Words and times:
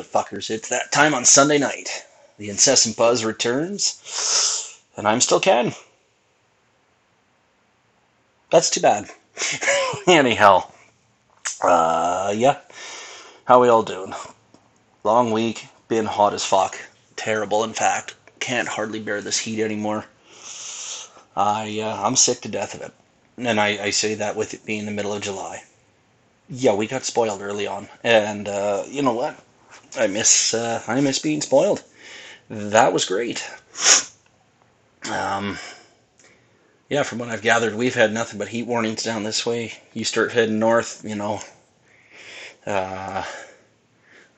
motherfuckers. 0.00 0.50
It's 0.50 0.68
that 0.68 0.92
time 0.92 1.14
on 1.14 1.24
Sunday 1.24 1.58
night. 1.58 2.04
The 2.38 2.48
incessant 2.48 2.96
buzz 2.96 3.24
returns, 3.24 4.80
and 4.96 5.06
I'm 5.06 5.20
still 5.20 5.40
Ken. 5.40 5.74
That's 8.50 8.70
too 8.70 8.80
bad. 8.80 9.10
Anyhow, 10.06 10.64
uh, 11.62 12.32
yeah. 12.34 12.58
How 13.44 13.60
we 13.60 13.68
all 13.68 13.82
doing? 13.82 14.14
Long 15.04 15.32
week, 15.32 15.66
been 15.88 16.06
hot 16.06 16.34
as 16.34 16.44
fuck. 16.44 16.78
Terrible, 17.16 17.62
in 17.64 17.74
fact. 17.74 18.14
Can't 18.38 18.68
hardly 18.68 19.00
bear 19.00 19.20
this 19.20 19.38
heat 19.38 19.62
anymore. 19.62 20.06
I, 21.36 21.80
uh, 21.80 22.06
I'm 22.06 22.16
sick 22.16 22.40
to 22.42 22.48
death 22.48 22.74
of 22.74 22.80
it. 22.80 22.92
And 23.36 23.60
I, 23.60 23.84
I 23.84 23.90
say 23.90 24.14
that 24.14 24.36
with 24.36 24.54
it 24.54 24.64
being 24.64 24.86
the 24.86 24.92
middle 24.92 25.12
of 25.12 25.22
July. 25.22 25.62
Yeah, 26.48 26.74
we 26.74 26.86
got 26.86 27.04
spoiled 27.04 27.42
early 27.42 27.66
on, 27.66 27.88
and 28.02 28.48
uh, 28.48 28.84
you 28.88 29.02
know 29.02 29.12
what? 29.12 29.38
I 29.96 30.06
miss 30.06 30.54
uh, 30.54 30.82
I 30.86 31.00
miss 31.00 31.18
being 31.18 31.40
spoiled. 31.40 31.82
That 32.48 32.92
was 32.92 33.04
great. 33.04 33.48
Um, 35.10 35.58
yeah, 36.88 37.04
from 37.04 37.18
what 37.18 37.28
I've 37.28 37.42
gathered, 37.42 37.74
we've 37.74 37.94
had 37.94 38.12
nothing 38.12 38.38
but 38.38 38.48
heat 38.48 38.66
warnings 38.66 39.02
down 39.02 39.22
this 39.22 39.46
way. 39.46 39.74
You 39.94 40.04
start 40.04 40.32
heading 40.32 40.58
north, 40.58 41.04
you 41.04 41.14
know. 41.14 41.40
Uh, 42.66 43.24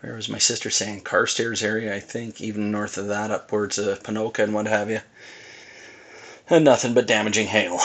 where 0.00 0.14
was 0.14 0.28
my 0.28 0.38
sister 0.38 0.68
saying? 0.68 1.00
Carstairs 1.00 1.62
area, 1.62 1.94
I 1.94 2.00
think. 2.00 2.40
Even 2.40 2.70
north 2.70 2.98
of 2.98 3.08
that, 3.08 3.30
upwards 3.30 3.78
of 3.78 4.02
Ponoka 4.02 4.42
and 4.42 4.52
what 4.52 4.66
have 4.66 4.90
you. 4.90 5.00
And 6.50 6.64
nothing 6.64 6.92
but 6.92 7.06
damaging 7.06 7.46
hail. 7.46 7.80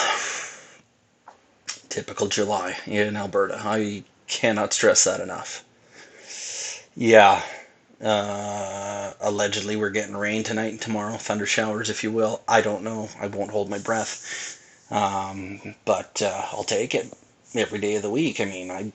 Typical 1.90 2.28
July 2.28 2.78
in 2.86 3.16
Alberta. 3.16 3.62
I 3.64 4.04
cannot 4.28 4.74
stress 4.74 5.06
that 5.06 5.22
enough. 5.22 5.64
Yeah. 6.98 7.44
Uh, 8.02 9.14
allegedly, 9.22 9.76
we're 9.78 9.90
getting 9.92 10.18
rain 10.18 10.44
tonight 10.44 10.72
and 10.74 10.82
tomorrow, 10.82 11.18
thunder 11.18 11.46
showers, 11.46 11.90
if 11.90 12.04
you 12.04 12.12
will. 12.12 12.42
I 12.48 12.62
don't 12.62 12.84
know. 12.84 13.10
I 13.20 13.28
won't 13.28 13.52
hold 13.52 13.70
my 13.70 13.80
breath. 13.80 14.60
Um, 14.92 15.76
but 15.86 16.22
uh, 16.22 16.48
I'll 16.54 16.64
take 16.66 16.96
it 16.96 17.14
every 17.56 17.80
day 17.80 17.96
of 17.96 18.04
the 18.04 18.10
week. 18.12 18.42
I 18.42 18.46
mean, 18.46 18.72
I 18.72 18.94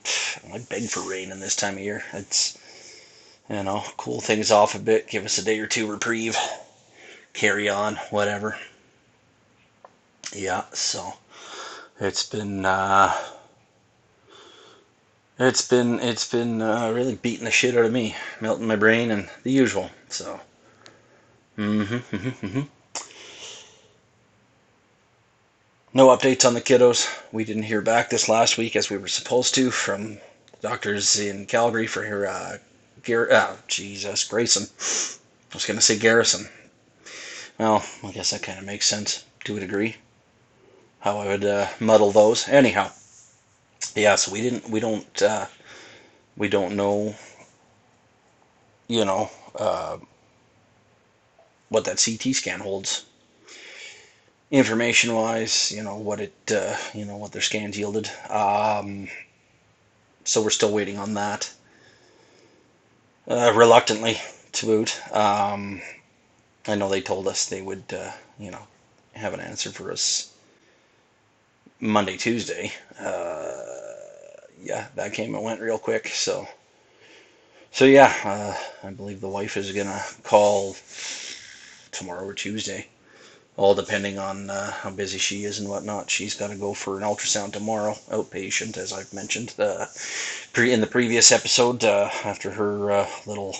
I 0.53 0.59
beg 0.69 0.89
for 0.89 1.01
rain 1.09 1.31
in 1.31 1.39
this 1.41 1.55
time 1.55 1.75
of 1.75 1.81
year. 1.81 2.03
It's 2.13 2.57
you 3.49 3.63
know, 3.63 3.83
cool 3.97 4.21
things 4.21 4.51
off 4.51 4.75
a 4.75 4.79
bit, 4.79 5.07
give 5.09 5.25
us 5.25 5.37
a 5.39 5.45
day 5.45 5.59
or 5.59 5.67
two 5.67 5.89
reprieve, 5.91 6.37
carry 7.33 7.69
on, 7.69 7.97
whatever. 8.11 8.57
Yeah, 10.35 10.65
so 10.73 11.13
it's 11.99 12.23
been 12.23 12.65
uh, 12.65 13.13
it's 15.47 15.67
been 15.67 15.99
it's 15.99 16.29
been 16.29 16.61
uh, 16.61 16.91
really 16.91 17.15
beating 17.15 17.45
the 17.45 17.51
shit 17.51 17.77
out 17.77 17.85
of 17.85 17.91
me, 17.91 18.15
melting 18.41 18.67
my 18.67 18.75
brain 18.75 19.11
and 19.11 19.29
the 19.43 19.51
usual. 19.51 19.89
So, 20.09 20.39
mm-hmm, 21.57 21.95
mm-hmm, 21.95 22.45
mm-hmm. 22.45 22.61
No 25.93 26.07
updates 26.07 26.45
on 26.45 26.55
the 26.55 26.61
kiddos. 26.61 27.07
We 27.31 27.45
didn't 27.45 27.63
hear 27.63 27.81
back 27.81 28.09
this 28.09 28.27
last 28.27 28.57
week 28.57 28.75
as 28.75 28.89
we 28.89 28.97
were 28.97 29.07
supposed 29.07 29.53
to 29.55 29.69
from 29.71 30.17
doctors 30.61 31.19
in 31.19 31.45
Calgary 31.45 31.87
for 31.87 32.03
her. 32.03 32.27
Uh, 32.27 32.57
Gar- 33.03 33.29
oh, 33.31 33.57
Jesus, 33.67 34.23
Grayson. 34.23 34.63
I 34.79 35.55
was 35.55 35.65
going 35.65 35.77
to 35.77 35.81
say 35.81 35.97
Garrison. 35.99 36.49
Well, 37.59 37.85
I 38.03 38.11
guess 38.11 38.31
that 38.31 38.41
kind 38.41 38.57
of 38.57 38.65
makes 38.65 38.87
sense 38.87 39.23
to 39.43 39.57
a 39.57 39.59
degree. 39.59 39.97
How 41.01 41.19
I 41.19 41.27
would 41.27 41.45
uh, 41.45 41.67
muddle 41.79 42.11
those. 42.11 42.47
Anyhow, 42.49 42.91
yeah. 43.95 44.15
So 44.15 44.31
we 44.31 44.41
didn't. 44.41 44.69
We 44.69 44.79
don't. 44.79 45.21
Uh, 45.21 45.47
we 46.37 46.49
don't 46.49 46.75
know. 46.75 47.15
You 48.87 49.05
know 49.05 49.29
uh, 49.55 49.97
what 51.69 51.83
that 51.85 51.99
CT 51.99 52.33
scan 52.33 52.59
holds 52.61 53.03
information 54.51 55.13
wise, 55.13 55.71
you 55.71 55.83
know 55.83 55.97
what 55.97 56.19
it, 56.21 56.33
uh, 56.51 56.75
you 56.93 57.05
know 57.05 57.17
what 57.17 57.31
their 57.31 57.41
scans 57.41 57.77
yielded. 57.77 58.09
Um, 58.29 59.07
so 60.25 60.41
we're 60.41 60.49
still 60.49 60.71
waiting 60.73 60.97
on 60.97 61.13
that. 61.13 61.53
Uh, 63.27 63.51
reluctantly, 63.55 64.19
to 64.53 64.65
boot. 64.65 65.01
Um, 65.15 65.81
I 66.67 66.75
know 66.75 66.89
they 66.89 67.01
told 67.01 67.27
us 67.27 67.45
they 67.45 67.61
would, 67.61 67.93
uh, 67.93 68.11
you 68.39 68.51
know, 68.51 68.67
have 69.13 69.33
an 69.33 69.39
answer 69.41 69.71
for 69.71 69.91
us 69.91 70.33
Monday, 71.79 72.17
Tuesday. 72.17 72.71
Uh, 72.99 73.51
yeah, 74.63 74.87
that 74.95 75.13
came 75.13 75.35
and 75.35 75.43
went 75.43 75.61
real 75.61 75.77
quick. 75.77 76.07
So, 76.07 76.47
so 77.71 77.85
yeah, 77.85 78.13
uh, 78.23 78.87
I 78.87 78.91
believe 78.91 79.21
the 79.21 79.29
wife 79.29 79.57
is 79.57 79.71
gonna 79.71 80.01
call 80.23 80.75
tomorrow 81.91 82.25
or 82.25 82.33
Tuesday 82.33 82.87
all 83.55 83.75
depending 83.75 84.17
on 84.17 84.49
uh, 84.49 84.71
how 84.71 84.89
busy 84.89 85.17
she 85.17 85.43
is 85.45 85.59
and 85.59 85.69
whatnot. 85.69 86.09
She's 86.09 86.33
got 86.33 86.49
to 86.49 86.55
go 86.55 86.73
for 86.73 86.97
an 86.97 87.03
ultrasound 87.03 87.53
tomorrow, 87.53 87.93
outpatient, 88.09 88.77
as 88.77 88.91
I've 88.91 89.13
mentioned 89.13 89.53
uh, 89.59 89.85
pre- 90.53 90.71
in 90.71 90.81
the 90.81 90.87
previous 90.87 91.31
episode 91.31 91.83
uh, 91.83 92.09
after 92.23 92.51
her 92.51 92.91
uh, 92.91 93.07
little 93.25 93.55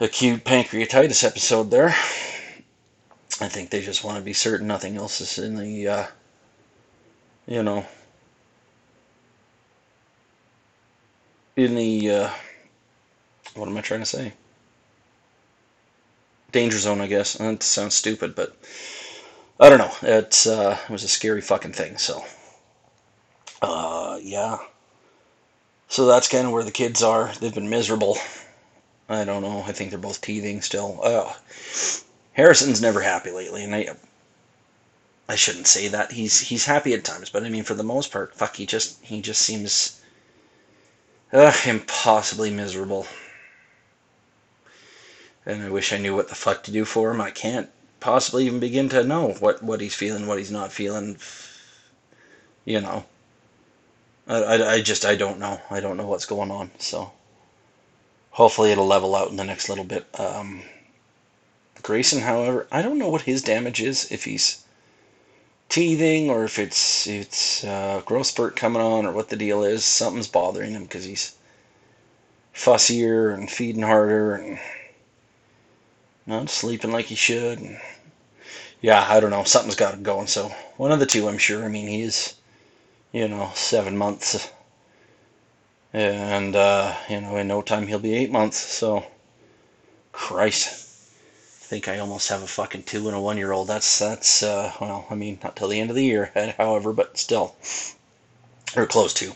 acute 0.00 0.44
pancreatitis 0.44 1.22
episode 1.22 1.70
there. 1.70 1.94
I 3.40 3.48
think 3.48 3.70
they 3.70 3.82
just 3.82 4.04
want 4.04 4.18
to 4.18 4.24
be 4.24 4.32
certain 4.32 4.66
nothing 4.66 4.96
else 4.96 5.20
is 5.20 5.38
in 5.38 5.56
the, 5.56 6.08
you 7.46 7.62
know, 7.62 7.86
in 11.56 11.74
the, 11.74 12.10
uh, 12.10 12.30
what 13.54 13.68
am 13.68 13.76
I 13.76 13.80
trying 13.80 14.00
to 14.00 14.06
say? 14.06 14.32
danger 16.52 16.78
zone, 16.78 17.00
I 17.00 17.06
guess. 17.06 17.34
That 17.34 17.62
sounds 17.62 17.94
stupid, 17.94 18.34
but 18.34 18.54
I 19.58 19.68
don't 19.68 19.78
know. 19.78 19.92
It's 20.02 20.46
uh, 20.46 20.78
it 20.84 20.90
was 20.92 21.02
a 21.02 21.08
scary 21.08 21.40
fucking 21.40 21.72
thing. 21.72 21.96
So, 21.98 22.24
uh, 23.62 24.18
yeah. 24.22 24.58
So 25.88 26.06
that's 26.06 26.28
kind 26.28 26.46
of 26.46 26.52
where 26.52 26.64
the 26.64 26.70
kids 26.70 27.02
are. 27.02 27.32
They've 27.40 27.54
been 27.54 27.68
miserable. 27.68 28.16
I 29.08 29.24
don't 29.24 29.42
know. 29.42 29.62
I 29.66 29.72
think 29.72 29.90
they're 29.90 29.98
both 29.98 30.20
teething 30.20 30.62
still. 30.62 31.00
Uh, 31.02 31.32
Harrison's 32.32 32.80
never 32.80 33.00
happy 33.02 33.30
lately, 33.30 33.64
and 33.64 33.74
I, 33.74 33.88
I 35.28 35.34
shouldn't 35.36 35.66
say 35.66 35.88
that. 35.88 36.12
He's 36.12 36.40
he's 36.40 36.66
happy 36.66 36.94
at 36.94 37.04
times, 37.04 37.30
but 37.30 37.44
I 37.44 37.48
mean, 37.48 37.64
for 37.64 37.74
the 37.74 37.82
most 37.82 38.12
part, 38.12 38.34
fuck, 38.34 38.56
he 38.56 38.66
just 38.66 39.02
he 39.02 39.20
just 39.20 39.42
seems 39.42 40.00
uh, 41.32 41.52
impossibly 41.66 42.50
miserable 42.50 43.06
and 45.44 45.62
I 45.62 45.70
wish 45.70 45.92
I 45.92 45.98
knew 45.98 46.14
what 46.14 46.28
the 46.28 46.34
fuck 46.34 46.62
to 46.64 46.70
do 46.70 46.84
for 46.84 47.10
him. 47.10 47.20
I 47.20 47.30
can't 47.30 47.68
possibly 48.00 48.46
even 48.46 48.60
begin 48.60 48.88
to 48.90 49.04
know 49.04 49.32
what, 49.40 49.62
what 49.62 49.80
he's 49.80 49.94
feeling, 49.94 50.26
what 50.26 50.38
he's 50.38 50.50
not 50.50 50.72
feeling. 50.72 51.16
You 52.64 52.80
know, 52.80 53.04
I, 54.28 54.36
I, 54.36 54.72
I 54.74 54.82
just 54.82 55.04
I 55.04 55.16
don't 55.16 55.40
know. 55.40 55.60
I 55.70 55.80
don't 55.80 55.96
know 55.96 56.06
what's 56.06 56.26
going 56.26 56.50
on. 56.50 56.70
So 56.78 57.12
hopefully 58.30 58.70
it'll 58.70 58.86
level 58.86 59.16
out 59.16 59.30
in 59.30 59.36
the 59.36 59.44
next 59.44 59.68
little 59.68 59.84
bit. 59.84 60.06
Um, 60.18 60.62
Grayson, 61.82 62.20
however, 62.20 62.68
I 62.70 62.82
don't 62.82 62.98
know 62.98 63.08
what 63.08 63.22
his 63.22 63.42
damage 63.42 63.80
is. 63.80 64.10
If 64.12 64.24
he's 64.24 64.64
teething 65.72 66.28
or 66.28 66.44
if 66.44 66.58
it's 66.58 67.06
it's 67.06 67.64
uh, 67.64 68.02
growth 68.04 68.26
spurt 68.26 68.54
coming 68.54 68.82
on 68.82 69.06
or 69.06 69.12
what 69.12 69.30
the 69.30 69.36
deal 69.36 69.64
is. 69.64 69.84
Something's 69.84 70.28
bothering 70.28 70.72
him 70.72 70.82
because 70.84 71.04
he's 71.04 71.34
fussier 72.54 73.34
and 73.34 73.50
feeding 73.50 73.82
harder 73.82 74.34
and 74.34 74.58
not 76.26 76.50
sleeping 76.50 76.92
like 76.92 77.06
he 77.06 77.14
should. 77.14 77.58
And 77.58 77.80
yeah, 78.82 79.06
I 79.08 79.18
don't 79.18 79.30
know. 79.30 79.44
Something's 79.44 79.74
got 79.74 79.94
him 79.94 80.02
going. 80.02 80.26
So 80.26 80.48
one 80.76 80.92
of 80.92 81.00
the 81.00 81.06
two, 81.06 81.26
I'm 81.26 81.38
sure. 81.38 81.64
I 81.64 81.68
mean, 81.68 81.88
he's, 81.88 82.34
you 83.12 83.26
know, 83.26 83.50
seven 83.54 83.96
months, 83.96 84.52
and 85.94 86.54
uh, 86.54 86.94
you 87.08 87.20
know, 87.22 87.36
in 87.36 87.48
no 87.48 87.62
time 87.62 87.86
he'll 87.86 87.98
be 87.98 88.14
eight 88.14 88.30
months. 88.30 88.58
So, 88.58 89.06
Christ, 90.12 90.91
think 91.72 91.88
I 91.88 92.00
almost 92.00 92.28
have 92.28 92.42
a 92.42 92.46
fucking 92.46 92.82
two 92.82 93.08
and 93.08 93.16
a 93.16 93.20
one 93.20 93.38
year 93.38 93.50
old. 93.50 93.66
That's 93.66 93.98
that's 93.98 94.42
uh, 94.42 94.72
well, 94.78 95.06
I 95.08 95.14
mean, 95.14 95.38
not 95.42 95.56
till 95.56 95.68
the 95.68 95.80
end 95.80 95.88
of 95.88 95.96
the 95.96 96.04
year, 96.04 96.30
however, 96.58 96.92
but 96.92 97.16
still, 97.16 97.56
or 98.76 98.84
close 98.84 99.14
to. 99.14 99.32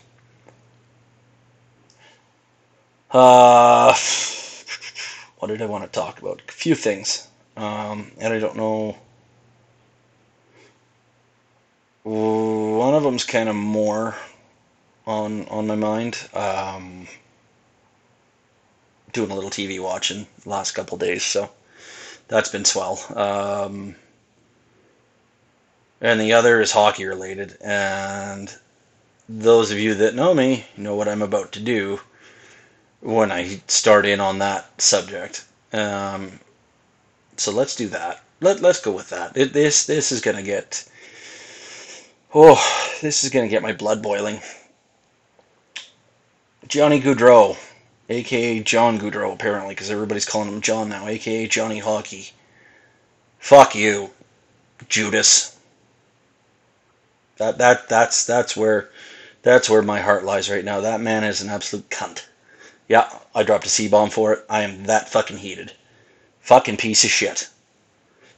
Uh 3.11 3.95
what 5.39 5.49
did 5.49 5.63
I 5.63 5.65
want 5.65 5.85
to 5.85 5.91
talk 5.91 6.21
about? 6.21 6.43
A 6.47 6.53
few 6.53 6.75
things. 6.75 7.27
Um, 7.57 8.13
and 8.19 8.35
I 8.35 8.39
don't 8.39 8.57
know. 8.57 8.99
One 12.03 12.93
of 12.95 13.03
them's 13.03 13.25
kind 13.25 13.49
of 13.49 13.57
more 13.57 14.15
on 15.07 15.49
on 15.49 15.67
my 15.67 15.77
mind. 15.77 16.29
Um, 16.35 17.09
doing 19.15 19.31
a 19.31 19.35
little 19.35 19.49
TV 19.49 19.83
watching 19.83 20.27
last 20.45 20.73
couple 20.73 20.99
days, 20.99 21.23
so 21.23 21.51
that's 22.29 22.51
been 22.51 22.65
swell. 22.65 23.01
Um, 23.15 23.97
and 26.01 26.21
the 26.21 26.33
other 26.33 26.61
is 26.61 26.73
hockey 26.73 27.07
related. 27.07 27.57
And 27.61 28.55
those 29.29 29.71
of 29.71 29.79
you 29.79 29.95
that 29.95 30.15
know 30.15 30.35
me 30.35 30.67
know 30.77 30.95
what 30.95 31.09
I'm 31.09 31.23
about 31.23 31.53
to 31.53 31.61
do 31.61 32.01
when 33.01 33.31
I 33.33 33.61
start 33.69 34.07
in 34.07 34.21
on 34.21 34.39
that 34.39 34.81
subject. 34.81 35.45
Um, 35.73 36.41
so 37.37 37.53
let's 37.53 37.77
do 37.77 37.89
that. 37.89 38.23
Let 38.41 38.61
let's 38.61 38.81
go 38.81 38.93
with 38.93 39.11
that. 39.11 39.37
It, 39.37 39.53
this 39.53 39.87
this 39.87 40.13
is 40.13 40.21
gonna 40.21 40.43
get. 40.43 40.89
Oh, 42.35 42.57
this 43.01 43.25
is 43.25 43.31
gonna 43.31 43.49
get 43.49 43.63
my 43.63 43.73
blood 43.73 44.03
boiling. 44.03 44.41
Johnny 46.69 47.01
Gaudreau, 47.01 47.57
aka 48.09 48.61
John 48.61 48.99
Gaudreau, 48.99 49.33
apparently, 49.33 49.75
because 49.75 49.91
everybody's 49.91 50.25
calling 50.25 50.49
him 50.49 50.61
John 50.61 50.89
now, 50.89 51.09
aka 51.09 51.47
Johnny 51.47 51.79
Hockey. 51.79 52.33
Fuck 53.39 53.75
you, 53.75 54.11
Judas. 54.89 55.57
That 57.39 57.59
that 57.59 57.89
that's 57.89 58.25
that's 58.25 58.57
where 58.57 58.91
that's 59.43 59.69
where 59.69 59.83
my 59.83 60.01
heart 60.01 60.25
lies 60.25 60.51
right 60.51 60.65
now. 60.65 60.81
That 60.81 61.01
man 61.01 61.23
is 61.23 61.41
an 61.41 61.51
absolute 61.51 61.89
cunt. 61.91 62.25
Yeah, 62.89 63.09
I 63.35 63.43
dropped 63.43 63.67
a 63.67 63.69
C 63.69 63.89
bomb 63.89 64.11
for 64.11 64.33
it. 64.33 64.45
I 64.49 64.63
am 64.63 64.85
that 64.85 65.09
fucking 65.09 65.39
heated. 65.39 65.73
Fucking 66.41 66.77
piece 66.77 67.05
of 67.05 67.11
shit. 67.11 67.49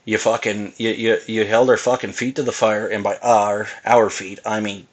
You 0.05 0.19
fucking 0.19 0.73
you, 0.79 0.91
you 0.91 1.19
you 1.27 1.45
held 1.45 1.69
our 1.71 1.77
fucking 1.77 2.13
feet 2.13 2.37
to 2.37 2.43
the 2.43 2.53
fire, 2.53 2.89
and 2.89 3.05
by 3.05 3.19
our 3.19 3.69
our 3.85 4.09
feet 4.11 4.41
I 4.45 4.61
mean 4.61 4.89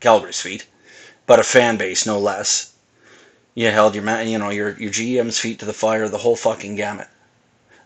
Calgary's 0.00 0.40
feet, 0.40 0.66
but 1.26 1.38
a 1.38 1.44
fan 1.44 1.76
base 1.76 2.06
no 2.06 2.18
less. 2.18 2.67
You 3.54 3.70
held 3.70 3.94
your 3.94 4.04
man, 4.04 4.28
you 4.28 4.38
know 4.38 4.50
your 4.50 4.78
your 4.78 4.90
GM's 4.90 5.38
feet 5.38 5.58
to 5.60 5.64
the 5.64 5.72
fire, 5.72 6.08
the 6.08 6.18
whole 6.18 6.36
fucking 6.36 6.76
gamut. 6.76 7.08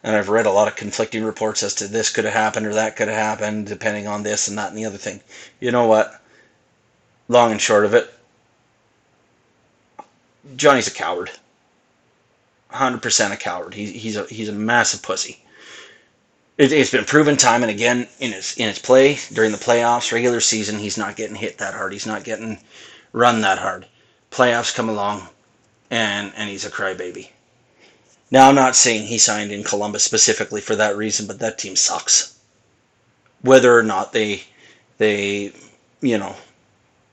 And 0.02 0.16
I've 0.16 0.28
read 0.28 0.46
a 0.46 0.50
lot 0.50 0.68
of 0.68 0.76
conflicting 0.76 1.24
reports 1.24 1.62
as 1.62 1.74
to 1.76 1.86
this 1.86 2.10
could 2.10 2.24
have 2.24 2.34
happened 2.34 2.66
or 2.66 2.74
that 2.74 2.96
could 2.96 3.08
have 3.08 3.16
happened, 3.16 3.66
depending 3.66 4.06
on 4.06 4.22
this 4.22 4.48
and 4.48 4.58
that 4.58 4.70
and 4.70 4.78
the 4.78 4.84
other 4.84 4.98
thing. 4.98 5.20
You 5.60 5.70
know 5.70 5.86
what? 5.86 6.20
Long 7.28 7.52
and 7.52 7.60
short 7.60 7.84
of 7.84 7.94
it, 7.94 8.12
Johnny's 10.56 10.88
a 10.88 10.92
coward. 10.92 11.30
100% 12.72 13.32
a 13.32 13.36
coward. 13.36 13.74
He, 13.74 13.86
he's 13.92 14.16
a 14.16 14.24
he's 14.24 14.48
a 14.48 14.52
massive 14.52 15.02
pussy. 15.02 15.44
It, 16.58 16.70
has 16.72 16.90
been 16.90 17.04
proven 17.04 17.36
time 17.36 17.62
and 17.62 17.70
again 17.70 18.08
in 18.18 18.32
his 18.32 18.56
in 18.56 18.68
his 18.68 18.78
play 18.78 19.18
during 19.32 19.52
the 19.52 19.58
playoffs, 19.58 20.12
regular 20.12 20.40
season. 20.40 20.78
He's 20.78 20.98
not 20.98 21.16
getting 21.16 21.36
hit 21.36 21.58
that 21.58 21.74
hard. 21.74 21.92
He's 21.92 22.06
not 22.06 22.24
getting 22.24 22.58
run 23.12 23.40
that 23.42 23.58
hard. 23.58 23.86
Playoffs 24.30 24.74
come 24.74 24.88
along, 24.88 25.28
and 25.92 26.32
and 26.36 26.48
he's 26.48 26.64
a 26.64 26.70
crybaby. 26.70 27.28
Now 28.30 28.48
I'm 28.48 28.54
not 28.54 28.74
saying 28.74 29.06
he 29.06 29.18
signed 29.18 29.52
in 29.52 29.62
Columbus 29.62 30.02
specifically 30.02 30.62
for 30.62 30.74
that 30.74 30.96
reason, 30.96 31.26
but 31.26 31.38
that 31.40 31.58
team 31.58 31.76
sucks. 31.76 32.34
Whether 33.42 33.78
or 33.78 33.82
not 33.82 34.14
they 34.14 34.44
they 34.96 35.52
you 36.00 36.16
know 36.16 36.34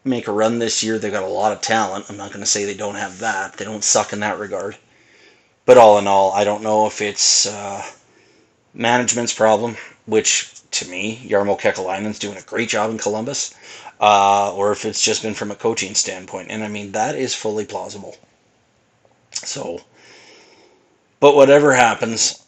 make 0.05 0.27
a 0.27 0.31
run 0.31 0.59
this 0.59 0.81
year, 0.81 0.97
they've 0.97 1.11
got 1.11 1.23
a 1.23 1.27
lot 1.27 1.51
of 1.51 1.59
talent. 1.59 2.05
I'm 2.07 2.15
not 2.15 2.29
going 2.29 2.39
to 2.39 2.45
say 2.49 2.63
they 2.63 2.73
don't 2.73 2.95
have 2.95 3.19
that. 3.19 3.57
They 3.57 3.65
don't 3.65 3.83
suck 3.83 4.13
in 4.13 4.21
that 4.21 4.39
regard. 4.39 4.77
But 5.65 5.77
all 5.77 5.99
in 5.99 6.07
all, 6.07 6.31
I 6.31 6.45
don't 6.45 6.63
know 6.63 6.87
if 6.87 7.01
it's 7.01 7.45
uh, 7.45 7.85
management's 8.73 9.33
problem, 9.33 9.75
which 10.05 10.51
to 10.71 10.87
me, 10.87 11.27
Jarmo 11.27 11.59
Kekalainen's 11.59 12.17
doing 12.17 12.37
a 12.37 12.41
great 12.41 12.69
job 12.69 12.91
in 12.91 12.97
Columbus, 12.97 13.53
uh, 13.99 14.53
or 14.55 14.71
if 14.71 14.85
it's 14.85 15.03
just 15.03 15.21
been 15.21 15.33
from 15.33 15.51
a 15.51 15.55
coaching 15.55 15.95
standpoint. 15.95 16.49
And 16.49 16.63
I 16.63 16.69
mean, 16.69 16.93
that 16.93 17.15
is 17.15 17.35
fully 17.35 17.65
plausible. 17.65 18.15
So, 19.33 19.81
but 21.21 21.33
whatever 21.35 21.73
happens, 21.73 22.43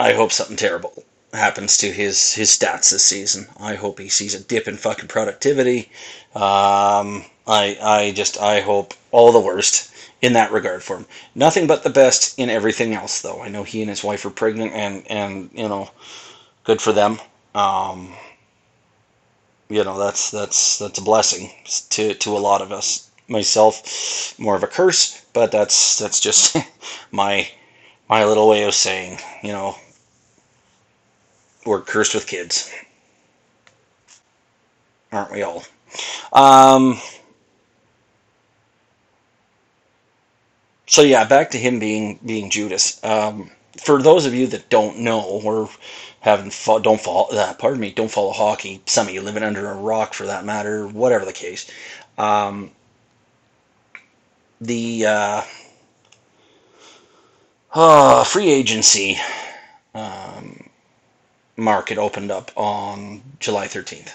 I 0.00 0.12
hope 0.14 0.32
something 0.32 0.56
terrible 0.56 1.04
happens 1.32 1.76
to 1.78 1.92
his 1.92 2.32
his 2.34 2.50
stats 2.50 2.90
this 2.90 3.04
season. 3.04 3.46
I 3.60 3.74
hope 3.74 3.98
he 4.00 4.08
sees 4.08 4.34
a 4.34 4.40
dip 4.40 4.66
in 4.66 4.76
fucking 4.76 5.06
productivity. 5.08 5.90
Um, 6.34 7.24
I 7.46 7.78
I 7.80 8.12
just 8.14 8.38
I 8.40 8.60
hope 8.60 8.94
all 9.12 9.30
the 9.30 9.38
worst 9.40 9.92
in 10.20 10.32
that 10.32 10.50
regard 10.52 10.82
for 10.82 10.96
him. 10.96 11.06
Nothing 11.34 11.66
but 11.68 11.84
the 11.84 11.90
best 11.90 12.36
in 12.38 12.50
everything 12.50 12.92
else, 12.94 13.20
though. 13.20 13.40
I 13.42 13.48
know 13.48 13.62
he 13.62 13.80
and 13.82 13.90
his 13.90 14.02
wife 14.02 14.24
are 14.24 14.30
pregnant, 14.30 14.72
and 14.72 15.06
and 15.08 15.50
you 15.52 15.68
know, 15.68 15.90
good 16.64 16.80
for 16.82 16.92
them. 16.92 17.20
Um, 17.54 18.14
you 19.68 19.84
know, 19.84 19.98
that's 19.98 20.30
that's 20.30 20.78
that's 20.78 20.98
a 20.98 21.02
blessing 21.02 21.50
to 21.90 22.14
to 22.14 22.36
a 22.36 22.38
lot 22.38 22.62
of 22.62 22.72
us. 22.72 23.07
Myself, 23.28 24.38
more 24.38 24.56
of 24.56 24.62
a 24.64 24.66
curse, 24.66 25.24
but 25.32 25.52
that's 25.52 25.98
that's 25.98 26.20
just 26.20 26.56
my 27.12 27.48
my 28.08 28.24
little 28.24 28.48
way 28.48 28.64
of 28.64 28.74
saying, 28.74 29.18
you 29.42 29.52
know, 29.52 29.76
we're 31.64 31.80
cursed 31.82 32.14
with 32.14 32.26
kids, 32.26 32.70
aren't 35.12 35.32
we 35.32 35.42
all? 35.42 35.64
Um, 36.32 36.98
so 40.86 41.02
yeah, 41.02 41.24
back 41.24 41.50
to 41.50 41.58
him 41.58 41.78
being 41.78 42.18
being 42.24 42.50
Judas. 42.50 43.02
Um, 43.04 43.50
for 43.76 44.02
those 44.02 44.26
of 44.26 44.34
you 44.34 44.46
that 44.48 44.68
don't 44.70 44.98
know 45.00 45.20
or 45.22 45.68
haven't 46.20 46.52
fo- 46.52 46.80
don't 46.80 47.00
follow, 47.00 47.28
uh, 47.30 47.54
pardon 47.54 47.80
me, 47.80 47.92
don't 47.92 48.10
follow 48.10 48.32
hockey. 48.32 48.82
Some 48.86 49.08
of 49.08 49.14
you 49.14 49.20
living 49.22 49.42
under 49.42 49.70
a 49.70 49.74
rock, 49.74 50.14
for 50.14 50.26
that 50.26 50.44
matter, 50.44 50.86
whatever 50.86 51.24
the 51.24 51.32
case. 51.32 51.70
Um, 52.16 52.72
the 54.60 55.06
uh, 55.06 55.42
uh, 57.72 58.24
free 58.24 58.50
agency 58.50 59.18
um, 59.94 60.68
market 61.56 61.98
opened 61.98 62.30
up 62.30 62.50
on 62.56 63.22
July 63.40 63.66
13th, 63.66 64.12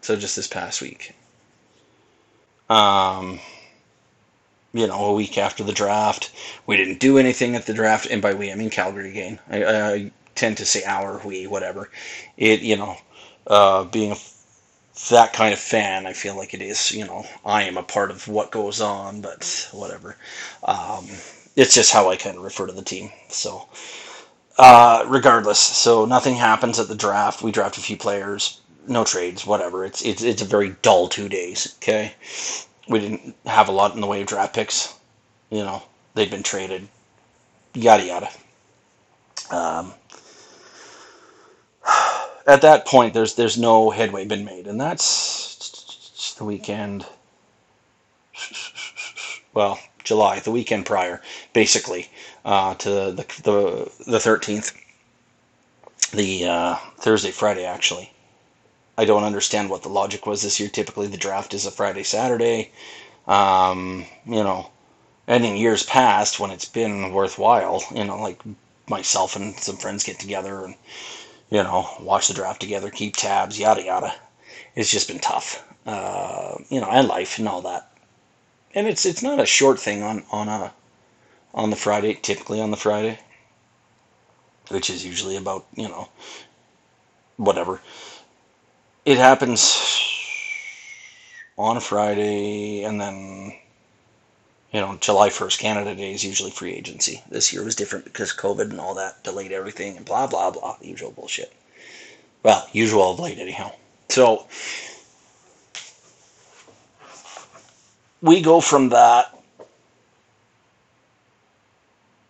so 0.00 0.16
just 0.16 0.36
this 0.36 0.46
past 0.46 0.82
week. 0.82 1.14
Um, 2.68 3.40
you 4.72 4.86
know, 4.86 5.04
a 5.04 5.12
week 5.12 5.38
after 5.38 5.62
the 5.62 5.72
draft. 5.72 6.32
We 6.66 6.76
didn't 6.76 6.98
do 6.98 7.18
anything 7.18 7.54
at 7.54 7.66
the 7.66 7.74
draft, 7.74 8.06
and 8.10 8.20
by 8.20 8.34
we 8.34 8.50
I 8.50 8.56
mean 8.56 8.70
Calgary 8.70 9.10
again. 9.10 9.38
I, 9.48 9.64
I 9.64 10.10
tend 10.34 10.56
to 10.58 10.66
say 10.66 10.82
our, 10.84 11.20
we, 11.24 11.46
whatever. 11.46 11.90
It, 12.36 12.60
you 12.60 12.76
know, 12.76 12.96
uh, 13.46 13.84
being 13.84 14.12
a, 14.12 14.16
that 15.10 15.32
kind 15.32 15.52
of 15.52 15.58
fan, 15.58 16.06
I 16.06 16.12
feel 16.12 16.36
like 16.36 16.54
it 16.54 16.62
is. 16.62 16.92
You 16.92 17.04
know, 17.04 17.26
I 17.44 17.64
am 17.64 17.76
a 17.76 17.82
part 17.82 18.10
of 18.10 18.28
what 18.28 18.50
goes 18.50 18.80
on, 18.80 19.20
but 19.20 19.68
whatever. 19.72 20.16
Um, 20.62 21.08
it's 21.56 21.74
just 21.74 21.92
how 21.92 22.10
I 22.10 22.16
kind 22.16 22.36
of 22.36 22.44
refer 22.44 22.66
to 22.66 22.72
the 22.72 22.82
team. 22.82 23.12
So, 23.28 23.68
uh, 24.58 25.04
regardless, 25.06 25.58
so 25.58 26.04
nothing 26.04 26.36
happens 26.36 26.78
at 26.78 26.88
the 26.88 26.94
draft. 26.94 27.42
We 27.42 27.52
draft 27.52 27.76
a 27.78 27.80
few 27.80 27.96
players, 27.96 28.60
no 28.86 29.04
trades, 29.04 29.46
whatever. 29.46 29.84
It's 29.84 30.02
it's 30.04 30.22
it's 30.22 30.42
a 30.42 30.46
very 30.46 30.76
dull 30.82 31.08
two 31.08 31.28
days. 31.28 31.74
Okay, 31.78 32.14
we 32.88 33.00
didn't 33.00 33.34
have 33.46 33.68
a 33.68 33.72
lot 33.72 33.94
in 33.94 34.00
the 34.00 34.06
way 34.06 34.20
of 34.20 34.28
draft 34.28 34.54
picks. 34.54 34.94
You 35.50 35.64
know, 35.64 35.82
they've 36.14 36.30
been 36.30 36.42
traded, 36.42 36.88
yada 37.74 38.04
yada. 38.04 38.28
Um, 39.50 39.94
at 42.46 42.62
that 42.62 42.86
point, 42.86 43.14
there's 43.14 43.34
there's 43.34 43.58
no 43.58 43.90
headway 43.90 44.24
been 44.24 44.44
made, 44.44 44.66
and 44.66 44.80
that's 44.80 46.34
the 46.38 46.44
weekend. 46.44 47.06
Well, 49.54 49.78
July, 50.02 50.40
the 50.40 50.50
weekend 50.50 50.84
prior, 50.86 51.22
basically, 51.52 52.10
uh, 52.44 52.74
to 52.74 52.88
the 53.12 53.24
the 53.42 53.90
the 54.06 54.20
thirteenth, 54.20 54.72
the 56.12 56.46
uh, 56.46 56.76
Thursday, 56.98 57.30
Friday, 57.30 57.64
actually. 57.64 58.12
I 58.98 59.04
don't 59.04 59.24
understand 59.24 59.70
what 59.70 59.82
the 59.82 59.88
logic 59.88 60.26
was 60.26 60.42
this 60.42 60.60
year. 60.60 60.68
Typically, 60.68 61.06
the 61.08 61.16
draft 61.16 61.54
is 61.54 61.66
a 61.66 61.70
Friday, 61.70 62.02
Saturday. 62.04 62.72
Um, 63.26 64.06
you 64.26 64.44
know, 64.44 64.70
and 65.26 65.44
in 65.44 65.56
years 65.56 65.84
past, 65.84 66.40
when 66.40 66.50
it's 66.52 66.66
been 66.66 67.12
worthwhile, 67.12 67.82
you 67.94 68.04
know, 68.04 68.18
like 68.20 68.42
myself 68.88 69.36
and 69.36 69.56
some 69.58 69.76
friends 69.76 70.04
get 70.04 70.18
together 70.20 70.64
and 70.64 70.76
you 71.50 71.62
know 71.62 71.88
watch 72.00 72.28
the 72.28 72.34
draft 72.34 72.60
together, 72.60 72.90
keep 72.90 73.16
tabs, 73.16 73.58
yada 73.58 73.82
yada. 73.82 74.14
It's 74.74 74.90
just 74.90 75.08
been 75.08 75.20
tough, 75.20 75.64
uh, 75.86 76.56
you 76.68 76.80
know, 76.80 76.88
and 76.90 77.08
life 77.08 77.38
and 77.38 77.48
all 77.48 77.62
that. 77.62 77.90
And 78.74 78.86
it's 78.86 79.06
it's 79.06 79.22
not 79.22 79.40
a 79.40 79.46
short 79.46 79.80
thing 79.80 80.02
on 80.02 80.24
on 80.32 80.48
a 80.48 80.72
on 81.54 81.70
the 81.70 81.76
Friday, 81.76 82.14
typically 82.14 82.60
on 82.60 82.70
the 82.70 82.76
Friday, 82.76 83.18
which 84.68 84.90
is 84.90 85.04
usually 85.04 85.36
about 85.36 85.66
you 85.74 85.88
know 85.88 86.08
whatever 87.36 87.80
it 89.04 89.18
happens 89.18 89.60
on 91.58 91.76
a 91.76 91.80
Friday, 91.80 92.82
and 92.84 93.00
then 93.00 93.52
you 94.74 94.80
know 94.80 94.98
July 95.00 95.30
first, 95.30 95.58
Canada 95.58 95.94
Day 95.94 96.12
is 96.12 96.24
usually 96.24 96.50
free 96.50 96.74
agency. 96.74 97.22
This 97.30 97.52
year 97.52 97.64
was 97.64 97.74
different 97.74 98.04
because 98.04 98.34
COVID 98.34 98.70
and 98.70 98.80
all 98.80 98.94
that 98.96 99.22
delayed 99.24 99.52
everything, 99.52 99.96
and 99.96 100.04
blah 100.04 100.26
blah 100.26 100.50
blah, 100.50 100.76
the 100.80 100.88
usual 100.88 101.12
bullshit. 101.12 101.52
Well, 102.42 102.68
usual 102.72 103.12
of 103.12 103.20
late, 103.20 103.38
anyhow. 103.38 103.72
So 104.10 104.46
we 108.20 108.42
go 108.42 108.60
from 108.60 108.90
that 108.90 109.34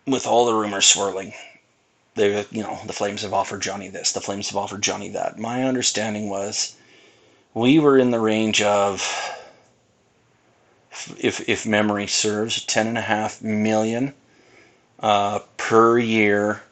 with 0.07 0.27
all 0.27 0.45
the 0.45 0.53
rumors 0.53 0.85
swirling 0.85 1.33
they 2.15 2.45
you 2.51 2.63
know 2.63 2.79
the 2.85 2.93
Flames 2.93 3.21
have 3.21 3.33
offered 3.33 3.61
Johnny 3.61 3.89
this, 3.89 4.13
the 4.13 4.21
Flames 4.21 4.47
have 4.49 4.57
offered 4.57 4.81
Johnny 4.81 5.09
that. 5.09 5.37
My 5.37 5.63
understanding 5.63 6.29
was 6.29 6.75
we 7.53 7.79
were 7.79 7.97
in 7.97 8.11
the 8.11 8.19
range 8.19 8.61
of 8.61 9.01
if 11.19 11.47
if 11.49 11.65
memory 11.65 12.07
serves, 12.07 12.63
ten 12.65 12.87
and 12.87 12.97
a 12.97 13.01
half 13.01 13.41
million 13.41 14.13
uh, 14.99 15.39
per 15.57 15.97
year 15.97 16.63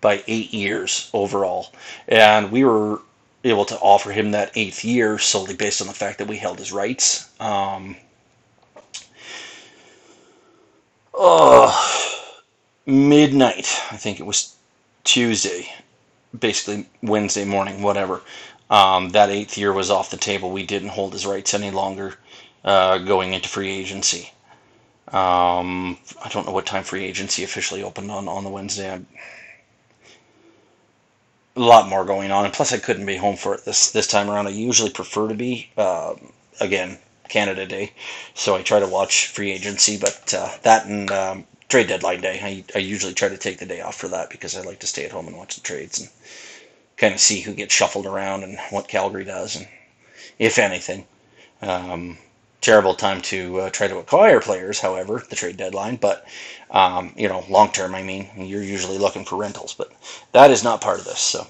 by 0.00 0.22
eight 0.26 0.52
years 0.52 1.10
overall, 1.12 1.72
and 2.06 2.50
we 2.50 2.64
were 2.64 3.00
able 3.44 3.64
to 3.64 3.78
offer 3.78 4.10
him 4.10 4.30
that 4.32 4.50
eighth 4.54 4.84
year 4.84 5.18
solely 5.18 5.54
based 5.54 5.80
on 5.80 5.86
the 5.86 5.92
fact 5.92 6.18
that 6.18 6.28
we 6.28 6.36
held 6.36 6.58
his 6.58 6.72
rights. 6.72 7.30
Um, 7.40 7.96
oh, 11.14 12.34
midnight, 12.86 13.66
I 13.90 13.96
think 13.96 14.20
it 14.20 14.26
was 14.26 14.56
Tuesday, 15.04 15.72
basically 16.38 16.86
Wednesday 17.02 17.44
morning, 17.44 17.82
whatever. 17.82 18.22
Um, 18.70 19.10
that 19.10 19.30
eighth 19.30 19.56
year 19.56 19.72
was 19.72 19.90
off 19.90 20.10
the 20.10 20.16
table. 20.16 20.50
We 20.50 20.62
didn't 20.64 20.90
hold 20.90 21.12
his 21.12 21.24
rights 21.26 21.54
any 21.54 21.70
longer 21.70 22.16
uh, 22.64 22.98
going 22.98 23.34
into 23.34 23.48
free 23.48 23.70
agency. 23.70 24.32
Um, 25.08 25.96
I 26.22 26.28
don't 26.28 26.46
know 26.46 26.52
what 26.52 26.66
time 26.66 26.84
free 26.84 27.04
agency 27.04 27.42
officially 27.44 27.82
opened 27.82 28.10
on, 28.10 28.28
on 28.28 28.44
the 28.44 28.50
Wednesday. 28.50 29.00
A 31.56 31.60
lot 31.60 31.88
more 31.88 32.04
going 32.04 32.30
on, 32.30 32.44
and 32.44 32.54
plus 32.54 32.72
I 32.72 32.78
couldn't 32.78 33.06
be 33.06 33.16
home 33.16 33.36
for 33.36 33.54
it 33.54 33.64
this 33.64 33.90
this 33.90 34.06
time 34.06 34.30
around. 34.30 34.46
I 34.46 34.50
usually 34.50 34.90
prefer 34.90 35.28
to 35.28 35.34
be. 35.34 35.70
Uh, 35.76 36.14
again, 36.60 36.98
Canada 37.28 37.66
Day, 37.66 37.92
so 38.34 38.54
I 38.54 38.62
try 38.62 38.80
to 38.80 38.86
watch 38.86 39.26
free 39.26 39.50
agency, 39.50 39.96
but 39.96 40.32
uh, 40.34 40.50
that 40.62 40.86
and 40.86 41.10
um, 41.10 41.46
trade 41.68 41.88
deadline 41.88 42.20
day, 42.20 42.40
I, 42.42 42.64
I 42.74 42.80
usually 42.80 43.14
try 43.14 43.28
to 43.28 43.36
take 43.36 43.58
the 43.58 43.66
day 43.66 43.80
off 43.80 43.96
for 43.96 44.08
that 44.08 44.30
because 44.30 44.56
I 44.56 44.62
like 44.62 44.80
to 44.80 44.86
stay 44.86 45.04
at 45.04 45.12
home 45.12 45.26
and 45.26 45.36
watch 45.36 45.54
the 45.56 45.60
trades 45.62 46.00
and 46.00 46.08
kind 46.96 47.14
of 47.14 47.20
see 47.20 47.40
who 47.40 47.54
gets 47.54 47.74
shuffled 47.74 48.06
around 48.06 48.42
and 48.44 48.58
what 48.70 48.88
Calgary 48.88 49.24
does, 49.24 49.56
and 49.56 49.68
if 50.38 50.58
anything. 50.58 51.06
Um, 51.60 52.18
terrible 52.60 52.94
time 52.94 53.20
to 53.22 53.60
uh, 53.60 53.70
try 53.70 53.88
to 53.88 53.98
acquire 53.98 54.40
players, 54.40 54.80
however, 54.80 55.22
the 55.28 55.36
trade 55.36 55.56
deadline. 55.56 55.96
But 55.96 56.26
um, 56.70 57.12
you 57.16 57.28
know, 57.28 57.44
long 57.48 57.70
term, 57.72 57.94
I 57.94 58.02
mean, 58.02 58.28
you're 58.36 58.62
usually 58.62 58.98
looking 58.98 59.24
for 59.24 59.36
rentals, 59.36 59.74
but 59.74 59.92
that 60.32 60.50
is 60.50 60.64
not 60.64 60.80
part 60.80 60.98
of 60.98 61.04
this. 61.04 61.20
So, 61.20 61.46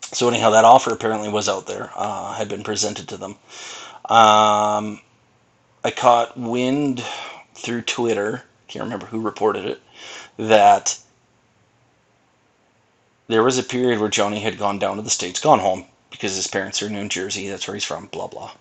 so 0.00 0.28
anyhow, 0.28 0.50
that 0.50 0.64
offer 0.64 0.90
apparently 0.92 1.28
was 1.28 1.48
out 1.48 1.66
there, 1.66 1.90
uh, 1.94 2.34
had 2.34 2.48
been 2.48 2.64
presented 2.64 3.08
to 3.08 3.16
them. 3.16 3.32
Um, 4.08 5.00
I 5.84 5.90
caught 5.94 6.36
wind 6.36 7.04
through 7.54 7.82
Twitter. 7.82 8.44
Can't 8.68 8.84
remember 8.84 9.06
who 9.06 9.20
reported 9.20 9.64
it 9.64 9.80
that 10.38 10.98
there 13.28 13.42
was 13.42 13.58
a 13.58 13.62
period 13.62 14.00
where 14.00 14.08
Johnny 14.08 14.40
had 14.40 14.58
gone 14.58 14.78
down 14.78 14.96
to 14.96 15.02
the 15.02 15.10
states, 15.10 15.40
gone 15.40 15.60
home 15.60 15.86
because 16.10 16.34
his 16.36 16.46
parents 16.46 16.82
are 16.82 16.86
in 16.86 16.94
New 16.94 17.08
Jersey. 17.08 17.48
That's 17.48 17.66
where 17.66 17.74
he's 17.74 17.84
from. 17.84 18.06
Blah 18.06 18.28
blah. 18.28 18.52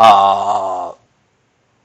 Uh, 0.00 0.94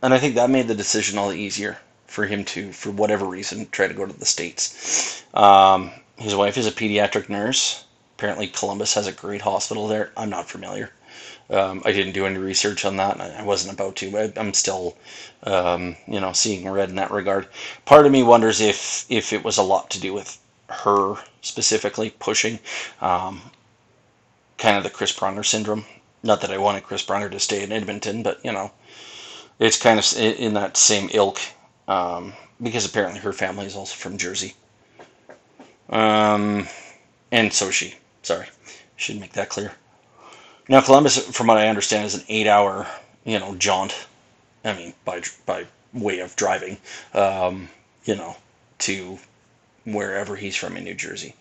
and 0.02 0.14
I 0.14 0.18
think 0.20 0.36
that 0.36 0.50
made 0.50 0.70
the 0.70 0.74
decision 0.74 1.18
all 1.18 1.28
the 1.30 1.38
easier 1.38 1.78
for 2.08 2.26
him 2.26 2.46
to, 2.46 2.72
for 2.72 2.90
whatever 2.92 3.26
reason, 3.26 3.68
try 3.72 3.90
to 3.90 3.94
go 3.94 4.06
to 4.06 4.18
the 4.18 4.26
States. 4.26 5.26
Um, 5.34 5.92
his 6.16 6.34
wife 6.34 6.58
is 6.58 6.66
a 6.66 6.72
pediatric 6.72 7.28
nurse. 7.28 7.84
Apparently, 8.18 8.48
Columbus 8.48 8.94
has 8.94 9.06
a 9.06 9.12
great 9.12 9.42
hospital 9.42 9.90
there. 9.90 10.14
I'm 10.16 10.30
not 10.30 10.50
familiar. 10.50 10.92
Um, 11.50 11.82
I 11.84 11.92
didn't 11.92 12.14
do 12.14 12.26
any 12.26 12.38
research 12.38 12.86
on 12.86 12.96
that. 12.96 13.20
I 13.20 13.44
wasn't 13.44 13.74
about 13.74 13.98
to. 13.98 14.18
I, 14.18 14.32
am 14.40 14.54
still, 14.54 14.96
um, 15.44 15.98
you 16.08 16.22
know, 16.22 16.32
seeing 16.32 16.70
red 16.70 16.88
in 16.88 16.96
that 16.96 17.12
regard. 17.12 17.50
Part 17.84 18.06
of 18.06 18.14
me 18.14 18.24
wonders 18.24 18.62
if 18.62 19.06
if 19.10 19.34
it 19.34 19.44
was 19.44 19.58
a 19.58 19.64
lot 19.64 19.90
to 19.90 20.00
do 20.00 20.14
with 20.14 20.40
her 20.70 21.18
specifically 21.42 22.12
pushing, 22.12 22.60
um, 23.02 23.42
kind 24.58 24.78
of 24.78 24.84
the 24.84 24.90
Chris 24.90 25.12
Pronger 25.12 25.46
syndrome. 25.46 25.84
Not 26.26 26.42
that 26.42 26.52
I 26.52 26.58
wanted 26.58 26.84
Chris 26.84 27.06
Pronger 27.06 27.30
to 27.30 27.40
stay 27.40 27.64
in 27.64 27.72
Edmonton, 27.72 28.24
but 28.24 28.44
you 28.44 28.52
know, 28.52 28.72
it's 29.60 29.78
kind 29.78 30.00
of 30.00 30.18
in 30.18 30.56
that 30.56 30.76
same 30.76 31.08
ilk 31.14 31.40
um, 31.88 32.34
because 32.62 32.84
apparently 32.84 33.20
her 33.20 33.32
family 33.32 33.68
is 33.68 33.76
also 33.76 33.96
from 33.96 34.18
Jersey. 34.18 34.56
Um, 35.90 36.68
and 37.32 37.54
so 37.54 37.70
she. 37.70 37.96
Sorry, 38.24 38.48
should 38.96 39.20
make 39.20 39.34
that 39.34 39.50
clear. 39.50 39.74
Now 40.68 40.82
Columbus, 40.82 41.20
from 41.30 41.46
what 41.46 41.60
I 41.60 41.68
understand, 41.68 42.06
is 42.06 42.16
an 42.16 42.24
eight-hour, 42.28 42.88
you 43.24 43.38
know, 43.38 43.54
jaunt. 43.56 44.08
I 44.64 44.74
mean, 44.74 44.94
by 45.06 45.22
by 45.46 45.68
way 45.94 46.22
of 46.22 46.36
driving, 46.36 46.78
um, 47.14 47.70
you 48.06 48.16
know, 48.16 48.36
to 48.80 49.20
wherever 49.86 50.36
he's 50.36 50.56
from 50.56 50.76
in 50.76 50.86
New 50.86 50.96
Jersey, 50.96 51.36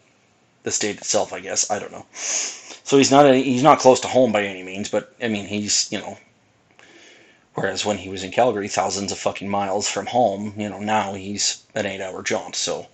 the 0.65 0.71
state 0.71 0.97
itself, 0.97 1.33
I 1.33 1.41
guess. 1.41 1.71
I 1.71 1.79
don't 1.79 1.93
know. 1.93 2.07
So 2.13 2.99
he's 2.99 3.11
not 3.11 3.33
he's 3.33 3.63
not 3.63 3.79
close 3.79 4.01
to 4.01 4.09
home 4.09 4.33
by 4.33 4.43
any 4.43 4.63
means, 4.63 4.91
but 4.91 5.15
I 5.23 5.29
mean 5.29 5.47
he's 5.47 5.91
you 5.93 5.99
know. 5.99 6.19
Whereas 7.55 7.85
when 7.85 7.99
he 7.99 8.09
was 8.09 8.25
in 8.25 8.33
Calgary, 8.33 8.67
thousands 8.67 9.13
of 9.13 9.19
fucking 9.19 9.49
miles 9.49 9.89
from 9.89 10.07
home, 10.07 10.55
you 10.57 10.69
know, 10.69 10.81
now 10.81 11.15
he's 11.15 11.63
an 11.77 11.87
eight-hour 11.87 12.25
jaunt. 12.25 12.57
So, 12.57 12.89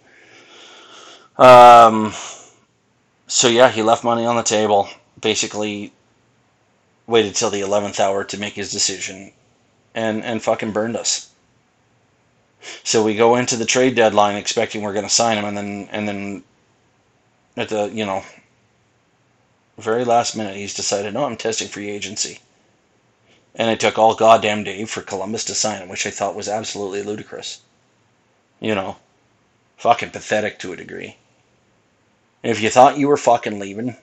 um, 1.39 2.13
so 3.27 3.49
yeah, 3.49 3.71
he 3.71 3.83
left 3.83 4.05
money 4.05 4.27
on 4.27 4.37
the 4.37 4.43
table. 4.43 4.91
Basically, 5.19 5.93
waited 7.07 7.35
till 7.35 7.49
the 7.51 7.63
eleventh 7.63 7.99
hour 7.99 8.23
to 8.25 8.39
make 8.39 8.55
his 8.55 8.71
decision, 8.71 9.33
and 9.95 10.23
and 10.23 10.43
fucking 10.43 10.73
burned 10.73 10.97
us. 10.97 11.31
So 12.85 13.03
we 13.03 13.17
go 13.17 13.37
into 13.37 13.57
the 13.57 13.65
trade 13.65 13.95
deadline 13.95 14.37
expecting 14.37 14.83
we're 14.83 14.93
going 14.93 15.09
to 15.09 15.11
sign 15.11 15.39
him, 15.39 15.47
and 15.47 15.57
then 15.57 15.89
and 15.91 16.07
then 16.07 16.45
at 17.57 17.69
the 17.69 17.87
you 17.87 18.07
know 18.07 18.25
very 19.81 20.05
last 20.05 20.37
minute, 20.37 20.57
he's 20.57 20.75
decided, 20.75 21.15
no, 21.15 21.25
I'm 21.25 21.37
testing 21.37 21.69
free 21.69 21.91
agency. 21.91 22.41
And 23.55 23.71
it 23.71 23.81
took 23.81 23.99
all 23.99 24.15
goddamn 24.15 24.65
day 24.65 24.85
for 24.85 25.01
Columbus 25.03 25.45
to 25.47 25.55
sign 25.55 25.83
him, 25.83 25.89
which 25.89 26.07
I 26.07 26.11
thought 26.11 26.37
was 26.37 26.49
absolutely 26.49 27.03
ludicrous. 27.03 27.61
You 28.61 28.75
know, 28.75 28.97
fucking 29.79 30.11
pathetic 30.11 30.59
to 30.61 30.73
a 30.73 30.77
degree. 30.77 31.17
And 32.43 32.51
if 32.53 32.61
you 32.61 32.71
thought 32.71 32.99
you 32.99 33.09
were 33.09 33.17
fucking 33.17 33.59
leaving, 33.59 33.97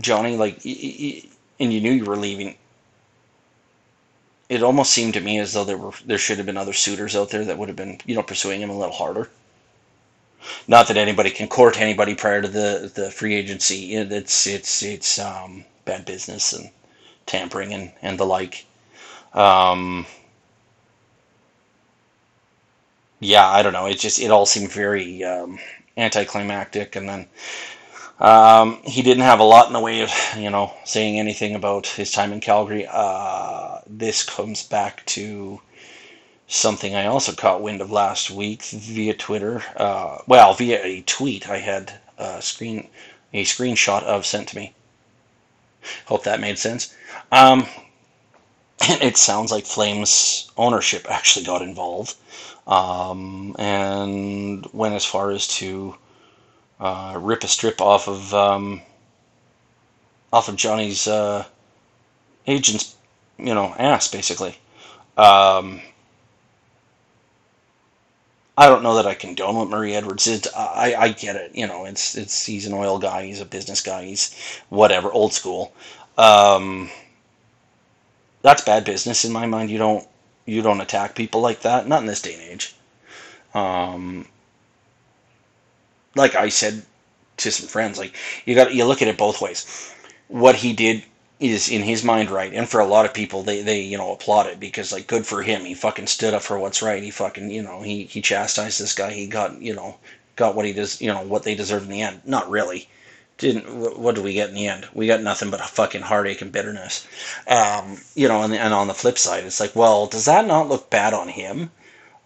Johnny, 0.00 0.36
like, 0.36 0.56
and 0.64 1.72
you 1.72 1.80
knew 1.80 1.92
you 1.92 2.04
were 2.04 2.16
leaving, 2.16 2.56
it 4.48 4.62
almost 4.62 4.92
seemed 4.92 5.14
to 5.14 5.20
me 5.20 5.38
as 5.38 5.54
though 5.54 5.64
there 5.64 5.78
were 5.78 5.92
there 6.04 6.18
should 6.18 6.36
have 6.36 6.46
been 6.46 6.56
other 6.56 6.72
suitors 6.72 7.16
out 7.16 7.30
there 7.30 7.44
that 7.44 7.58
would 7.58 7.68
have 7.68 7.76
been, 7.76 8.00
you 8.04 8.14
know, 8.14 8.22
pursuing 8.22 8.60
him 8.60 8.70
a 8.70 8.78
little 8.78 8.94
harder. 8.94 9.30
Not 10.68 10.88
that 10.88 10.96
anybody 10.96 11.30
can 11.30 11.48
court 11.48 11.80
anybody 11.80 12.14
prior 12.14 12.42
to 12.42 12.48
the, 12.48 12.90
the 12.94 13.10
free 13.10 13.34
agency. 13.34 13.94
It's 13.94 14.46
it's 14.46 14.82
it's 14.82 15.18
um, 15.18 15.64
bad 15.84 16.04
business 16.04 16.52
and 16.52 16.70
tampering 17.26 17.72
and, 17.72 17.92
and 18.02 18.18
the 18.18 18.26
like. 18.26 18.66
Um, 19.34 20.06
yeah, 23.20 23.48
I 23.48 23.62
don't 23.62 23.72
know. 23.72 23.86
It 23.86 23.98
just 23.98 24.20
it 24.20 24.30
all 24.30 24.46
seemed 24.46 24.70
very 24.72 25.24
um, 25.24 25.58
anticlimactic, 25.96 26.96
and 26.96 27.08
then 27.08 27.26
um, 28.20 28.80
he 28.84 29.02
didn't 29.02 29.24
have 29.24 29.40
a 29.40 29.44
lot 29.44 29.66
in 29.66 29.72
the 29.72 29.80
way 29.80 30.00
of 30.00 30.10
you 30.36 30.50
know 30.50 30.72
saying 30.84 31.18
anything 31.18 31.54
about 31.54 31.86
his 31.86 32.12
time 32.12 32.32
in 32.32 32.40
Calgary. 32.40 32.86
Uh, 32.90 33.80
this 33.86 34.22
comes 34.22 34.62
back 34.62 35.04
to 35.06 35.60
something 36.48 36.94
I 36.94 37.06
also 37.06 37.32
caught 37.32 37.62
wind 37.62 37.80
of 37.80 37.90
last 37.90 38.30
week 38.30 38.62
via 38.62 39.14
Twitter. 39.14 39.62
Uh, 39.76 40.18
well, 40.26 40.54
via 40.54 40.82
a 40.82 41.02
tweet 41.02 41.48
I 41.48 41.58
had 41.58 42.00
a 42.18 42.40
screen 42.40 42.88
a 43.32 43.44
screenshot 43.44 44.02
of 44.02 44.24
sent 44.24 44.48
to 44.48 44.56
me. 44.56 44.74
Hope 46.06 46.24
that 46.24 46.40
made 46.40 46.58
sense. 46.58 46.94
Um, 47.30 47.66
it 48.80 49.16
sounds 49.16 49.50
like 49.50 49.66
Flames 49.66 50.50
ownership 50.56 51.06
actually 51.10 51.44
got 51.44 51.62
involved 51.62 52.14
um, 52.66 53.54
and 53.58 54.66
went 54.72 54.94
as 54.94 55.04
far 55.04 55.30
as 55.30 55.46
to 55.46 55.96
uh, 56.80 57.16
rip 57.18 57.44
a 57.44 57.48
strip 57.48 57.80
off 57.80 58.08
of 58.08 58.34
um, 58.34 58.82
off 60.32 60.48
of 60.48 60.56
Johnny's 60.56 61.06
uh, 61.06 61.44
agent's 62.46 62.94
you 63.38 63.54
know 63.54 63.74
ass 63.78 64.08
basically. 64.08 64.56
Um, 65.16 65.80
I 68.58 68.68
don't 68.68 68.82
know 68.82 68.94
that 68.94 69.06
I 69.06 69.14
condone 69.14 69.56
what 69.56 69.68
Murray 69.68 69.94
Edwards 69.94 70.24
did. 70.24 70.46
I, 70.56 70.94
I 70.98 71.08
get 71.10 71.36
it. 71.36 71.54
You 71.54 71.66
know, 71.66 71.84
it's 71.84 72.16
it's 72.16 72.46
he's 72.46 72.66
an 72.66 72.72
oil 72.72 72.98
guy. 72.98 73.26
He's 73.26 73.40
a 73.40 73.44
business 73.44 73.82
guy. 73.82 74.04
He's 74.04 74.34
whatever, 74.70 75.12
old 75.12 75.32
school. 75.34 75.72
Um, 76.16 76.90
that's 78.42 78.62
bad 78.62 78.84
business 78.84 79.24
in 79.24 79.32
my 79.32 79.46
mind. 79.46 79.70
You 79.70 79.78
don't 79.78 80.06
you 80.46 80.62
don't 80.62 80.80
attack 80.80 81.14
people 81.14 81.40
like 81.40 81.60
that. 81.62 81.86
Not 81.86 82.00
in 82.00 82.06
this 82.06 82.22
day 82.22 82.34
and 82.34 82.42
age. 82.42 82.74
Um, 83.54 84.26
like 86.14 86.34
I 86.34 86.48
said 86.48 86.82
to 87.38 87.50
some 87.50 87.68
friends, 87.68 87.98
like 87.98 88.14
you 88.44 88.54
got 88.54 88.74
you 88.74 88.84
look 88.84 89.02
at 89.02 89.08
it 89.08 89.18
both 89.18 89.40
ways. 89.40 89.92
What 90.28 90.56
he 90.56 90.72
did 90.72 91.04
is 91.38 91.68
in 91.68 91.82
his 91.82 92.02
mind 92.02 92.30
right 92.30 92.54
and 92.54 92.68
for 92.68 92.80
a 92.80 92.86
lot 92.86 93.04
of 93.04 93.12
people 93.12 93.42
they 93.42 93.62
they 93.62 93.80
you 93.80 93.98
know 93.98 94.12
applaud 94.12 94.46
it 94.46 94.58
because 94.58 94.92
like 94.92 95.06
good 95.06 95.26
for 95.26 95.42
him 95.42 95.64
he 95.64 95.74
fucking 95.74 96.06
stood 96.06 96.34
up 96.34 96.42
for 96.42 96.58
what's 96.58 96.82
right 96.82 97.02
he 97.02 97.10
fucking 97.10 97.50
you 97.50 97.62
know 97.62 97.82
he 97.82 98.04
he 98.04 98.22
chastised 98.22 98.80
this 98.80 98.94
guy 98.94 99.10
he 99.12 99.26
got 99.26 99.60
you 99.60 99.74
know 99.74 99.96
got 100.36 100.54
what 100.54 100.64
he 100.64 100.72
does 100.72 101.00
you 101.00 101.08
know 101.08 101.22
what 101.22 101.42
they 101.42 101.54
deserve 101.54 101.82
in 101.82 101.90
the 101.90 102.02
end 102.02 102.20
not 102.24 102.48
really 102.48 102.88
didn't 103.38 103.98
what 103.98 104.14
did 104.14 104.24
we 104.24 104.32
get 104.32 104.48
in 104.48 104.54
the 104.54 104.66
end? 104.66 104.88
We 104.94 105.06
got 105.06 105.22
nothing 105.22 105.50
but 105.50 105.60
a 105.60 105.64
fucking 105.64 106.02
heartache 106.02 106.40
and 106.40 106.52
bitterness. 106.52 107.06
Um, 107.46 107.98
you 108.14 108.28
know, 108.28 108.42
and, 108.42 108.54
and 108.54 108.72
on 108.72 108.88
the 108.88 108.94
flip 108.94 109.18
side, 109.18 109.44
it's 109.44 109.60
like, 109.60 109.76
well, 109.76 110.06
does 110.06 110.24
that 110.24 110.46
not 110.46 110.68
look 110.68 110.90
bad 110.90 111.12
on 111.12 111.28
him? 111.28 111.70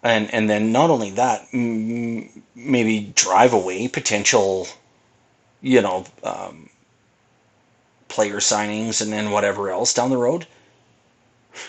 And 0.03 0.33
and 0.33 0.49
then 0.49 0.71
not 0.71 0.89
only 0.89 1.11
that, 1.11 1.47
maybe 1.53 3.11
drive 3.13 3.53
away 3.53 3.87
potential, 3.87 4.67
you 5.61 5.81
know, 5.81 6.05
um, 6.23 6.69
player 8.11 8.35
signings 8.35 9.01
and 9.01 9.11
then 9.11 9.31
whatever 9.31 9.71
else 9.71 9.93
down 9.93 10.11
the 10.11 10.17
road. 10.17 10.45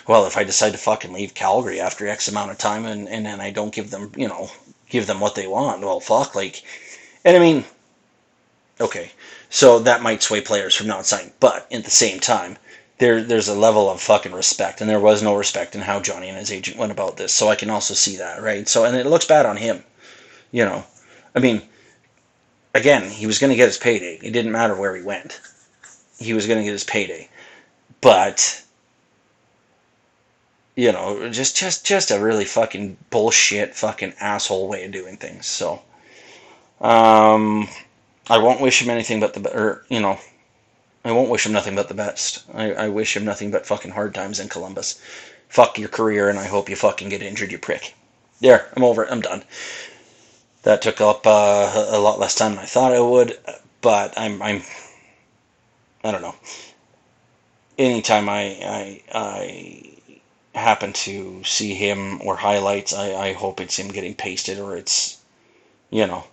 Well, 0.06 0.26
if 0.26 0.36
I 0.36 0.44
decide 0.44 0.72
to 0.72 0.78
fucking 0.78 1.12
leave 1.12 1.34
Calgary 1.34 1.80
after 1.80 2.06
X 2.06 2.28
amount 2.28 2.50
of 2.50 2.58
time 2.58 2.84
and, 2.84 3.08
and 3.08 3.24
then 3.24 3.40
I 3.40 3.50
don't 3.50 3.74
give 3.74 3.90
them, 3.90 4.12
you 4.16 4.28
know, 4.28 4.50
give 4.90 5.06
them 5.06 5.20
what 5.20 5.34
they 5.34 5.46
want, 5.46 5.80
well, 5.80 6.00
fuck, 6.00 6.34
like, 6.34 6.62
and 7.24 7.36
I 7.36 7.40
mean, 7.40 7.64
okay, 8.80 9.12
so 9.48 9.78
that 9.80 10.02
might 10.02 10.22
sway 10.22 10.40
players 10.40 10.74
from 10.74 10.88
not 10.88 11.06
signing. 11.06 11.32
But 11.40 11.66
at 11.72 11.84
the 11.84 11.90
same 11.90 12.20
time, 12.20 12.58
there 12.98 13.22
there's 13.22 13.48
a 13.48 13.54
level 13.54 13.90
of 13.90 14.00
fucking 14.00 14.32
respect, 14.32 14.80
and 14.80 14.88
there 14.88 15.00
was 15.00 15.22
no 15.22 15.34
respect 15.34 15.74
in 15.74 15.80
how 15.80 16.00
Johnny 16.00 16.28
and 16.28 16.38
his 16.38 16.52
agent 16.52 16.76
went 16.76 16.92
about 16.92 17.16
this. 17.16 17.32
So 17.32 17.48
I 17.48 17.56
can 17.56 17.70
also 17.70 17.94
see 17.94 18.16
that, 18.16 18.42
right? 18.42 18.68
So 18.68 18.84
and 18.84 18.96
it 18.96 19.06
looks 19.06 19.24
bad 19.24 19.46
on 19.46 19.56
him. 19.56 19.84
You 20.52 20.64
know, 20.64 20.84
I 21.34 21.40
mean, 21.40 21.62
again, 22.74 23.10
he 23.10 23.26
was 23.26 23.38
going 23.38 23.50
to 23.50 23.56
get 23.56 23.68
his 23.68 23.78
payday. 23.78 24.18
It 24.22 24.32
didn't 24.32 24.52
matter 24.52 24.74
where 24.74 24.94
he 24.96 25.02
went. 25.02 25.40
He 26.22 26.34
was 26.34 26.46
going 26.46 26.58
to 26.58 26.64
get 26.64 26.72
his 26.72 26.84
payday, 26.84 27.28
but 28.00 28.62
you 30.76 30.92
know, 30.92 31.28
just 31.30 31.56
just 31.56 31.84
just 31.84 32.10
a 32.10 32.20
really 32.20 32.44
fucking 32.44 32.96
bullshit, 33.10 33.74
fucking 33.74 34.14
asshole 34.20 34.68
way 34.68 34.84
of 34.84 34.92
doing 34.92 35.16
things. 35.16 35.46
So, 35.46 35.82
um, 36.80 37.68
I 38.28 38.38
won't 38.38 38.60
wish 38.60 38.80
him 38.80 38.90
anything 38.90 39.20
but 39.20 39.34
the 39.34 39.56
or 39.56 39.84
you 39.88 40.00
know, 40.00 40.18
I 41.04 41.12
won't 41.12 41.30
wish 41.30 41.44
him 41.44 41.52
nothing 41.52 41.74
but 41.74 41.88
the 41.88 41.94
best. 41.94 42.44
I, 42.54 42.72
I 42.72 42.88
wish 42.88 43.16
him 43.16 43.24
nothing 43.24 43.50
but 43.50 43.66
fucking 43.66 43.92
hard 43.92 44.14
times 44.14 44.40
in 44.40 44.48
Columbus. 44.48 45.00
Fuck 45.48 45.78
your 45.78 45.90
career, 45.90 46.30
and 46.30 46.38
I 46.38 46.46
hope 46.46 46.70
you 46.70 46.76
fucking 46.76 47.10
get 47.10 47.22
injured, 47.22 47.52
you 47.52 47.58
prick. 47.58 47.94
There, 48.40 48.70
I'm 48.74 48.84
over 48.84 49.04
it. 49.04 49.12
I'm 49.12 49.20
done. 49.20 49.44
That 50.62 50.80
took 50.80 51.00
up 51.00 51.26
uh, 51.26 51.88
a 51.90 51.98
lot 51.98 52.18
less 52.18 52.34
time 52.34 52.52
than 52.52 52.64
I 52.64 52.66
thought 52.66 52.94
it 52.94 53.04
would, 53.04 53.36
but 53.82 54.14
I'm 54.16 54.40
I'm 54.40 54.62
I 56.04 56.10
don't 56.10 56.22
know. 56.22 56.34
Anytime 57.78 58.28
I 58.28 58.58
I 58.64 59.02
I 60.54 60.58
happen 60.58 60.92
to 60.92 61.42
see 61.44 61.74
him 61.74 62.20
or 62.22 62.36
highlights, 62.36 62.92
I, 62.92 63.14
I 63.14 63.32
hope 63.32 63.60
it's 63.60 63.78
him 63.78 63.88
getting 63.88 64.14
pasted 64.14 64.58
or 64.58 64.76
it's 64.76 65.18
you 65.90 66.06
know 66.06 66.24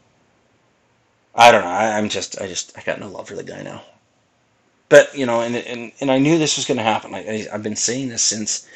I 1.36 1.52
don't 1.52 1.64
know. 1.64 1.70
I, 1.70 1.98
am 1.98 2.10
just, 2.10 2.42
I 2.42 2.48
just, 2.48 2.78
I 2.78 2.82
got 2.82 3.00
no 3.00 3.08
love 3.08 3.28
for 3.30 3.36
the 3.36 3.44
guy 3.44 3.62
now. 3.62 3.84
But 4.90 5.16
you 5.16 5.26
know, 5.26 5.42
and 5.42 5.56
and, 5.56 5.92
and 6.02 6.12
I 6.12 6.18
knew 6.18 6.38
this 6.38 6.58
was 6.58 6.66
going 6.66 6.78
to 6.80 6.84
happen. 6.84 7.14
I, 7.14 7.20
I, 7.20 7.48
have 7.52 7.64
been 7.64 7.76
saying 7.76 8.10
this 8.10 8.24
since 8.24 8.68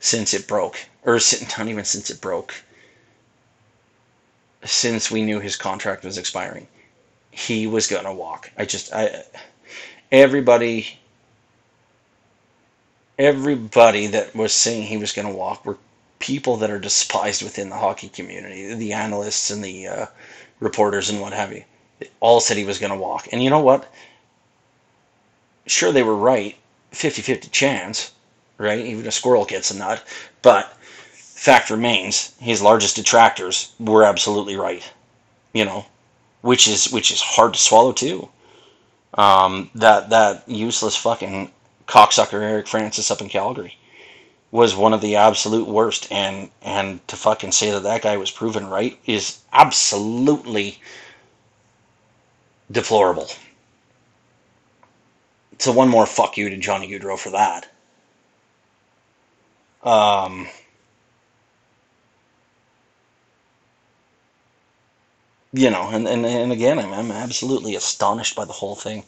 since 0.00 0.32
it 0.32 0.48
broke, 0.48 0.78
or 1.04 1.20
not 1.58 1.68
even 1.68 1.84
since 1.84 2.10
it 2.10 2.20
broke. 2.20 2.54
Since 4.64 5.10
we 5.10 5.22
knew 5.22 5.38
his 5.38 5.56
contract 5.56 6.04
was 6.04 6.18
expiring, 6.18 6.66
he 7.30 7.66
was 7.68 7.86
going 7.86 8.04
to 8.04 8.12
walk. 8.12 8.50
I 8.58 8.64
just, 8.64 8.92
I, 8.92 9.22
everybody, 10.12 10.98
everybody 13.18 14.06
that 14.08 14.34
was 14.34 14.52
saying 14.52 14.84
he 14.84 14.96
was 14.96 15.12
going 15.12 15.28
to 15.28 15.34
walk 15.34 15.64
were 15.64 15.78
people 16.18 16.56
that 16.56 16.70
are 16.70 16.78
despised 16.78 17.42
within 17.42 17.68
the 17.70 17.76
hockey 17.76 18.08
community, 18.08 18.74
the 18.74 18.92
analysts 18.92 19.50
and 19.50 19.62
the 19.62 19.86
uh, 19.86 20.06
reporters 20.60 21.10
and 21.10 21.20
what 21.20 21.32
have 21.32 21.52
you 21.52 21.64
all 22.20 22.40
said 22.40 22.56
he 22.56 22.64
was 22.64 22.78
going 22.78 22.92
to 22.92 22.98
walk. 22.98 23.28
And 23.32 23.42
you 23.42 23.50
know 23.50 23.60
what? 23.60 23.90
Sure, 25.66 25.92
they 25.92 26.02
were 26.02 26.16
right. 26.16 26.56
50 26.92 27.22
50 27.22 27.48
chance, 27.50 28.12
right? 28.56 28.78
Even 28.78 29.06
a 29.06 29.10
squirrel 29.12 29.44
gets 29.44 29.70
a 29.70 29.76
nut. 29.76 30.02
But 30.42 30.72
fact 31.12 31.70
remains, 31.70 32.34
his 32.40 32.62
largest 32.62 32.96
detractors 32.96 33.72
were 33.78 34.04
absolutely 34.04 34.56
right. 34.56 34.82
You 35.52 35.64
know, 35.64 35.86
which 36.40 36.66
is 36.68 36.90
which 36.92 37.10
is 37.10 37.20
hard 37.20 37.54
to 37.54 37.58
swallow 37.58 37.92
too. 37.92 38.28
Um, 39.14 39.70
that 39.74 40.10
that 40.10 40.48
useless 40.48 40.96
fucking 40.96 41.50
cocksucker 41.86 42.42
Eric 42.42 42.68
Francis 42.68 43.10
up 43.10 43.20
in 43.20 43.28
Calgary 43.28 43.76
was 44.50 44.74
one 44.74 44.94
of 44.94 45.00
the 45.00 45.16
absolute 45.16 45.66
worst, 45.66 46.10
and 46.10 46.50
and 46.62 47.06
to 47.08 47.16
fucking 47.16 47.52
say 47.52 47.70
that 47.70 47.82
that 47.82 48.02
guy 48.02 48.16
was 48.16 48.30
proven 48.30 48.66
right 48.66 48.98
is 49.06 49.38
absolutely 49.52 50.80
deplorable. 52.70 53.28
So 55.58 55.72
one 55.72 55.88
more 55.88 56.06
fuck 56.06 56.36
you 56.36 56.48
to 56.50 56.56
Johnny 56.56 56.88
Gaudreau 56.88 57.18
for 57.18 57.30
that. 57.30 57.68
Um, 59.82 60.48
you 65.52 65.70
know, 65.70 65.88
and, 65.90 66.06
and, 66.08 66.24
and 66.26 66.52
again, 66.52 66.78
I'm, 66.78 66.92
I'm 66.92 67.10
absolutely 67.10 67.74
astonished 67.74 68.34
by 68.34 68.44
the 68.44 68.52
whole 68.52 68.76
thing. 68.76 69.04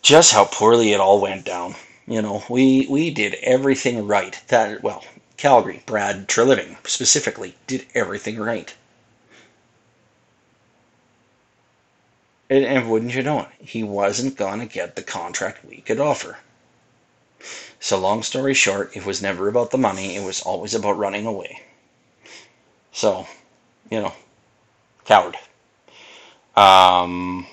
Just 0.00 0.32
how 0.32 0.46
poorly 0.46 0.92
it 0.94 1.00
all 1.00 1.20
went 1.20 1.44
down. 1.44 1.74
You 2.06 2.22
know, 2.22 2.44
we, 2.48 2.86
we 2.88 3.10
did 3.10 3.34
everything 3.42 4.06
right. 4.06 4.40
That, 4.48 4.82
well, 4.82 5.04
Calgary, 5.36 5.82
Brad 5.84 6.28
Treliving 6.28 6.76
specifically, 6.88 7.56
did 7.66 7.86
everything 7.94 8.38
right. 8.38 8.72
And, 12.50 12.64
and 12.64 12.90
wouldn't 12.90 13.14
you 13.14 13.22
know 13.22 13.40
it, 13.42 13.48
he 13.68 13.84
wasn't 13.84 14.36
going 14.36 14.60
to 14.60 14.66
get 14.66 14.96
the 14.96 15.02
contract 15.02 15.64
we 15.64 15.82
could 15.82 16.00
offer. 16.00 16.38
So, 17.80 17.98
long 17.98 18.22
story 18.22 18.54
short, 18.54 18.96
it 18.96 19.06
was 19.06 19.22
never 19.22 19.48
about 19.48 19.70
the 19.70 19.78
money, 19.78 20.16
it 20.16 20.22
was 20.24 20.42
always 20.42 20.74
about 20.74 20.98
running 20.98 21.26
away. 21.26 21.62
So, 22.92 23.26
you 23.90 24.00
know, 24.00 24.12
coward. 25.06 25.36
Um, 26.56 27.46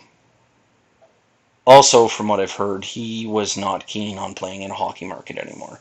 also, 1.66 2.10
from 2.10 2.28
what 2.28 2.42
I've 2.42 2.52
heard, 2.52 2.84
he 2.84 3.26
was 3.26 3.56
not 3.56 3.88
keen 3.88 4.18
on 4.18 4.34
playing 4.34 4.64
in 4.64 4.72
a 4.72 4.74
hockey 4.74 5.06
market 5.06 5.38
anymore, 5.38 5.80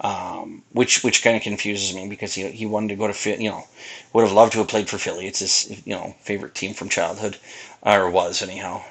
um, 0.00 0.62
which 0.72 1.02
which 1.02 1.22
kind 1.24 1.36
of 1.36 1.42
confuses 1.42 1.92
me 1.94 2.08
because 2.08 2.34
he, 2.34 2.48
he 2.52 2.66
wanted 2.66 2.88
to 2.90 2.94
go 2.96 3.10
to 3.12 3.42
you 3.42 3.50
know, 3.50 3.66
would 4.12 4.22
have 4.22 4.32
loved 4.32 4.52
to 4.52 4.58
have 4.58 4.68
played 4.68 4.88
for 4.88 4.98
Philly. 4.98 5.26
It's 5.26 5.40
his 5.40 5.82
you 5.84 5.94
know 5.94 6.14
favorite 6.20 6.54
team 6.54 6.72
from 6.74 6.88
childhood 6.88 7.36
or 7.82 8.08
was 8.10 8.42
anyhow. 8.42 8.82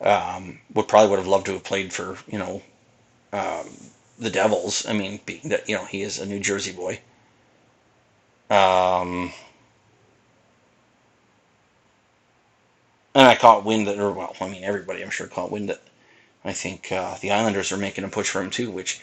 Um, 0.00 0.60
would 0.74 0.88
probably 0.88 1.10
would 1.10 1.18
have 1.18 1.26
loved 1.28 1.46
to 1.46 1.52
have 1.54 1.64
played 1.64 1.92
for 1.92 2.18
you 2.28 2.38
know 2.38 2.62
um, 3.32 3.68
the 4.18 4.30
Devils. 4.30 4.86
I 4.86 4.92
mean, 4.92 5.20
being 5.26 5.48
that 5.50 5.68
you 5.68 5.76
know 5.76 5.86
he 5.86 6.02
is 6.02 6.18
a 6.20 6.26
New 6.26 6.40
Jersey 6.40 6.72
boy. 6.72 7.00
Um, 8.50 9.32
and 13.14 13.26
I 13.26 13.34
caught 13.34 13.64
wind 13.64 13.86
that, 13.88 13.98
or 13.98 14.12
well, 14.12 14.36
I 14.40 14.48
mean, 14.48 14.64
everybody 14.64 15.02
I'm 15.02 15.10
sure 15.10 15.26
caught 15.26 15.50
wind 15.50 15.68
that. 15.68 15.82
I 16.44 16.52
think 16.52 16.90
uh, 16.90 17.16
the 17.20 17.32
Islanders 17.32 17.70
are 17.70 17.76
making 17.76 18.04
a 18.04 18.08
push 18.08 18.30
for 18.30 18.40
him 18.40 18.50
too, 18.50 18.70
which, 18.70 19.00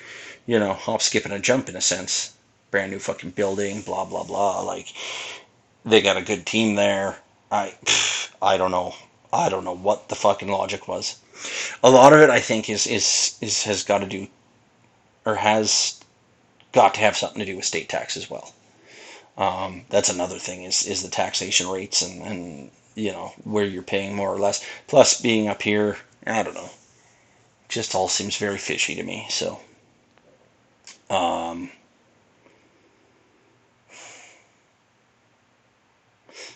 you 0.48 0.58
know, 0.58 0.74
hop, 0.74 1.04
skip, 1.04 1.24
and 1.24 1.34
a 1.34 1.39
jump 1.39 1.70
in 1.70 1.76
a 1.76 1.82
sense. 1.82 2.34
Brand 2.72 2.91
new 2.91 3.00
fucking 3.00 3.32
building, 3.32 3.82
blah 3.82 4.06
blah 4.06 4.24
blah. 4.24 4.62
Like 4.62 4.88
they 5.86 6.02
got 6.02 6.17
a 6.17 6.22
good 6.22 6.46
team 6.46 6.76
there. 6.76 7.20
I, 7.52 7.76
I 8.41 8.58
don't 8.58 8.72
know. 8.72 8.96
I 9.32 9.50
don't 9.50 9.63
know 9.63 9.76
what 9.76 10.10
the 10.10 10.15
fucking 10.15 10.48
logic 10.50 10.88
was. 10.88 11.17
A 11.84 11.89
lot 11.89 12.13
of 12.13 12.20
it, 12.20 12.30
I 12.30 12.39
think, 12.39 12.70
is 12.70 12.88
is 12.88 13.38
is 13.41 13.63
has 13.63 13.84
got 13.84 14.00
to 14.00 14.08
do, 14.08 14.28
or 15.26 15.36
has 15.36 16.00
got 16.72 16.96
to 16.96 17.00
have 17.02 17.15
something 17.15 17.39
to 17.39 17.46
do 17.46 17.56
with 17.56 17.65
state 17.65 17.88
tax 17.89 18.17
as 18.17 18.30
well. 18.30 18.54
Um, 19.38 19.86
that's 19.89 20.10
another 20.10 20.39
thing 20.39 20.63
is 20.63 20.86
is 20.88 21.04
the 21.04 21.10
taxation 21.10 21.70
rates 21.70 22.02
and 22.02 22.22
and 22.24 22.72
you 22.98 23.12
know 23.12 23.32
where 23.44 23.64
you're 23.64 23.84
paying 23.84 24.16
more 24.16 24.34
or 24.34 24.40
less. 24.40 24.66
Plus, 24.88 25.22
being 25.22 25.48
up 25.48 25.62
here, 25.62 25.98
I 26.26 26.42
don't 26.44 26.56
know, 26.56 26.70
just 27.70 27.94
all 27.96 28.08
seems 28.08 28.38
very 28.38 28.58
fishy 28.58 28.96
to 28.96 29.04
me. 29.04 29.28
So, 29.30 29.60
um, 31.10 31.70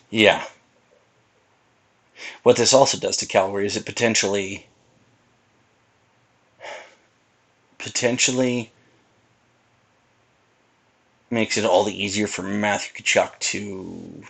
yeah, 0.09 0.45
what 2.43 2.55
this 2.57 2.73
also 2.73 2.97
does 2.97 3.17
to 3.17 3.27
Calgary 3.27 3.67
is 3.67 3.77
it 3.77 3.85
potentially 3.85 4.65
potentially 7.77 8.71
makes 11.29 11.57
it 11.57 11.65
all 11.65 11.83
the 11.83 12.03
easier 12.03 12.27
for 12.27 12.43
Matthew 12.43 13.03
Tkachuk 13.03 13.37
to 13.39 14.23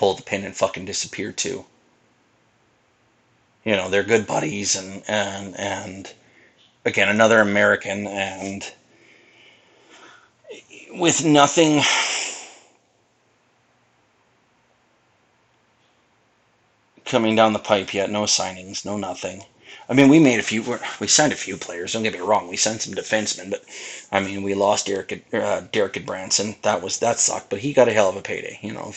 pull 0.00 0.14
the 0.14 0.22
pin 0.22 0.46
and 0.46 0.56
fucking 0.56 0.86
disappear 0.86 1.30
too. 1.30 1.66
You 3.64 3.76
know, 3.76 3.90
they're 3.90 4.02
good 4.02 4.26
buddies 4.26 4.74
and 4.74 5.02
and 5.06 5.54
and 5.60 6.14
again 6.86 7.10
another 7.10 7.40
American 7.40 8.06
and 8.06 8.72
with 10.92 11.22
nothing 11.22 11.82
coming 17.04 17.36
down 17.36 17.52
the 17.52 17.58
pipe 17.58 17.92
yet. 17.92 18.08
No 18.08 18.22
signings, 18.22 18.86
no 18.86 18.96
nothing. 18.96 19.44
I 19.86 19.92
mean, 19.92 20.08
we 20.08 20.18
made 20.18 20.40
a 20.40 20.42
few. 20.42 20.78
We 20.98 21.08
signed 21.08 21.34
a 21.34 21.36
few 21.36 21.58
players. 21.58 21.92
Don't 21.92 22.04
get 22.04 22.14
me 22.14 22.20
wrong. 22.20 22.48
We 22.48 22.56
signed 22.56 22.80
some 22.80 22.94
defensemen, 22.94 23.50
but 23.50 23.62
I 24.10 24.20
mean, 24.20 24.42
we 24.42 24.54
lost 24.54 24.86
Derek 24.86 25.26
uh, 25.34 25.60
Derek 25.72 26.06
Branson. 26.06 26.56
That 26.62 26.80
was 26.80 27.00
that 27.00 27.18
sucked, 27.18 27.50
but 27.50 27.58
he 27.58 27.74
got 27.74 27.88
a 27.88 27.92
hell 27.92 28.08
of 28.08 28.16
a 28.16 28.22
payday. 28.22 28.58
You 28.62 28.72
know. 28.72 28.94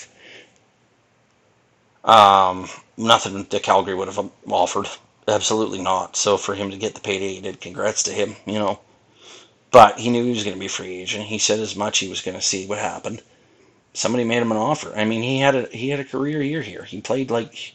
Um, 2.04 2.70
nothing 2.98 3.44
that 3.44 3.64
Calgary 3.64 3.96
would 3.96 4.08
have 4.08 4.32
offered. 4.48 4.88
Absolutely 5.28 5.82
not. 5.82 6.16
So 6.16 6.38
for 6.38 6.56
him 6.56 6.72
to 6.72 6.78
get 6.78 6.96
the 6.96 7.02
payday 7.02 7.36
he 7.36 7.42
did, 7.42 7.62
congrats 7.62 8.04
to 8.04 8.12
him. 8.12 8.36
You 8.46 8.60
know. 8.60 8.80
But 9.72 10.00
he 10.00 10.10
knew 10.10 10.24
he 10.24 10.32
was 10.32 10.44
going 10.44 10.56
to 10.56 10.60
be 10.60 10.68
free 10.68 11.02
agent. 11.02 11.26
He 11.26 11.40
said 11.40 11.60
as 11.60 11.76
much. 11.76 12.00
He 12.00 12.08
was 12.08 12.22
going 12.22 12.38
to 12.38 12.44
see 12.44 12.68
what 12.68 12.78
happened. 12.78 13.22
Somebody 13.94 14.24
made 14.24 14.42
him 14.42 14.52
an 14.52 14.58
offer. 14.58 14.94
I 14.96 15.06
mean, 15.06 15.24
he 15.24 15.40
had 15.40 15.56
a 15.56 15.68
he 15.68 15.90
had 15.90 16.00
a 16.00 16.06
career 16.06 16.42
year 16.42 16.62
here. 16.62 16.84
He 16.84 17.02
played 17.02 17.32
like 17.32 17.74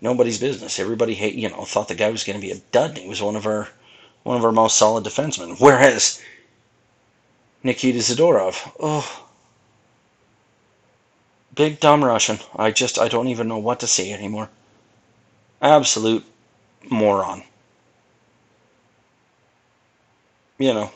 nobody's 0.00 0.38
business. 0.38 0.78
Everybody 0.78 1.14
hate 1.14 1.34
you 1.34 1.48
know 1.48 1.64
thought 1.64 1.88
the 1.88 1.94
guy 1.94 2.10
was 2.10 2.24
going 2.24 2.40
to 2.40 2.46
be 2.46 2.52
a 2.52 2.62
dud. 2.72 2.98
He 2.98 3.08
was 3.08 3.22
one 3.22 3.36
of 3.36 3.46
our 3.46 3.68
one 4.22 4.36
of 4.36 4.44
our 4.44 4.52
most 4.52 4.76
solid 4.76 5.04
defensemen. 5.04 5.60
Whereas 5.60 6.22
Nikita 7.62 7.98
Zadorov, 7.98 8.72
oh, 8.78 9.23
big 11.54 11.80
dumb 11.80 12.04
Russian. 12.04 12.38
I 12.56 12.70
just 12.70 12.98
I 12.98 13.08
don't 13.08 13.28
even 13.28 13.48
know 13.48 13.58
what 13.58 13.80
to 13.80 13.86
say 13.86 14.12
anymore. 14.12 14.50
Absolute 15.62 16.24
moron. 16.90 17.42
You 20.58 20.74
know, 20.74 20.90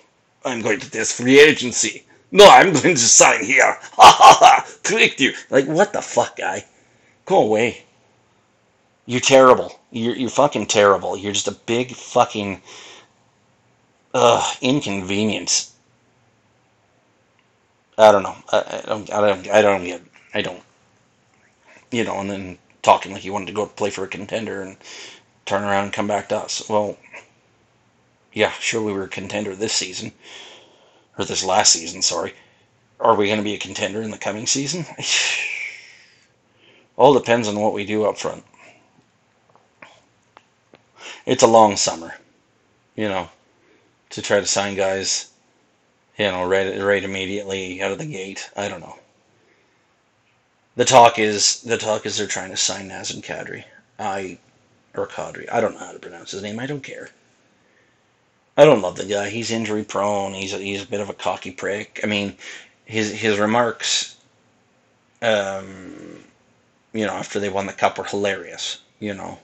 I'm 0.45 0.63
going 0.63 0.81
to 0.81 0.91
this 0.91 1.13
free 1.13 1.41
agency. 1.41 2.05
No, 2.31 2.47
I'm 2.49 2.73
going 2.73 2.95
to 2.95 2.99
sign 2.99 3.45
here. 3.45 3.79
Ha 3.81 4.17
ha 4.19 4.37
ha! 4.41 4.69
Tricked 4.83 5.21
you. 5.21 5.33
Like 5.51 5.67
what 5.67 5.93
the 5.93 6.03
fuck, 6.03 6.37
guy? 6.37 6.65
Go 7.25 7.43
away. 7.43 7.85
You're 9.07 9.21
terrible. 9.21 9.81
You're 9.91 10.17
you're 10.17 10.31
fucking 10.31 10.67
terrible. 10.67 11.17
You're 11.17 11.33
just 11.33 11.49
a 11.49 11.53
big 11.53 11.93
fucking 11.93 12.61
uh 14.15 14.55
inconvenience. 14.61 15.73
I 17.99 18.13
don't 18.13 18.23
know. 18.23 18.37
I, 18.53 18.59
I 18.59 18.87
don't. 18.87 19.13
I 19.13 19.21
don't. 19.21 19.49
I 19.49 19.63
don't 19.63 19.85
get. 19.85 20.03
I 20.35 20.43
don't. 20.43 20.63
You 21.91 22.05
know, 22.05 22.19
and 22.21 22.31
then 22.31 22.59
talking 22.83 23.13
like 23.13 23.23
he 23.23 23.31
wanted 23.31 23.47
to 23.47 23.53
go 23.53 23.67
play 23.67 23.91
for 23.91 24.05
a 24.05 24.09
contender 24.09 24.63
and 24.63 24.77
turn 25.47 25.63
around 25.63 25.85
and 25.85 25.93
come 25.93 26.07
back 26.07 26.29
to 26.29 26.37
us. 26.37 26.69
Well, 26.69 26.97
yeah, 28.33 28.51
sure 28.53 28.83
we 28.83 28.93
were 28.93 29.05
a 29.05 29.09
contender 29.09 29.55
this 29.55 29.73
season 29.73 30.13
or 31.19 31.25
this 31.25 31.45
last 31.45 31.73
season. 31.73 32.03
Sorry. 32.03 32.35
Are 33.01 33.15
we 33.15 33.27
going 33.27 33.39
to 33.39 33.45
be 33.45 33.55
a 33.55 33.59
contender 33.59 34.03
in 34.03 34.11
the 34.11 34.19
coming 34.19 34.47
season? 34.47 34.85
All 36.97 37.15
depends 37.15 37.49
on 37.49 37.61
what 37.61 37.73
we 37.73 37.87
do 37.87 38.05
up 38.05 38.19
front 38.19 38.45
it's 41.29 41.43
a 41.43 41.47
long 41.47 41.77
summer, 41.77 42.15
you 42.97 43.07
know, 43.07 43.29
to 44.09 44.23
try 44.23 44.41
to 44.41 44.47
sign 44.47 44.75
guys, 44.75 45.29
you 46.17 46.25
know, 46.25 46.47
right, 46.49 46.81
right 46.81 47.05
immediately 47.05 47.83
out 47.83 47.93
of 47.93 47.99
the 47.99 48.07
gate. 48.07 48.51
I 48.57 48.69
don't 48.69 48.81
know. 48.81 48.99
The 50.79 50.85
talk 50.85 51.19
is 51.19 51.61
the 51.63 51.77
talk 51.77 52.07
is 52.07 52.17
they're 52.17 52.29
trying 52.29 52.53
to 52.53 52.57
sign 52.57 52.89
Nazem 52.89 53.21
Kadri. 53.21 53.65
I 53.99 54.39
or 54.95 55.09
Kadri. 55.09 55.49
I 55.51 55.61
don't 55.61 55.73
know 55.73 55.81
how 55.81 55.91
to 55.91 55.99
pronounce 55.99 56.31
his 56.31 56.41
name. 56.41 56.61
I 56.61 56.67
don't 56.67 56.85
care. 56.85 57.11
I 58.57 58.65
don't 58.65 58.81
love 58.81 58.95
the 58.95 59.05
guy. 59.05 59.29
He's 59.29 59.51
injury 59.51 59.83
prone. 59.83 60.35
He's 60.35 60.53
a, 60.53 60.59
he's 60.59 60.85
a 60.85 60.87
bit 60.87 61.01
of 61.01 61.11
a 61.11 61.15
cocky 61.15 61.51
prick. 61.51 61.99
I 62.05 62.07
mean, 62.07 62.37
his 62.85 63.11
his 63.11 63.41
remarks, 63.41 64.19
um, 65.21 66.23
you 66.93 67.05
know, 67.05 67.15
after 67.15 67.41
they 67.41 67.49
won 67.49 67.67
the 67.67 67.73
cup 67.73 67.99
were 67.99 68.05
hilarious. 68.05 68.79
You 69.01 69.15
know, 69.15 69.41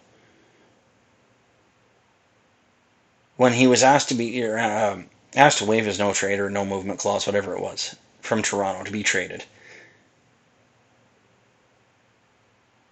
when 3.38 3.54
he 3.54 3.66
was 3.66 3.82
asked 3.82 4.08
to 4.10 4.14
be 4.14 4.46
uh, 4.46 4.98
asked 5.34 5.58
to 5.58 5.64
waive 5.64 5.86
his 5.86 5.98
no 5.98 6.12
trade 6.12 6.38
or 6.38 6.48
no 6.48 6.64
movement 6.64 7.00
clause, 7.00 7.26
whatever 7.26 7.56
it 7.56 7.60
was, 7.60 7.96
from 8.20 8.40
Toronto 8.40 8.84
to 8.84 8.92
be 8.92 9.02
traded. 9.02 9.44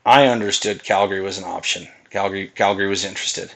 I 0.04 0.26
understood 0.26 0.82
Calgary 0.82 1.20
was 1.20 1.38
an 1.38 1.44
option. 1.44 1.86
Calgary 2.10 2.48
Calgary 2.48 2.88
was 2.88 3.04
interested. 3.04 3.52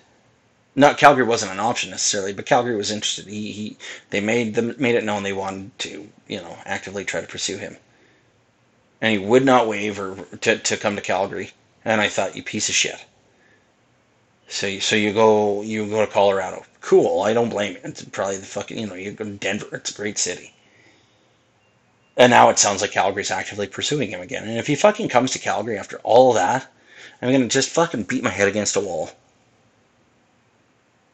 Not 0.76 0.96
Calgary 0.96 1.24
wasn't 1.24 1.50
an 1.50 1.58
option 1.58 1.90
necessarily, 1.90 2.32
but 2.32 2.46
Calgary 2.46 2.76
was 2.76 2.92
interested. 2.92 3.26
He, 3.26 3.50
he 3.50 3.76
they 4.10 4.20
made 4.20 4.54
them 4.54 4.74
made 4.78 4.94
it 4.94 5.02
known 5.02 5.24
they 5.24 5.32
wanted 5.32 5.76
to 5.80 6.08
you 6.28 6.40
know 6.40 6.58
actively 6.64 7.04
try 7.04 7.20
to 7.20 7.26
pursue 7.26 7.58
him, 7.58 7.78
and 9.00 9.10
he 9.10 9.18
would 9.18 9.44
not 9.44 9.66
waive 9.66 9.98
or 9.98 10.24
to 10.42 10.56
to 10.58 10.76
come 10.76 10.94
to 10.94 11.02
Calgary. 11.02 11.52
And 11.84 12.00
I 12.00 12.08
thought, 12.08 12.36
you 12.36 12.42
piece 12.42 12.68
of 12.68 12.74
shit. 12.74 13.04
So 14.48 14.78
so 14.78 14.94
you 14.94 15.12
go 15.12 15.62
you 15.62 15.88
go 15.88 16.06
to 16.06 16.12
Colorado. 16.12 16.64
Cool. 16.80 17.22
I 17.22 17.32
don't 17.32 17.48
blame 17.48 17.72
you. 17.72 17.80
It's 17.82 18.04
probably 18.04 18.36
the 18.36 18.46
fucking 18.46 18.78
you 18.78 18.86
know 18.86 18.94
you 18.94 19.10
go 19.10 19.24
to 19.24 19.32
Denver. 19.32 19.74
It's 19.76 19.90
a 19.90 19.94
great 19.94 20.18
city. 20.18 20.54
And 22.16 22.30
now 22.30 22.48
it 22.48 22.58
sounds 22.58 22.80
like 22.80 22.92
Calgary's 22.92 23.30
actively 23.30 23.66
pursuing 23.66 24.10
him 24.10 24.20
again. 24.20 24.44
And 24.44 24.58
if 24.58 24.66
he 24.66 24.74
fucking 24.74 25.08
comes 25.08 25.32
to 25.32 25.38
Calgary 25.38 25.78
after 25.78 25.98
all 25.98 26.32
that, 26.32 26.66
I'm 27.20 27.32
gonna 27.32 27.48
just 27.48 27.70
fucking 27.70 28.04
beat 28.04 28.24
my 28.24 28.30
head 28.30 28.48
against 28.48 28.76
a 28.76 28.80
wall. 28.80 29.10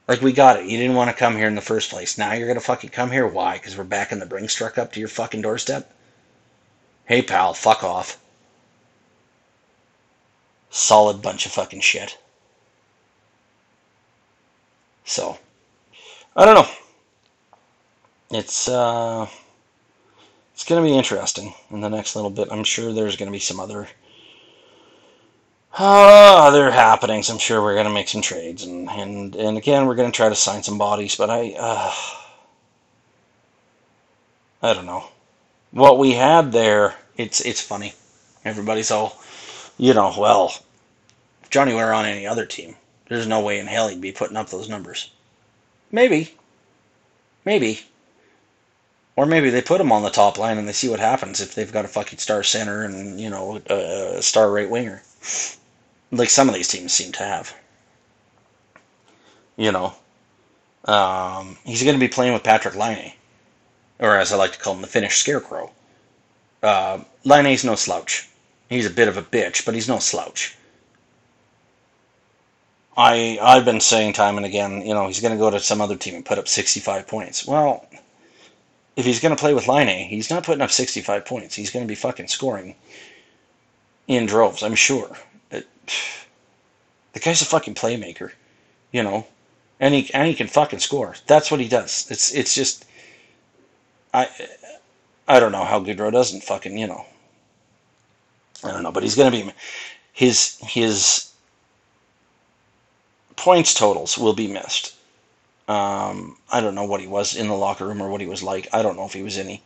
Like 0.06 0.20
we 0.20 0.32
got 0.32 0.58
it. 0.58 0.66
You 0.66 0.78
didn't 0.78 0.96
want 0.96 1.10
to 1.10 1.16
come 1.16 1.36
here 1.36 1.46
in 1.46 1.54
the 1.54 1.60
first 1.60 1.90
place. 1.90 2.18
Now 2.18 2.32
you're 2.32 2.48
gonna 2.48 2.60
fucking 2.60 2.90
come 2.90 3.10
here. 3.10 3.26
Why? 3.26 3.54
Because 3.54 3.76
we're 3.76 3.84
backing 3.84 4.18
the 4.18 4.26
Brinks 4.26 4.54
truck 4.54 4.78
up 4.78 4.92
to 4.92 5.00
your 5.00 5.08
fucking 5.08 5.42
doorstep. 5.42 5.92
Hey 7.04 7.22
pal, 7.22 7.54
fuck 7.54 7.82
off. 7.82 8.18
Solid 10.70 11.20
bunch 11.20 11.46
of 11.46 11.52
fucking 11.52 11.80
shit. 11.80 12.16
So, 15.04 15.38
I 16.36 16.44
don't 16.44 16.54
know. 16.54 16.68
It's 18.30 18.68
uh, 18.68 19.28
it's 20.54 20.64
going 20.64 20.82
to 20.82 20.88
be 20.88 20.96
interesting 20.96 21.54
in 21.70 21.80
the 21.80 21.88
next 21.88 22.14
little 22.16 22.30
bit. 22.30 22.48
I'm 22.50 22.64
sure 22.64 22.92
there's 22.92 23.16
going 23.16 23.28
to 23.28 23.32
be 23.32 23.38
some 23.38 23.60
other 23.60 23.88
uh, 25.78 26.46
other 26.46 26.70
happenings. 26.70 27.30
I'm 27.30 27.38
sure 27.38 27.62
we're 27.62 27.74
going 27.74 27.86
to 27.86 27.92
make 27.92 28.08
some 28.08 28.22
trades, 28.22 28.64
and 28.64 28.88
and 28.90 29.34
and 29.34 29.56
again, 29.56 29.86
we're 29.86 29.94
going 29.94 30.10
to 30.10 30.16
try 30.16 30.28
to 30.28 30.34
sign 30.34 30.62
some 30.62 30.78
bodies. 30.78 31.16
But 31.16 31.30
I 31.30 31.54
uh, 31.58 31.92
I 34.62 34.74
don't 34.74 34.86
know 34.86 35.04
what 35.70 35.98
we 35.98 36.12
had 36.12 36.52
there. 36.52 36.94
It's 37.16 37.40
it's 37.40 37.60
funny. 37.60 37.94
Everybody's 38.44 38.90
all, 38.90 39.20
you 39.78 39.94
know, 39.94 40.14
well, 40.18 40.52
if 41.42 41.50
Johnny 41.50 41.74
were 41.74 41.92
on 41.92 42.04
any 42.04 42.26
other 42.26 42.44
team, 42.44 42.76
there's 43.08 43.26
no 43.26 43.40
way 43.40 43.58
in 43.58 43.66
hell 43.66 43.88
he'd 43.88 44.00
be 44.00 44.12
putting 44.12 44.36
up 44.36 44.50
those 44.50 44.68
numbers. 44.68 45.10
Maybe. 45.90 46.34
Maybe. 47.44 47.80
Or 49.14 49.26
maybe 49.26 49.50
they 49.50 49.60
put 49.60 49.80
him 49.80 49.92
on 49.92 50.02
the 50.02 50.10
top 50.10 50.38
line 50.38 50.56
and 50.58 50.66
they 50.66 50.72
see 50.72 50.88
what 50.88 51.00
happens 51.00 51.40
if 51.40 51.54
they've 51.54 51.72
got 51.72 51.84
a 51.84 51.88
fucking 51.88 52.18
star 52.18 52.42
center 52.42 52.82
and, 52.82 53.20
you 53.20 53.28
know, 53.28 53.60
a 53.66 54.22
star 54.22 54.50
right 54.50 54.70
winger. 54.70 55.02
Like 56.10 56.30
some 56.30 56.48
of 56.48 56.54
these 56.54 56.68
teams 56.68 56.92
seem 56.92 57.12
to 57.12 57.22
have. 57.22 57.54
You 59.56 59.72
know. 59.72 59.94
Um, 60.84 61.58
he's 61.64 61.82
going 61.82 61.94
to 61.94 62.00
be 62.00 62.08
playing 62.08 62.32
with 62.32 62.42
Patrick 62.42 62.74
Laine. 62.74 63.12
Or 63.98 64.16
as 64.16 64.32
I 64.32 64.36
like 64.36 64.52
to 64.52 64.58
call 64.58 64.74
him, 64.74 64.80
the 64.80 64.88
Finnish 64.88 65.18
Scarecrow. 65.18 65.70
Uh, 66.62 67.00
Laine's 67.24 67.64
no 67.64 67.74
slouch. 67.74 68.28
He's 68.68 68.86
a 68.86 68.90
bit 68.90 69.08
of 69.08 69.16
a 69.16 69.22
bitch, 69.22 69.64
but 69.64 69.74
he's 69.74 69.88
no 69.88 69.98
slouch. 69.98 70.56
I 72.96 73.38
I've 73.40 73.64
been 73.64 73.80
saying 73.80 74.14
time 74.14 74.36
and 74.36 74.46
again, 74.46 74.84
you 74.84 74.94
know, 74.94 75.06
he's 75.06 75.20
going 75.20 75.32
to 75.32 75.38
go 75.38 75.50
to 75.50 75.60
some 75.60 75.80
other 75.80 75.96
team 75.96 76.14
and 76.14 76.24
put 76.24 76.38
up 76.38 76.48
65 76.48 77.06
points. 77.06 77.46
Well, 77.46 77.86
if 78.96 79.04
he's 79.04 79.20
going 79.20 79.34
to 79.34 79.40
play 79.40 79.54
with 79.54 79.68
Laine, 79.68 80.08
he's 80.08 80.30
not 80.30 80.44
putting 80.44 80.62
up 80.62 80.70
65 80.70 81.24
points. 81.24 81.54
He's 81.54 81.70
going 81.70 81.84
to 81.84 81.88
be 81.88 81.94
fucking 81.94 82.28
scoring 82.28 82.74
in 84.06 84.26
droves, 84.26 84.62
I'm 84.62 84.74
sure. 84.74 85.16
It, 85.50 85.66
the 87.12 87.20
guy's 87.20 87.42
a 87.42 87.46
fucking 87.46 87.74
playmaker, 87.74 88.32
you 88.90 89.02
know, 89.02 89.26
and 89.80 89.94
he 89.94 90.12
and 90.12 90.28
he 90.28 90.34
can 90.34 90.46
fucking 90.48 90.80
score. 90.80 91.14
That's 91.26 91.50
what 91.50 91.60
he 91.60 91.68
does. 91.68 92.06
It's 92.10 92.32
it's 92.32 92.54
just 92.54 92.84
I 94.12 94.28
I 95.26 95.40
don't 95.40 95.52
know 95.52 95.64
how 95.64 95.80
Gaudreau 95.80 96.12
doesn't 96.12 96.44
fucking 96.44 96.76
you 96.76 96.86
know. 96.86 97.06
I 98.64 98.70
don't 98.70 98.82
know, 98.82 98.92
but 98.92 99.02
he's 99.02 99.16
going 99.16 99.32
to 99.32 99.44
be 99.44 99.52
his 100.12 100.58
his 100.60 101.32
points 103.36 103.74
totals 103.74 104.18
will 104.18 104.34
be 104.34 104.46
missed. 104.46 104.94
Um, 105.68 106.36
I 106.50 106.60
don't 106.60 106.74
know 106.74 106.84
what 106.84 107.00
he 107.00 107.06
was 107.06 107.36
in 107.36 107.48
the 107.48 107.54
locker 107.54 107.86
room 107.86 108.02
or 108.02 108.08
what 108.08 108.20
he 108.20 108.26
was 108.26 108.42
like. 108.42 108.68
I 108.72 108.82
don't 108.82 108.96
know 108.96 109.06
if 109.06 109.12
he 109.12 109.22
was 109.22 109.38
any 109.38 109.62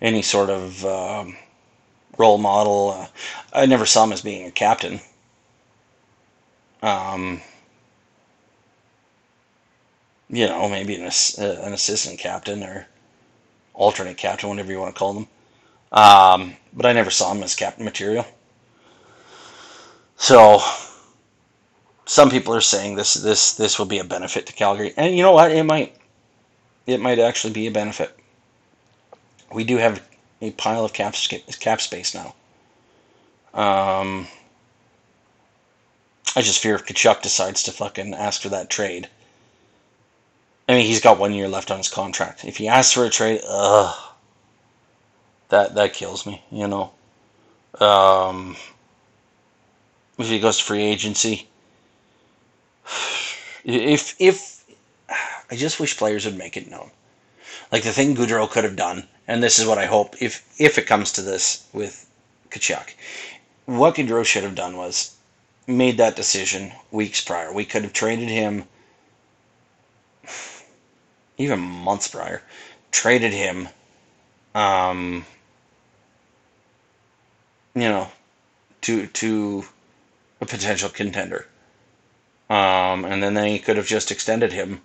any 0.00 0.22
sort 0.22 0.50
of 0.50 0.84
um, 0.84 1.36
role 2.18 2.38
model. 2.38 2.90
Uh, 2.90 3.06
I 3.52 3.66
never 3.66 3.86
saw 3.86 4.04
him 4.04 4.12
as 4.12 4.22
being 4.22 4.46
a 4.46 4.50
captain. 4.50 5.00
Um, 6.82 7.40
you 10.28 10.46
know, 10.46 10.68
maybe 10.68 10.96
an, 10.96 11.04
uh, 11.04 11.42
an 11.62 11.72
assistant 11.72 12.18
captain 12.18 12.62
or 12.62 12.86
alternate 13.74 14.16
captain, 14.16 14.48
whatever 14.48 14.72
you 14.72 14.80
want 14.80 14.94
to 14.94 14.98
call 14.98 15.14
them. 15.14 15.28
Um, 15.92 16.56
but 16.72 16.86
I 16.86 16.92
never 16.92 17.10
saw 17.10 17.32
him 17.32 17.42
as 17.42 17.54
captain 17.54 17.84
material. 17.84 18.26
So 20.16 20.60
some 22.06 22.30
people 22.30 22.54
are 22.54 22.60
saying 22.60 22.96
this 22.96 23.14
this 23.14 23.54
this 23.54 23.78
will 23.78 23.86
be 23.86 23.98
a 23.98 24.04
benefit 24.04 24.46
to 24.46 24.52
Calgary, 24.52 24.92
and 24.96 25.16
you 25.16 25.22
know 25.22 25.32
what? 25.32 25.52
It 25.52 25.64
might 25.64 25.96
it 26.86 27.00
might 27.00 27.18
actually 27.18 27.52
be 27.52 27.66
a 27.66 27.70
benefit. 27.70 28.16
We 29.52 29.64
do 29.64 29.78
have 29.78 30.02
a 30.40 30.50
pile 30.52 30.84
of 30.84 30.92
cap 30.92 31.14
cap 31.60 31.80
space 31.80 32.14
now. 32.14 32.34
Um, 33.54 34.26
I 36.36 36.42
just 36.42 36.60
fear 36.60 36.74
if 36.74 36.84
Tkachuk 36.84 37.22
decides 37.22 37.62
to 37.64 37.72
fucking 37.72 38.14
ask 38.14 38.42
for 38.42 38.48
that 38.50 38.68
trade. 38.68 39.08
I 40.68 40.72
mean, 40.72 40.86
he's 40.86 41.00
got 41.00 41.18
one 41.18 41.32
year 41.32 41.48
left 41.48 41.70
on 41.70 41.78
his 41.78 41.88
contract. 41.88 42.44
If 42.44 42.56
he 42.56 42.68
asks 42.68 42.92
for 42.92 43.04
a 43.04 43.10
trade, 43.10 43.42
ugh, 43.46 43.94
that 45.48 45.74
that 45.76 45.94
kills 45.94 46.26
me. 46.26 46.42
You 46.50 46.68
know. 46.68 46.92
Um, 47.80 48.56
if 50.18 50.28
he 50.28 50.38
goes 50.38 50.58
to 50.58 50.64
free 50.64 50.82
agency, 50.82 51.48
if 53.64 54.14
if 54.18 54.64
I 55.50 55.56
just 55.56 55.80
wish 55.80 55.96
players 55.96 56.24
would 56.24 56.38
make 56.38 56.56
it 56.56 56.70
known, 56.70 56.90
like 57.72 57.82
the 57.82 57.92
thing 57.92 58.14
Gaudreau 58.14 58.50
could 58.50 58.64
have 58.64 58.76
done, 58.76 59.08
and 59.26 59.42
this 59.42 59.58
is 59.58 59.66
what 59.66 59.78
I 59.78 59.86
hope 59.86 60.20
if 60.20 60.44
if 60.58 60.78
it 60.78 60.86
comes 60.86 61.12
to 61.12 61.22
this 61.22 61.66
with 61.72 62.08
Tkachuk, 62.50 62.94
what 63.66 63.94
Gaudreau 63.94 64.24
should 64.24 64.44
have 64.44 64.54
done 64.54 64.76
was 64.76 65.14
made 65.66 65.96
that 65.96 66.16
decision 66.16 66.72
weeks 66.90 67.20
prior. 67.20 67.52
We 67.52 67.64
could 67.64 67.82
have 67.82 67.92
traded 67.92 68.28
him 68.28 68.64
even 71.38 71.58
months 71.60 72.08
prior, 72.08 72.42
traded 72.90 73.32
him, 73.32 73.68
um, 74.54 75.24
you 77.74 77.88
know, 77.88 78.10
to 78.82 79.06
to 79.06 79.64
a 80.40 80.46
potential 80.46 80.88
contender. 80.88 81.46
Um, 82.50 83.04
and 83.04 83.22
then 83.22 83.34
they 83.34 83.58
could 83.58 83.76
have 83.76 83.86
just 83.86 84.10
extended 84.10 84.52
him 84.52 84.82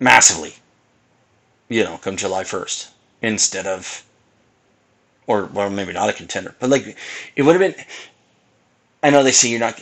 massively, 0.00 0.56
you 1.68 1.84
know, 1.84 1.98
come 1.98 2.16
July 2.16 2.42
1st 2.44 2.90
instead 3.22 3.66
of, 3.66 4.04
or 5.26 5.46
well, 5.46 5.70
maybe 5.70 5.92
not 5.92 6.10
a 6.10 6.12
contender, 6.12 6.54
but 6.58 6.70
like 6.70 6.96
it 7.36 7.42
would 7.42 7.60
have 7.60 7.76
been. 7.76 7.84
I 9.02 9.10
know 9.10 9.22
they 9.22 9.32
say 9.32 9.48
you're 9.48 9.60
not 9.60 9.80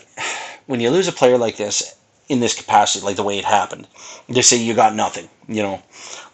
when 0.66 0.80
you 0.80 0.90
lose 0.90 1.08
a 1.08 1.12
player 1.12 1.38
like 1.38 1.56
this 1.56 1.96
in 2.28 2.40
this 2.40 2.54
capacity, 2.54 3.04
like 3.04 3.16
the 3.16 3.22
way 3.22 3.38
it 3.38 3.44
happened. 3.44 3.86
They 4.28 4.42
say 4.42 4.56
you 4.56 4.74
got 4.74 4.94
nothing, 4.94 5.28
you 5.48 5.62
know, 5.62 5.82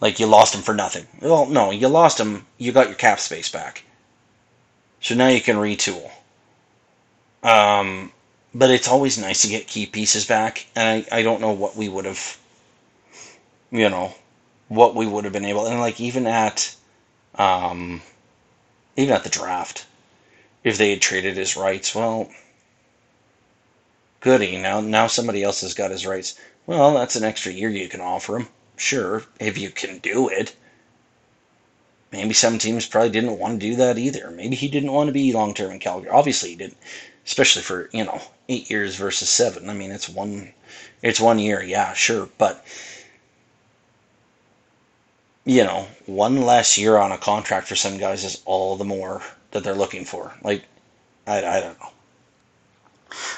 like 0.01 0.21
you 0.21 0.27
lost 0.27 0.55
him 0.55 0.63
for 0.63 0.75
nothing. 0.75 1.07
Well, 1.21 1.47
no, 1.47 1.71
you 1.71 1.89
lost 1.89 2.21
him. 2.21 2.47
You 2.59 2.73
got 2.73 2.89
your 2.89 2.97
cap 2.97 3.21
space 3.21 3.49
back, 3.49 3.85
so 5.01 5.15
now 5.15 5.29
you 5.29 5.41
can 5.41 5.57
retool. 5.57 6.11
Um, 7.43 8.13
but 8.55 8.71
it's 8.71 8.89
always 8.89 9.19
nice 9.19 9.43
to 9.43 9.49
get 9.49 9.67
key 9.67 9.87
pieces 9.87 10.25
back, 10.25 10.67
and 10.75 11.07
I, 11.13 11.19
I 11.19 11.23
don't 11.23 11.41
know 11.41 11.53
what 11.53 11.77
we 11.77 11.89
would 11.89 12.05
have, 12.05 12.39
you 13.71 13.89
know, 13.89 14.15
what 14.69 14.95
we 14.95 15.07
would 15.07 15.25
have 15.25 15.33
been 15.33 15.45
able, 15.45 15.67
and 15.67 15.81
like 15.81 16.01
even 16.01 16.27
at, 16.27 16.75
um, 17.35 18.03
even 18.97 19.15
at 19.15 19.25
the 19.25 19.31
draft, 19.31 19.87
if 20.65 20.79
they 20.79 20.91
had 20.91 21.03
traded 21.03 21.37
his 21.37 21.57
rights, 21.57 21.95
well, 21.95 22.31
goody, 24.21 24.57
now 24.57 24.81
now 24.81 25.07
somebody 25.07 25.43
else 25.43 25.61
has 25.61 25.75
got 25.75 25.91
his 25.91 26.07
rights. 26.07 26.39
Well, 26.67 26.95
that's 26.95 27.17
an 27.17 27.25
extra 27.25 27.53
year 27.53 27.71
you 27.71 27.89
can 27.89 28.01
offer 28.01 28.39
him, 28.39 28.49
sure, 28.77 29.25
if 29.41 29.57
you 29.57 29.71
can 29.71 29.99
do 29.99 30.29
it. 30.29 30.55
Maybe 32.11 32.33
some 32.33 32.59
teams 32.59 32.87
probably 32.87 33.11
didn't 33.11 33.39
want 33.39 33.61
to 33.61 33.67
do 33.67 33.77
that 33.77 33.99
either. 33.99 34.31
Maybe 34.31 34.57
he 34.57 34.69
didn't 34.69 34.93
want 34.93 35.09
to 35.09 35.13
be 35.13 35.33
long 35.33 35.53
term 35.53 35.73
in 35.73 35.79
Calgary. 35.79 36.11
Obviously, 36.11 36.51
he 36.51 36.57
didn't 36.57 36.79
especially 37.29 37.61
for 37.61 37.91
you 37.93 38.05
know 38.05 38.21
eight 38.49 38.71
years 38.71 38.97
versus 38.97 39.29
seven. 39.29 39.69
I 39.69 39.75
mean, 39.75 39.91
it's 39.91 40.09
one, 40.09 40.51
it's 41.03 41.21
one 41.21 41.39
year, 41.39 41.63
yeah, 41.63 41.93
sure, 41.93 42.31
but 42.39 42.65
you 45.45 45.63
know, 45.63 45.87
one 46.07 46.43
less 46.43 46.79
year 46.79 46.97
on 46.97 47.13
a 47.13 47.19
contract 47.19 47.69
for 47.69 47.77
some 47.77 47.99
guys 47.99 48.25
is 48.25 48.43
all 48.47 48.77
the 48.77 48.85
more 48.85 49.23
that 49.51 49.63
they're 49.63 49.75
looking 49.75 50.07
for. 50.07 50.33
Like, 50.43 50.65
I, 51.27 51.45
I 51.45 51.61
don't 51.61 51.79
know, 51.79 51.91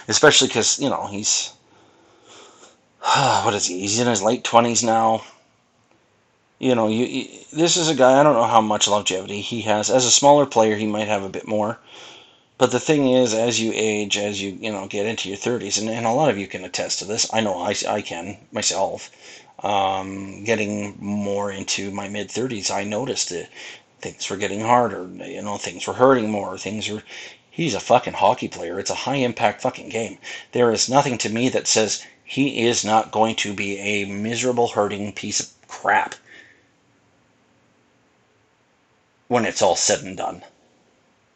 especially 0.06 0.46
because 0.48 0.78
you 0.78 0.88
know 0.88 1.08
he's 1.08 1.52
what 3.42 3.54
is 3.54 3.66
he? 3.66 3.80
He's 3.80 3.98
in 3.98 4.06
his 4.06 4.22
late 4.22 4.44
twenties 4.44 4.84
now. 4.84 5.24
You 6.60 6.76
know, 6.76 6.86
you, 6.88 7.06
you, 7.06 7.28
this 7.52 7.76
is 7.76 7.88
a 7.88 7.94
guy. 7.94 8.20
I 8.20 8.22
don't 8.22 8.34
know 8.34 8.44
how 8.44 8.60
much 8.60 8.86
longevity 8.86 9.40
he 9.40 9.62
has. 9.62 9.90
As 9.90 10.04
a 10.04 10.10
smaller 10.12 10.46
player, 10.46 10.76
he 10.76 10.86
might 10.86 11.08
have 11.08 11.24
a 11.24 11.28
bit 11.28 11.48
more. 11.48 11.78
But 12.60 12.72
the 12.72 12.78
thing 12.78 13.08
is, 13.08 13.32
as 13.32 13.58
you 13.58 13.72
age, 13.74 14.18
as 14.18 14.42
you 14.42 14.50
you 14.50 14.70
know 14.70 14.86
get 14.86 15.06
into 15.06 15.30
your 15.30 15.38
30s, 15.38 15.78
and, 15.80 15.88
and 15.88 16.04
a 16.04 16.12
lot 16.12 16.28
of 16.28 16.36
you 16.36 16.46
can 16.46 16.62
attest 16.62 16.98
to 16.98 17.06
this. 17.06 17.26
I 17.32 17.40
know 17.40 17.58
I, 17.58 17.74
I 17.88 18.02
can 18.02 18.36
myself. 18.52 19.10
Um, 19.60 20.44
getting 20.44 20.94
more 21.00 21.50
into 21.50 21.90
my 21.90 22.10
mid 22.10 22.28
30s, 22.28 22.70
I 22.70 22.84
noticed 22.84 23.30
that 23.30 23.48
things 24.02 24.28
were 24.28 24.36
getting 24.36 24.60
harder. 24.60 25.08
You 25.08 25.40
know, 25.40 25.56
things 25.56 25.86
were 25.86 25.94
hurting 25.94 26.30
more. 26.30 26.58
Things 26.58 26.86
were. 26.90 27.02
He's 27.50 27.72
a 27.72 27.80
fucking 27.80 28.12
hockey 28.12 28.48
player. 28.48 28.78
It's 28.78 28.90
a 28.90 29.06
high 29.08 29.16
impact 29.16 29.62
fucking 29.62 29.88
game. 29.88 30.18
There 30.52 30.70
is 30.70 30.86
nothing 30.86 31.16
to 31.16 31.30
me 31.30 31.48
that 31.48 31.66
says 31.66 32.04
he 32.22 32.66
is 32.66 32.84
not 32.84 33.10
going 33.10 33.36
to 33.36 33.54
be 33.54 33.78
a 33.78 34.04
miserable, 34.04 34.68
hurting 34.68 35.14
piece 35.14 35.40
of 35.40 35.48
crap 35.66 36.14
when 39.28 39.46
it's 39.46 39.62
all 39.62 39.76
said 39.76 40.04
and 40.04 40.14
done. 40.14 40.42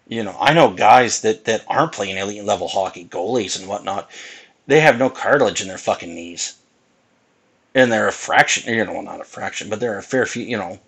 You 0.07 0.23
know, 0.23 0.37
I 0.39 0.53
know 0.53 0.71
guys 0.71 1.23
that, 1.23 1.47
that 1.47 1.65
aren't 1.67 1.93
playing 1.93 2.19
elite 2.19 2.45
level 2.45 2.69
hockey, 2.69 3.07
goalies 3.07 3.59
and 3.59 3.69
whatnot. 3.69 4.11
They 4.67 4.81
have 4.81 4.99
no 4.99 5.09
cartilage 5.09 5.63
in 5.63 5.69
their 5.69 5.79
fucking 5.79 6.15
knees, 6.15 6.57
and 7.75 7.91
they're 7.91 8.09
a 8.09 8.13
fraction. 8.13 8.73
You 8.73 8.85
know, 8.85 9.01
not 9.01 9.21
a 9.21 9.25
fraction, 9.25 9.69
but 9.69 9.81
they're 9.81 9.99
a 9.99 10.03
fair 10.03 10.27
few. 10.27 10.45
You 10.45 10.59
know, 10.59 10.79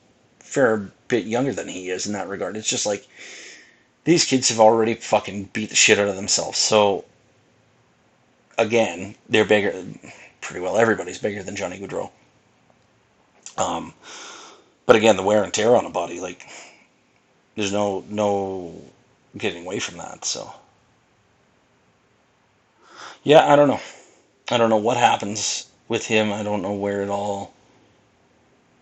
fair 0.41 0.91
bit 1.09 1.27
younger 1.27 1.53
than 1.53 1.69
he 1.69 1.91
is 1.91 2.07
in 2.07 2.13
that 2.13 2.29
regard. 2.29 2.57
It's 2.57 2.69
just 2.69 2.87
like 2.87 3.07
these 4.05 4.25
kids 4.25 4.49
have 4.51 4.61
already 4.61 4.95
fucking 4.95 5.51
beat 5.53 5.71
the 5.71 5.75
shit 5.75 5.99
out 5.99 6.09
of 6.09 6.17
themselves. 6.17 6.59
So 6.59 7.05
again, 8.59 9.15
they're 9.29 9.45
bigger. 9.45 9.85
Pretty 10.41 10.61
well, 10.61 10.77
everybody's 10.77 11.19
bigger 11.19 11.43
than 11.43 11.57
Johnny 11.57 11.81
Gaudreau. 11.81 12.11
Um, 13.59 13.95
but 14.85 14.97
again, 14.97 15.17
the 15.17 15.23
wear 15.23 15.43
and 15.43 15.53
tear 15.53 15.75
on 15.75 15.87
a 15.87 15.91
body, 15.91 16.21
like 16.21 16.47
there's 17.57 17.73
no 17.73 18.05
no 18.09 18.81
getting 19.37 19.65
away 19.65 19.79
from 19.79 19.99
that. 19.99 20.25
So, 20.25 20.53
yeah, 23.23 23.47
I 23.53 23.57
don't 23.57 23.69
know. 23.69 23.81
I 24.51 24.59
don't 24.59 24.71
know 24.71 24.77
what 24.77 24.97
happens 24.97 25.69
with 25.89 26.07
him. 26.07 26.33
I 26.33 26.43
don't 26.43 26.63
know 26.63 26.75
where 26.75 27.03
it 27.03 27.09
all, 27.09 27.53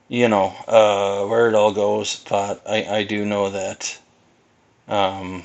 you 0.09 0.29
know, 0.29 0.55
uh, 0.69 1.25
where 1.27 1.49
it 1.49 1.55
all 1.55 1.73
goes. 1.73 2.23
But 2.29 2.63
I, 2.69 2.85
I 2.85 3.03
do 3.05 3.25
know 3.25 3.51
that 3.51 3.99
um, 4.89 5.45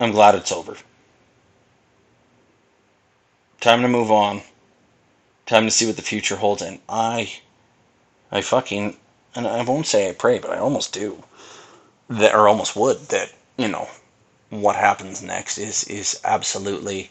I'm 0.00 0.12
glad 0.12 0.34
it's 0.34 0.52
over. 0.52 0.76
Time 3.60 3.82
to 3.82 3.88
move 3.88 4.10
on. 4.10 4.42
Time 5.46 5.64
to 5.64 5.70
see 5.70 5.86
what 5.86 5.96
the 5.96 6.02
future 6.02 6.36
holds. 6.36 6.62
And 6.62 6.80
I, 6.88 7.32
I 8.30 8.40
fucking, 8.40 8.96
and 9.34 9.46
I 9.46 9.62
won't 9.64 9.86
say 9.86 10.08
I 10.08 10.12
pray, 10.12 10.38
but 10.38 10.50
I 10.50 10.58
almost 10.58 10.92
do. 10.92 11.22
That, 12.08 12.34
or 12.34 12.48
almost 12.48 12.76
would, 12.76 12.98
that 13.08 13.32
you 13.62 13.68
know, 13.68 13.88
what 14.50 14.74
happens 14.74 15.22
next 15.22 15.56
is 15.56 15.84
is 15.84 16.20
absolutely, 16.24 17.10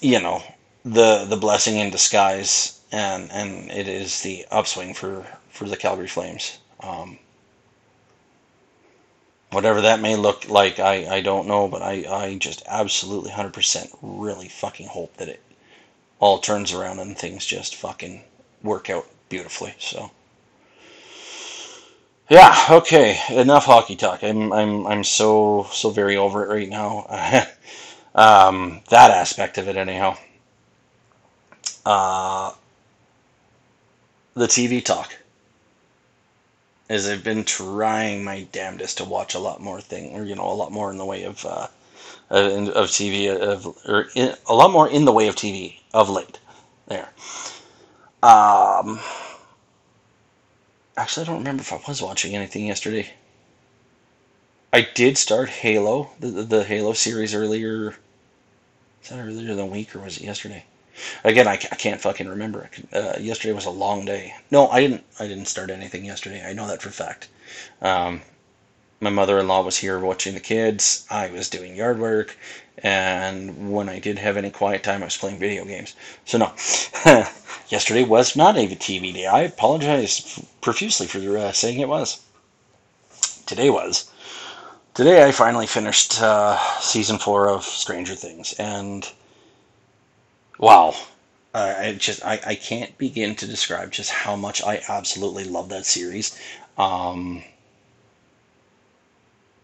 you 0.00 0.18
know, 0.18 0.42
the 0.84 1.26
the 1.28 1.36
blessing 1.36 1.76
in 1.76 1.90
disguise, 1.90 2.80
and 2.90 3.30
and 3.30 3.70
it 3.70 3.86
is 3.86 4.22
the 4.22 4.46
upswing 4.50 4.94
for 4.94 5.26
for 5.50 5.68
the 5.68 5.76
Calgary 5.76 6.08
Flames. 6.08 6.58
Um, 6.80 7.18
whatever 9.50 9.82
that 9.82 10.00
may 10.00 10.16
look 10.16 10.48
like, 10.48 10.78
I, 10.78 11.16
I 11.16 11.20
don't 11.20 11.46
know, 11.46 11.68
but 11.68 11.82
I, 11.82 12.04
I 12.08 12.36
just 12.38 12.62
absolutely 12.66 13.30
100% 13.30 13.96
really 14.02 14.48
fucking 14.48 14.88
hope 14.88 15.16
that 15.16 15.28
it 15.28 15.42
all 16.18 16.38
turns 16.38 16.72
around 16.72 16.98
and 16.98 17.16
things 17.16 17.46
just 17.46 17.74
fucking 17.76 18.22
work 18.62 18.90
out 18.90 19.06
beautifully. 19.28 19.74
So. 19.78 20.10
Yeah, 22.28 22.56
okay. 22.70 23.20
Enough 23.30 23.66
hockey 23.66 23.94
talk. 23.96 24.22
I'm 24.22 24.52
I'm 24.52 24.86
I'm 24.86 25.04
so 25.04 25.66
so 25.72 25.90
very 25.90 26.16
over 26.16 26.44
it 26.44 26.54
right 26.54 26.68
now. 26.68 27.06
um, 28.14 28.80
that 28.90 29.10
aspect 29.12 29.58
of 29.58 29.68
it, 29.68 29.76
anyhow. 29.76 30.16
Uh, 31.84 32.52
the 34.34 34.48
TV 34.48 34.80
talk. 34.80 35.16
is 36.88 37.08
I've 37.08 37.22
been 37.24 37.44
trying 37.44 38.24
my 38.24 38.46
damnedest 38.52 38.98
to 38.98 39.04
watch 39.04 39.34
a 39.34 39.38
lot 39.38 39.60
more 39.60 39.80
thing, 39.80 40.16
or 40.16 40.24
you 40.24 40.34
know, 40.34 40.50
a 40.50 40.54
lot 40.54 40.72
more 40.72 40.90
in 40.90 40.98
the 40.98 41.04
way 41.04 41.22
of 41.24 41.44
uh, 41.44 41.68
of 42.30 42.90
TV, 42.90 43.28
of 43.28 43.66
or 43.86 44.08
in, 44.14 44.34
a 44.46 44.54
lot 44.54 44.70
more 44.72 44.88
in 44.88 45.04
the 45.04 45.12
way 45.12 45.28
of 45.28 45.36
TV 45.36 45.80
of 45.94 46.10
late. 46.10 46.38
There. 46.88 47.08
Um 48.22 49.00
Actually, 50.96 51.24
I 51.24 51.26
don't 51.26 51.38
remember 51.38 51.60
if 51.60 51.72
I 51.72 51.80
was 51.86 52.00
watching 52.00 52.34
anything 52.34 52.66
yesterday. 52.66 53.10
I 54.72 54.88
did 54.94 55.18
start 55.18 55.48
Halo, 55.48 56.10
the, 56.20 56.28
the, 56.42 56.64
Halo 56.64 56.92
series 56.92 57.34
earlier. 57.34 57.96
Is 59.02 59.10
that 59.10 59.18
earlier 59.18 59.54
than 59.54 59.70
week 59.70 59.94
or 59.94 60.00
was 60.00 60.16
it 60.16 60.24
yesterday? 60.24 60.64
Again, 61.24 61.46
I, 61.46 61.52
I 61.52 61.76
can't 61.76 62.00
fucking 62.00 62.28
remember. 62.28 62.70
Uh, 62.92 63.14
yesterday 63.20 63.52
was 63.52 63.66
a 63.66 63.70
long 63.70 64.06
day. 64.06 64.34
No, 64.50 64.68
I 64.68 64.80
didn't. 64.80 65.04
I 65.20 65.28
didn't 65.28 65.46
start 65.46 65.70
anything 65.70 66.04
yesterday. 66.04 66.46
I 66.46 66.54
know 66.54 66.66
that 66.66 66.80
for 66.80 66.88
fact. 66.88 67.28
Um, 67.82 68.22
my 69.00 69.10
mother-in-law 69.10 69.62
was 69.62 69.78
here 69.78 69.98
watching 69.98 70.34
the 70.34 70.40
kids. 70.40 71.06
I 71.10 71.28
was 71.28 71.50
doing 71.50 71.76
yard 71.76 71.98
work, 71.98 72.36
and 72.78 73.72
when 73.72 73.88
I 73.88 73.98
did 73.98 74.18
have 74.18 74.36
any 74.36 74.50
quiet 74.50 74.82
time, 74.82 75.02
I 75.02 75.06
was 75.06 75.16
playing 75.16 75.38
video 75.38 75.64
games. 75.64 75.94
So 76.24 76.38
no, 76.38 76.52
yesterday 77.68 78.04
was 78.04 78.36
not 78.36 78.56
a 78.56 78.66
TV 78.66 79.12
day. 79.12 79.26
I 79.26 79.42
apologize 79.42 80.40
profusely 80.60 81.06
for 81.06 81.36
uh, 81.38 81.52
saying 81.52 81.80
it 81.80 81.88
was. 81.88 82.20
Today 83.46 83.70
was. 83.70 84.10
Today 84.94 85.26
I 85.26 85.32
finally 85.32 85.66
finished 85.66 86.22
uh, 86.22 86.58
season 86.80 87.18
four 87.18 87.50
of 87.50 87.64
Stranger 87.64 88.14
Things, 88.14 88.54
and 88.54 89.06
wow, 90.58 90.94
I 91.54 91.96
just 91.98 92.24
I, 92.24 92.40
I 92.46 92.54
can't 92.54 92.96
begin 92.96 93.34
to 93.36 93.46
describe 93.46 93.92
just 93.92 94.10
how 94.10 94.36
much 94.36 94.62
I 94.62 94.82
absolutely 94.88 95.44
love 95.44 95.68
that 95.68 95.86
series. 95.86 96.38
Um, 96.78 97.44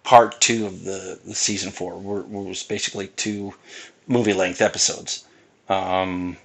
part 0.05 0.41
two 0.41 0.67
of 0.67 0.85
the, 0.85 1.19
the 1.25 1.35
season 1.35 1.71
four 1.71 1.99
were, 1.99 2.23
was 2.23 2.63
basically 2.63 3.09
two 3.09 3.55
movie 4.07 4.33
length 4.33 4.61
episodes. 4.61 5.25
Um, 5.69 6.37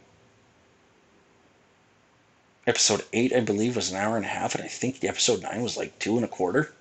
episode 2.66 3.04
eight, 3.14 3.34
I 3.34 3.40
believe, 3.40 3.76
was 3.76 3.92
an 3.92 3.98
hour 3.98 4.16
and 4.16 4.26
a 4.26 4.30
half, 4.30 4.56
and 4.56 4.64
I 4.64 4.68
think 4.68 5.00
the 5.00 5.08
episode 5.08 5.42
nine 5.42 5.62
was 5.62 5.78
like 5.78 5.98
two 6.00 6.16
and 6.16 6.26
a 6.26 6.28
quarter. 6.28 6.74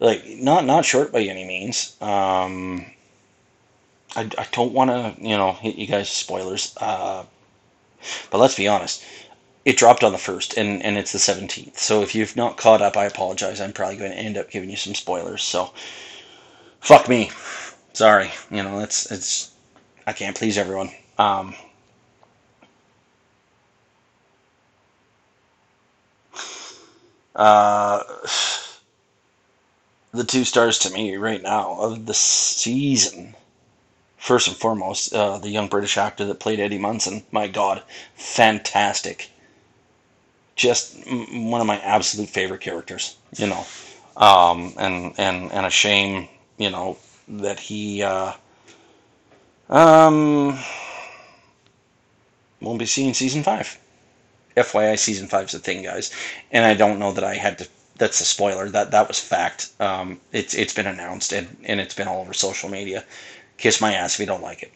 Like 0.00 0.24
not 0.26 0.64
not 0.64 0.84
short 0.84 1.12
by 1.12 1.22
any 1.22 1.44
means. 1.44 1.96
Um, 2.00 2.86
I, 4.14 4.30
I 4.38 4.46
don't 4.52 4.72
want 4.72 4.90
to 4.90 5.14
you 5.20 5.36
know 5.36 5.52
hit 5.52 5.76
you 5.76 5.86
guys 5.86 6.08
spoilers, 6.08 6.74
uh, 6.80 7.24
but 8.30 8.38
let's 8.38 8.54
be 8.54 8.68
honest 8.68 9.02
it 9.68 9.76
dropped 9.76 10.02
on 10.02 10.12
the 10.12 10.18
first, 10.18 10.56
and, 10.56 10.82
and 10.82 10.96
it's 10.96 11.12
the 11.12 11.18
17th. 11.18 11.76
So 11.76 12.00
if 12.00 12.14
you've 12.14 12.34
not 12.34 12.56
caught 12.56 12.80
up, 12.80 12.96
I 12.96 13.04
apologize. 13.04 13.60
I'm 13.60 13.74
probably 13.74 13.98
going 13.98 14.12
to 14.12 14.16
end 14.16 14.38
up 14.38 14.50
giving 14.50 14.70
you 14.70 14.78
some 14.78 14.94
spoilers. 14.94 15.42
So 15.42 15.74
fuck 16.80 17.06
me. 17.06 17.30
Sorry. 17.92 18.30
You 18.50 18.62
know, 18.62 18.78
it's 18.78 19.12
it's 19.12 19.50
I 20.06 20.14
can't 20.14 20.34
please 20.34 20.56
everyone. 20.56 20.90
Um, 21.18 21.54
uh, 27.36 28.04
the 30.12 30.24
two 30.24 30.44
stars 30.44 30.78
to 30.78 30.90
me 30.90 31.14
right 31.18 31.42
now 31.42 31.78
of 31.78 32.06
the 32.06 32.14
season. 32.14 33.34
First 34.16 34.48
and 34.48 34.56
foremost, 34.56 35.12
uh, 35.12 35.36
the 35.36 35.50
young 35.50 35.68
British 35.68 35.98
actor 35.98 36.24
that 36.24 36.40
played 36.40 36.58
Eddie 36.58 36.78
Munson. 36.78 37.24
My 37.30 37.48
God, 37.48 37.82
fantastic 38.16 39.30
just 40.58 40.96
one 41.08 41.60
of 41.60 41.66
my 41.66 41.78
absolute 41.78 42.28
favorite 42.28 42.60
characters, 42.60 43.16
you 43.38 43.46
know. 43.46 43.64
Um, 44.16 44.74
and 44.76 45.14
and 45.16 45.50
and 45.52 45.64
a 45.64 45.70
shame, 45.70 46.28
you 46.58 46.68
know, 46.68 46.98
that 47.28 47.60
he 47.60 48.02
uh, 48.02 48.32
um, 49.70 50.58
won't 52.60 52.80
be 52.80 52.86
seeing 52.86 53.14
season 53.14 53.42
five. 53.42 53.78
FYI, 54.56 54.98
season 54.98 55.28
five's 55.28 55.54
a 55.54 55.60
thing, 55.60 55.84
guys, 55.84 56.10
and 56.50 56.64
I 56.66 56.74
don't 56.74 56.98
know 56.98 57.12
that 57.12 57.24
I 57.24 57.34
had 57.34 57.58
to. 57.58 57.68
That's 57.96 58.20
a 58.20 58.24
spoiler. 58.24 58.68
That 58.68 58.90
that 58.90 59.06
was 59.06 59.20
fact. 59.20 59.70
Um, 59.78 60.20
it's 60.32 60.54
it's 60.54 60.74
been 60.74 60.86
announced 60.86 61.32
and 61.32 61.56
and 61.64 61.80
it's 61.80 61.94
been 61.94 62.08
all 62.08 62.20
over 62.20 62.34
social 62.34 62.68
media. 62.68 63.04
Kiss 63.56 63.80
my 63.80 63.94
ass 63.94 64.14
if 64.14 64.20
you 64.20 64.26
don't 64.26 64.42
like 64.42 64.64
it. 64.64 64.72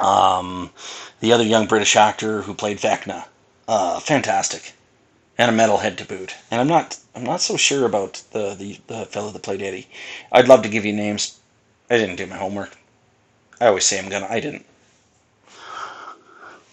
Um, 0.00 0.70
the 1.20 1.32
other 1.32 1.44
young 1.44 1.66
British 1.66 1.96
actor 1.96 2.42
who 2.42 2.54
played 2.54 2.78
Vecna 2.78 3.26
uh, 3.68 4.00
fantastic, 4.00 4.72
and 5.38 5.50
a 5.50 5.54
metalhead 5.54 5.96
to 5.98 6.04
boot. 6.04 6.34
And 6.50 6.60
I'm 6.60 6.68
not 6.68 6.98
I'm 7.14 7.24
not 7.24 7.40
so 7.40 7.56
sure 7.56 7.86
about 7.86 8.22
the 8.32 8.54
the, 8.54 8.80
the 8.86 9.06
fellow 9.06 9.30
that 9.30 9.42
played 9.42 9.62
Eddie. 9.62 9.88
I'd 10.32 10.48
love 10.48 10.62
to 10.62 10.68
give 10.68 10.84
you 10.84 10.92
names. 10.92 11.38
I 11.90 11.96
didn't 11.96 12.16
do 12.16 12.26
my 12.26 12.36
homework. 12.36 12.76
I 13.60 13.66
always 13.68 13.84
say 13.84 13.98
I'm 13.98 14.08
gonna. 14.08 14.26
I 14.28 14.40
didn't. 14.40 14.66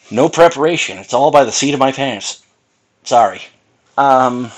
No 0.09 0.27
preparation. 0.29 0.97
It's 0.97 1.13
all 1.13 1.31
by 1.31 1.45
the 1.45 1.51
seat 1.51 1.73
of 1.73 1.79
my 1.79 1.91
pants. 1.91 2.43
Sorry. 3.03 3.41
Um. 3.97 4.51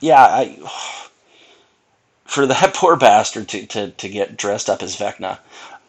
Yeah, 0.00 0.22
I. 0.22 0.58
For 2.24 2.44
that 2.46 2.74
poor 2.74 2.96
bastard 2.96 3.48
to, 3.50 3.66
to, 3.66 3.90
to 3.90 4.08
get 4.08 4.36
dressed 4.36 4.68
up 4.68 4.82
as 4.82 4.96
Vecna, 4.96 5.38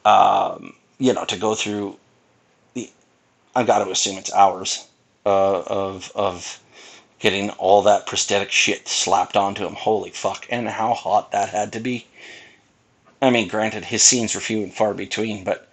um, 0.05 0.75
you 0.99 1.11
know, 1.11 1.25
to 1.25 1.35
go 1.35 1.55
through 1.55 1.97
I've 3.57 3.65
got 3.65 3.83
to 3.83 3.89
assume 3.89 4.19
it's 4.19 4.31
hours 4.31 4.85
uh, 5.25 5.61
of 5.63 6.11
of 6.13 6.59
getting 7.17 7.49
all 7.49 7.81
that 7.81 8.05
prosthetic 8.05 8.51
shit 8.51 8.87
slapped 8.87 9.35
onto 9.35 9.65
him. 9.65 9.73
Holy 9.73 10.11
fuck! 10.11 10.45
And 10.51 10.69
how 10.69 10.93
hot 10.93 11.31
that 11.31 11.49
had 11.49 11.73
to 11.73 11.79
be. 11.79 12.05
I 13.19 13.31
mean, 13.31 13.47
granted, 13.47 13.85
his 13.85 14.03
scenes 14.03 14.35
were 14.35 14.41
few 14.41 14.61
and 14.61 14.71
far 14.71 14.93
between, 14.93 15.43
but 15.43 15.67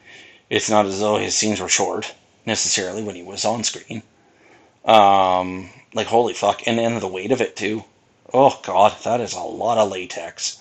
it's 0.48 0.70
not 0.70 0.86
as 0.86 1.00
though 1.00 1.18
his 1.18 1.36
scenes 1.36 1.60
were 1.60 1.68
short 1.68 2.14
necessarily 2.46 3.02
when 3.02 3.16
he 3.16 3.22
was 3.22 3.44
on 3.44 3.64
screen. 3.64 4.02
Um, 4.86 5.68
like 5.92 6.06
holy 6.06 6.32
fuck, 6.32 6.66
and 6.66 6.78
then 6.78 6.98
the 7.00 7.06
weight 7.06 7.32
of 7.32 7.42
it 7.42 7.54
too. 7.54 7.84
Oh 8.32 8.60
god, 8.62 8.96
that 9.04 9.20
is 9.20 9.34
a 9.34 9.40
lot 9.40 9.76
of 9.76 9.90
latex. 9.90 10.56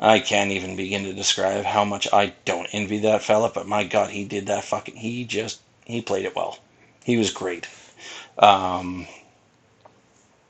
I 0.00 0.18
can't 0.18 0.50
even 0.50 0.74
begin 0.74 1.04
to 1.04 1.12
describe 1.12 1.66
how 1.66 1.84
much 1.84 2.12
I 2.12 2.32
don't 2.44 2.68
envy 2.72 2.98
that 2.98 3.22
fella, 3.22 3.48
but 3.54 3.68
my 3.68 3.84
god, 3.84 4.10
he 4.10 4.24
did 4.24 4.46
that 4.46 4.64
fucking. 4.64 4.96
He 4.96 5.24
just 5.24 5.60
he 5.92 6.00
played 6.02 6.24
it 6.24 6.36
well. 6.36 6.58
He 7.04 7.16
was 7.16 7.30
great. 7.30 7.68
Um, 8.38 9.06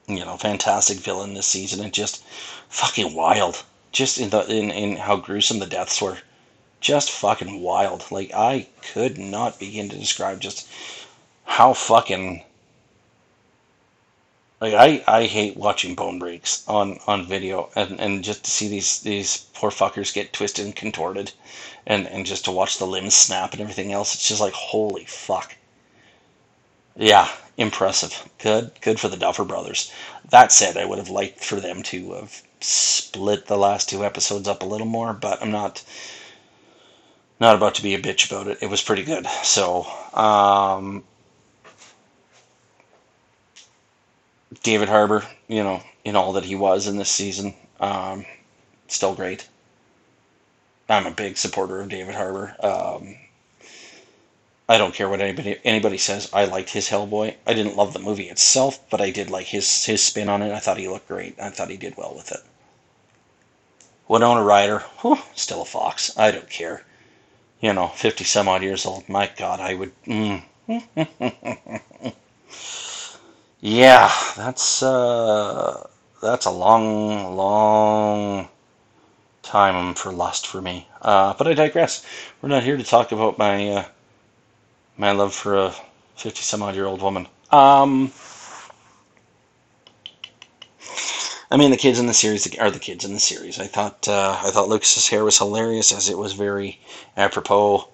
you 0.07 0.24
know, 0.24 0.37
fantastic 0.37 0.98
villain 0.98 1.35
this 1.35 1.46
season 1.46 1.83
and 1.83 1.92
just 1.92 2.24
fucking 2.68 3.14
wild. 3.14 3.64
Just 3.92 4.18
in 4.18 4.31
the 4.31 4.46
in, 4.46 4.70
in 4.70 4.96
how 4.96 5.16
gruesome 5.16 5.59
the 5.59 5.66
deaths 5.66 6.00
were. 6.00 6.18
Just 6.81 7.11
fucking 7.11 7.61
wild. 7.61 8.11
Like 8.11 8.33
I 8.35 8.68
could 8.92 9.18
not 9.18 9.59
begin 9.59 9.88
to 9.90 9.98
describe 9.98 10.40
just 10.40 10.66
how 11.44 11.74
fucking 11.74 12.44
like 14.62 14.75
I, 14.75 15.03
I 15.09 15.27
hate 15.27 15.57
watching 15.57 15.96
bone 15.96 16.20
breaks 16.20 16.66
on, 16.68 17.01
on 17.09 17.27
video 17.27 17.68
and, 17.75 17.98
and 17.98 18.22
just 18.22 18.44
to 18.44 18.51
see 18.51 18.68
these 18.68 19.01
these 19.01 19.38
poor 19.55 19.70
fuckers 19.70 20.14
get 20.14 20.33
twisted 20.33 20.64
and 20.64 20.77
contorted 20.77 21.33
and, 21.85 22.07
and 22.07 22.25
just 22.25 22.44
to 22.44 22.53
watch 22.53 22.79
the 22.79 22.87
limbs 22.87 23.16
snap 23.16 23.53
and 23.53 23.61
everything 23.61 23.92
else, 23.92 24.14
it's 24.14 24.29
just 24.29 24.40
like 24.40 24.53
holy 24.53 25.05
fuck. 25.05 25.57
Yeah, 26.94 27.29
impressive. 27.57 28.29
Good 28.38 28.70
good 28.81 29.01
for 29.01 29.09
the 29.09 29.16
Duffer 29.16 29.44
brothers. 29.44 29.90
That 30.31 30.53
said, 30.53 30.77
I 30.77 30.85
would 30.85 30.98
have 30.98 31.09
liked 31.11 31.44
for 31.44 31.59
them 31.59 31.83
to 31.85 32.12
have 32.12 32.40
split 32.61 33.46
the 33.46 33.59
last 33.59 33.88
two 33.88 34.05
episodes 34.05 34.46
up 34.46 34.62
a 34.62 34.66
little 34.66 34.87
more, 34.87 35.12
but 35.12 35.42
I'm 35.42 35.51
not 35.51 35.83
not 37.40 37.57
about 37.57 37.75
to 37.75 37.83
be 37.83 37.94
a 37.94 38.01
bitch 38.01 38.31
about 38.31 38.46
it. 38.46 38.59
It 38.61 38.70
was 38.70 38.81
pretty 38.81 39.03
good. 39.03 39.27
So, 39.42 39.85
um, 40.14 41.03
David 44.62 44.88
Harbour, 44.88 45.25
you 45.48 45.62
know, 45.62 45.83
in 46.05 46.16
all 46.16 46.33
that 46.35 46.44
he 46.44 46.55
was 46.57 46.87
in 46.87 46.96
this 46.96 47.11
season, 47.11 47.55
um, 47.81 48.25
still 48.88 49.14
great. 49.14 49.48
I'm 50.88 51.07
a 51.07 51.11
big 51.11 51.37
supporter 51.37 51.81
of 51.81 51.88
David 51.88 52.14
Harbour. 52.14 52.55
Um, 52.61 53.16
I 54.68 54.79
don't 54.79 54.94
care 54.94 55.09
what 55.09 55.20
anybody 55.20 55.59
anybody 55.64 55.98
says. 55.98 56.29
I 56.33 56.44
liked 56.46 56.70
his 56.70 56.88
Hellboy. 56.88 57.37
I 57.46 57.55
didn't 57.55 57.77
love 57.77 57.92
the 57.92 57.98
movie 58.01 58.29
itself, 58.29 58.81
but 58.90 59.01
I 59.01 59.11
did 59.11 59.31
like 59.31 59.46
his 59.46 59.85
his 59.85 60.03
spin 60.03 60.29
on 60.29 60.42
it. 60.42 60.53
I 60.53 60.59
thought 60.61 60.79
he 60.79 60.88
looked 60.88 61.09
great. 61.09 61.38
I 61.40 61.51
thought 61.51 61.70
he 61.70 61.77
did 61.77 61.96
well 61.96 62.14
with 62.14 62.33
it. 62.33 62.40
Winona 64.09 64.42
Ryder, 64.44 64.81
whew, 65.01 65.18
still 65.35 65.62
a 65.62 65.64
fox. 65.64 66.16
I 66.16 66.31
don't 66.31 66.48
care. 66.48 66.85
You 67.61 67.72
know, 67.72 67.88
fifty 67.88 68.25
some 68.25 68.48
odd 68.48 68.62
years 68.62 68.87
old. 68.87 69.09
My 69.09 69.31
God, 69.37 69.61
I 69.61 69.75
would. 69.75 69.92
Mm. 70.05 70.42
Yeah, 73.63 74.13
that's 74.37 74.83
uh, 74.83 75.88
that's 76.21 76.44
a 76.46 76.50
long, 76.50 77.35
long 77.37 78.48
time 79.42 79.94
for 79.94 80.13
lust 80.13 80.46
for 80.46 80.63
me. 80.63 80.88
Uh, 81.02 81.35
but 81.38 81.46
I 81.48 81.54
digress. 81.54 82.04
We're 82.42 82.50
not 82.50 82.65
here 82.65 82.77
to 82.77 82.85
talk 82.85 83.13
about 83.13 83.38
my 83.38 83.69
uh, 83.71 83.85
my 84.96 85.13
love 85.13 85.35
for 85.35 85.56
a 85.56 85.75
fifty 86.17 86.42
some 86.42 86.63
odd 86.63 86.75
year 86.75 86.87
old 86.87 87.02
woman. 87.02 87.29
Um, 87.50 88.13
I 91.50 91.56
mean, 91.56 91.71
the 91.71 91.77
kids 91.77 91.98
in 92.00 92.06
the 92.06 92.15
series 92.15 92.52
are 92.58 92.71
the 92.71 92.79
kids 92.81 93.04
in 93.04 93.13
the 93.15 93.21
series. 93.21 93.58
I 93.60 93.67
thought 93.67 94.08
uh, 94.08 94.40
I 94.42 94.50
thought 94.50 94.69
Lucas's 94.69 95.08
hair 95.08 95.25
was 95.25 95.38
hilarious, 95.38 95.92
as 95.92 96.08
it 96.08 96.19
was 96.19 96.33
very 96.33 96.81
apropos, 97.17 97.88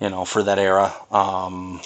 you 0.00 0.10
know, 0.10 0.24
for 0.26 0.42
that 0.42 0.58
era. 0.58 0.92
Um, 1.10 1.80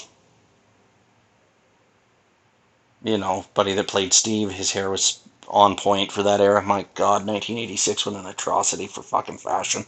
you 3.02 3.18
know, 3.18 3.46
buddy 3.54 3.74
that 3.74 3.88
played 3.88 4.12
Steve, 4.12 4.50
his 4.50 4.72
hair 4.72 4.90
was 4.90 5.20
on 5.48 5.76
point 5.76 6.12
for 6.12 6.22
that 6.22 6.40
era. 6.40 6.62
My 6.62 6.86
God, 6.94 7.26
1986 7.26 8.06
was 8.06 8.14
an 8.14 8.26
atrocity 8.26 8.86
for 8.86 9.02
fucking 9.02 9.38
fashion 9.38 9.86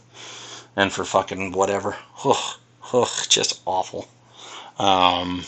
and 0.75 0.91
for 0.91 1.05
fucking 1.05 1.51
whatever. 1.51 1.97
ugh, 2.25 3.09
just 3.29 3.61
awful. 3.65 4.07
Um, 4.79 5.43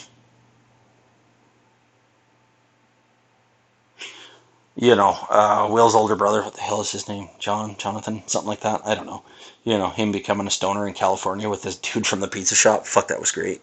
you 4.75 4.95
know, 4.95 5.17
uh, 5.29 5.67
Will's 5.71 5.95
older 5.95 6.15
brother, 6.15 6.43
what 6.43 6.55
the 6.55 6.61
hell 6.61 6.81
is 6.81 6.91
his 6.91 7.07
name? 7.07 7.29
John, 7.39 7.75
Jonathan, 7.77 8.23
something 8.27 8.49
like 8.49 8.61
that. 8.61 8.81
I 8.85 8.95
don't 8.95 9.05
know. 9.07 9.23
You 9.63 9.77
know, 9.77 9.89
him 9.89 10.11
becoming 10.11 10.47
a 10.47 10.51
stoner 10.51 10.87
in 10.87 10.93
California 10.93 11.49
with 11.49 11.61
this 11.61 11.77
dude 11.77 12.05
from 12.07 12.19
the 12.19 12.27
pizza 12.27 12.55
shop. 12.55 12.85
Fuck, 12.85 13.07
that 13.07 13.19
was 13.19 13.31
great. 13.31 13.61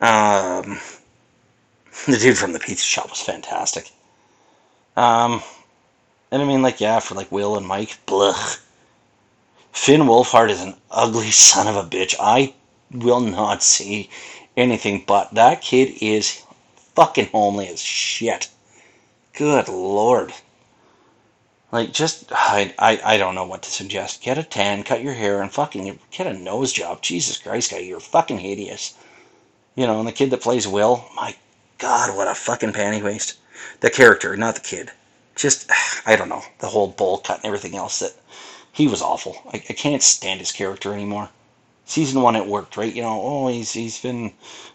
Um, 0.00 0.78
the 2.06 2.18
dude 2.18 2.38
from 2.38 2.52
the 2.52 2.58
pizza 2.58 2.84
shop 2.84 3.10
was 3.10 3.20
fantastic. 3.20 3.90
Um, 4.96 5.42
and 6.30 6.42
I 6.42 6.44
mean, 6.44 6.62
like, 6.62 6.80
yeah, 6.80 7.00
for 7.00 7.14
like 7.14 7.32
Will 7.32 7.56
and 7.56 7.66
Mike, 7.66 7.98
blech. 8.06 8.60
Finn 9.72 10.02
Wolfhard 10.02 10.50
is 10.50 10.62
an 10.62 10.74
ugly 10.90 11.30
son 11.30 11.66
of 11.66 11.76
a 11.76 11.88
bitch. 11.88 12.14
I 12.18 12.54
will 12.90 13.20
not 13.20 13.62
see 13.62 14.08
anything 14.56 15.04
but 15.06 15.34
that 15.34 15.60
kid 15.60 15.98
is 16.00 16.42
fucking 16.94 17.26
homely 17.26 17.68
as 17.68 17.82
shit. 17.82 18.48
Good 19.34 19.68
lord. 19.68 20.32
Like, 21.72 21.92
just, 21.92 22.32
I, 22.32 22.74
I, 22.78 23.00
I 23.04 23.16
don't 23.18 23.34
know 23.34 23.44
what 23.44 23.62
to 23.64 23.70
suggest. 23.70 24.22
Get 24.22 24.38
a 24.38 24.42
tan, 24.42 24.82
cut 24.82 25.02
your 25.02 25.12
hair, 25.12 25.42
and 25.42 25.52
fucking 25.52 25.98
get 26.10 26.26
a 26.26 26.32
nose 26.32 26.72
job. 26.72 27.02
Jesus 27.02 27.36
Christ, 27.36 27.72
guy, 27.72 27.78
you're 27.78 28.00
fucking 28.00 28.38
hideous. 28.38 28.94
You 29.74 29.86
know, 29.86 29.98
and 29.98 30.08
the 30.08 30.12
kid 30.12 30.30
that 30.30 30.40
plays 30.40 30.66
Will, 30.66 31.04
my 31.14 31.34
god, 31.78 32.16
what 32.16 32.28
a 32.28 32.34
fucking 32.34 32.72
panty 32.72 33.02
waste. 33.02 33.34
The 33.80 33.90
character, 33.90 34.36
not 34.36 34.54
the 34.54 34.60
kid. 34.60 34.92
Just, 35.34 35.70
I 36.06 36.16
don't 36.16 36.28
know, 36.28 36.42
the 36.58 36.68
whole 36.68 36.88
bowl 36.88 37.18
cut 37.18 37.38
and 37.38 37.46
everything 37.46 37.76
else 37.76 37.98
that 38.00 38.14
he 38.72 38.86
was 38.86 39.02
awful. 39.02 39.36
I, 39.52 39.56
I 39.56 39.72
can't 39.72 40.02
stand 40.02 40.40
his 40.40 40.52
character 40.52 40.92
anymore. 40.92 41.30
Season 41.86 42.20
one, 42.20 42.36
it 42.36 42.46
worked, 42.46 42.76
right? 42.76 42.92
You 42.92 43.02
know, 43.02 43.20
oh, 43.22 43.48
he's 43.48 43.72
he's 43.72 44.00
been 44.00 44.32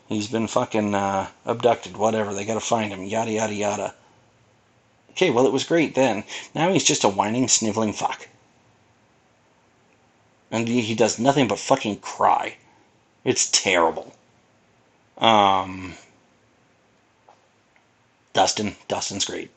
he's 0.08 0.28
been 0.28 0.48
fucking 0.48 0.96
uh, 0.96 1.28
abducted, 1.46 1.98
whatever. 1.98 2.34
They 2.34 2.46
got 2.46 2.56
to 2.56 2.62
find 2.62 2.92
him, 2.92 3.04
yada 3.04 3.32
yada 3.32 3.54
yada. 3.54 3.94
Okay, 5.12 5.30
well, 5.30 5.46
it 5.46 5.52
was 5.54 5.66
great 5.66 5.94
then. 5.94 6.24
Now 6.56 6.72
he's 6.72 6.86
just 6.86 7.04
a 7.04 7.10
whining, 7.10 7.48
sniveling 7.48 7.94
fuck. 7.94 8.30
And 10.50 10.68
he, 10.68 10.82
he 10.82 10.96
does 10.96 11.20
nothing 11.20 11.48
but 11.48 11.60
fucking 11.60 11.98
cry. 11.98 12.56
It's 13.24 13.50
terrible. 13.52 14.14
Um, 15.18 15.96
Dustin, 18.34 18.76
Dustin's 18.88 19.26
great. 19.26 19.52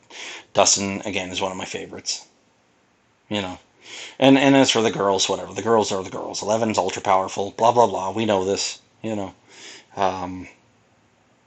Dustin 0.53 1.01
again 1.05 1.29
is 1.29 1.41
one 1.41 1.51
of 1.51 1.57
my 1.57 1.65
favorites. 1.65 2.27
You 3.29 3.41
know, 3.41 3.59
and 4.19 4.37
and 4.37 4.55
as 4.55 4.69
for 4.69 4.81
the 4.81 4.91
girls, 4.91 5.29
whatever. 5.29 5.53
The 5.53 5.61
girls 5.61 5.91
are 5.91 6.03
the 6.03 6.09
girls. 6.09 6.41
Eleven's 6.41 6.77
ultra 6.77 7.01
powerful. 7.01 7.51
Blah 7.51 7.71
blah 7.71 7.87
blah. 7.87 8.11
We 8.11 8.25
know 8.25 8.43
this. 8.43 8.79
You 9.01 9.15
know, 9.15 9.33
um, 9.95 10.47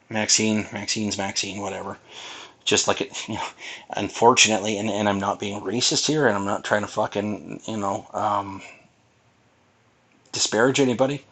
Maxine, 0.09 0.67
Maxine's 0.73 1.19
Maxine. 1.19 1.61
Whatever. 1.61 1.99
Just 2.65 2.89
like 2.89 3.01
it. 3.01 3.29
You 3.29 3.35
know, 3.35 3.47
unfortunately, 3.91 4.79
and 4.79 4.91
and 4.91 5.09
I'm 5.09 5.21
not 5.21 5.39
being 5.39 5.61
racist 5.61 6.07
here, 6.07 6.27
and 6.27 6.37
I'm 6.37 6.47
not 6.47 6.65
trying 6.65 6.83
to 6.83 6.89
fucking 6.89 7.61
you 7.67 7.77
know 7.77 8.07
um, 8.13 8.63
disparage 10.33 10.81
anybody. 10.81 11.25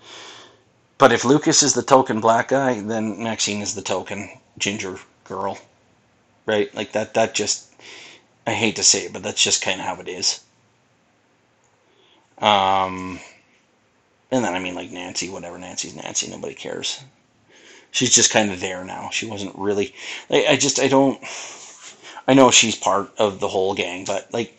But 0.98 1.12
if 1.12 1.24
Lucas 1.24 1.62
is 1.62 1.74
the 1.74 1.82
token 1.82 2.20
black 2.20 2.48
guy, 2.48 2.80
then 2.80 3.22
Maxine 3.22 3.62
is 3.62 3.74
the 3.74 3.82
token 3.82 4.30
ginger 4.58 4.98
girl 5.24 5.58
right? 6.46 6.74
Like 6.74 6.92
that. 6.92 7.14
That 7.14 7.34
just 7.34 7.72
I 8.46 8.52
hate 8.52 8.76
to 8.76 8.82
say 8.82 9.06
it, 9.06 9.12
but 9.12 9.22
that's 9.22 9.42
just 9.42 9.62
kind 9.62 9.80
of 9.80 9.86
how 9.86 10.00
it 10.00 10.08
is. 10.08 10.40
Um, 12.38 13.20
and 14.30 14.44
then 14.44 14.54
I 14.54 14.58
mean 14.58 14.74
like 14.74 14.90
Nancy, 14.90 15.28
whatever. 15.28 15.58
Nancy's 15.58 15.94
Nancy. 15.94 16.28
Nobody 16.28 16.54
cares. 16.54 17.00
She's 17.90 18.14
just 18.14 18.30
kind 18.30 18.50
of 18.50 18.60
there 18.60 18.84
now. 18.84 19.10
She 19.10 19.26
wasn't 19.26 19.56
really. 19.56 19.94
Like, 20.28 20.46
I 20.46 20.56
just 20.56 20.78
I 20.78 20.88
don't. 20.88 21.20
I 22.28 22.34
know 22.34 22.50
she's 22.50 22.76
part 22.76 23.12
of 23.18 23.40
the 23.40 23.48
whole 23.48 23.74
gang, 23.74 24.04
but 24.04 24.32
like 24.32 24.56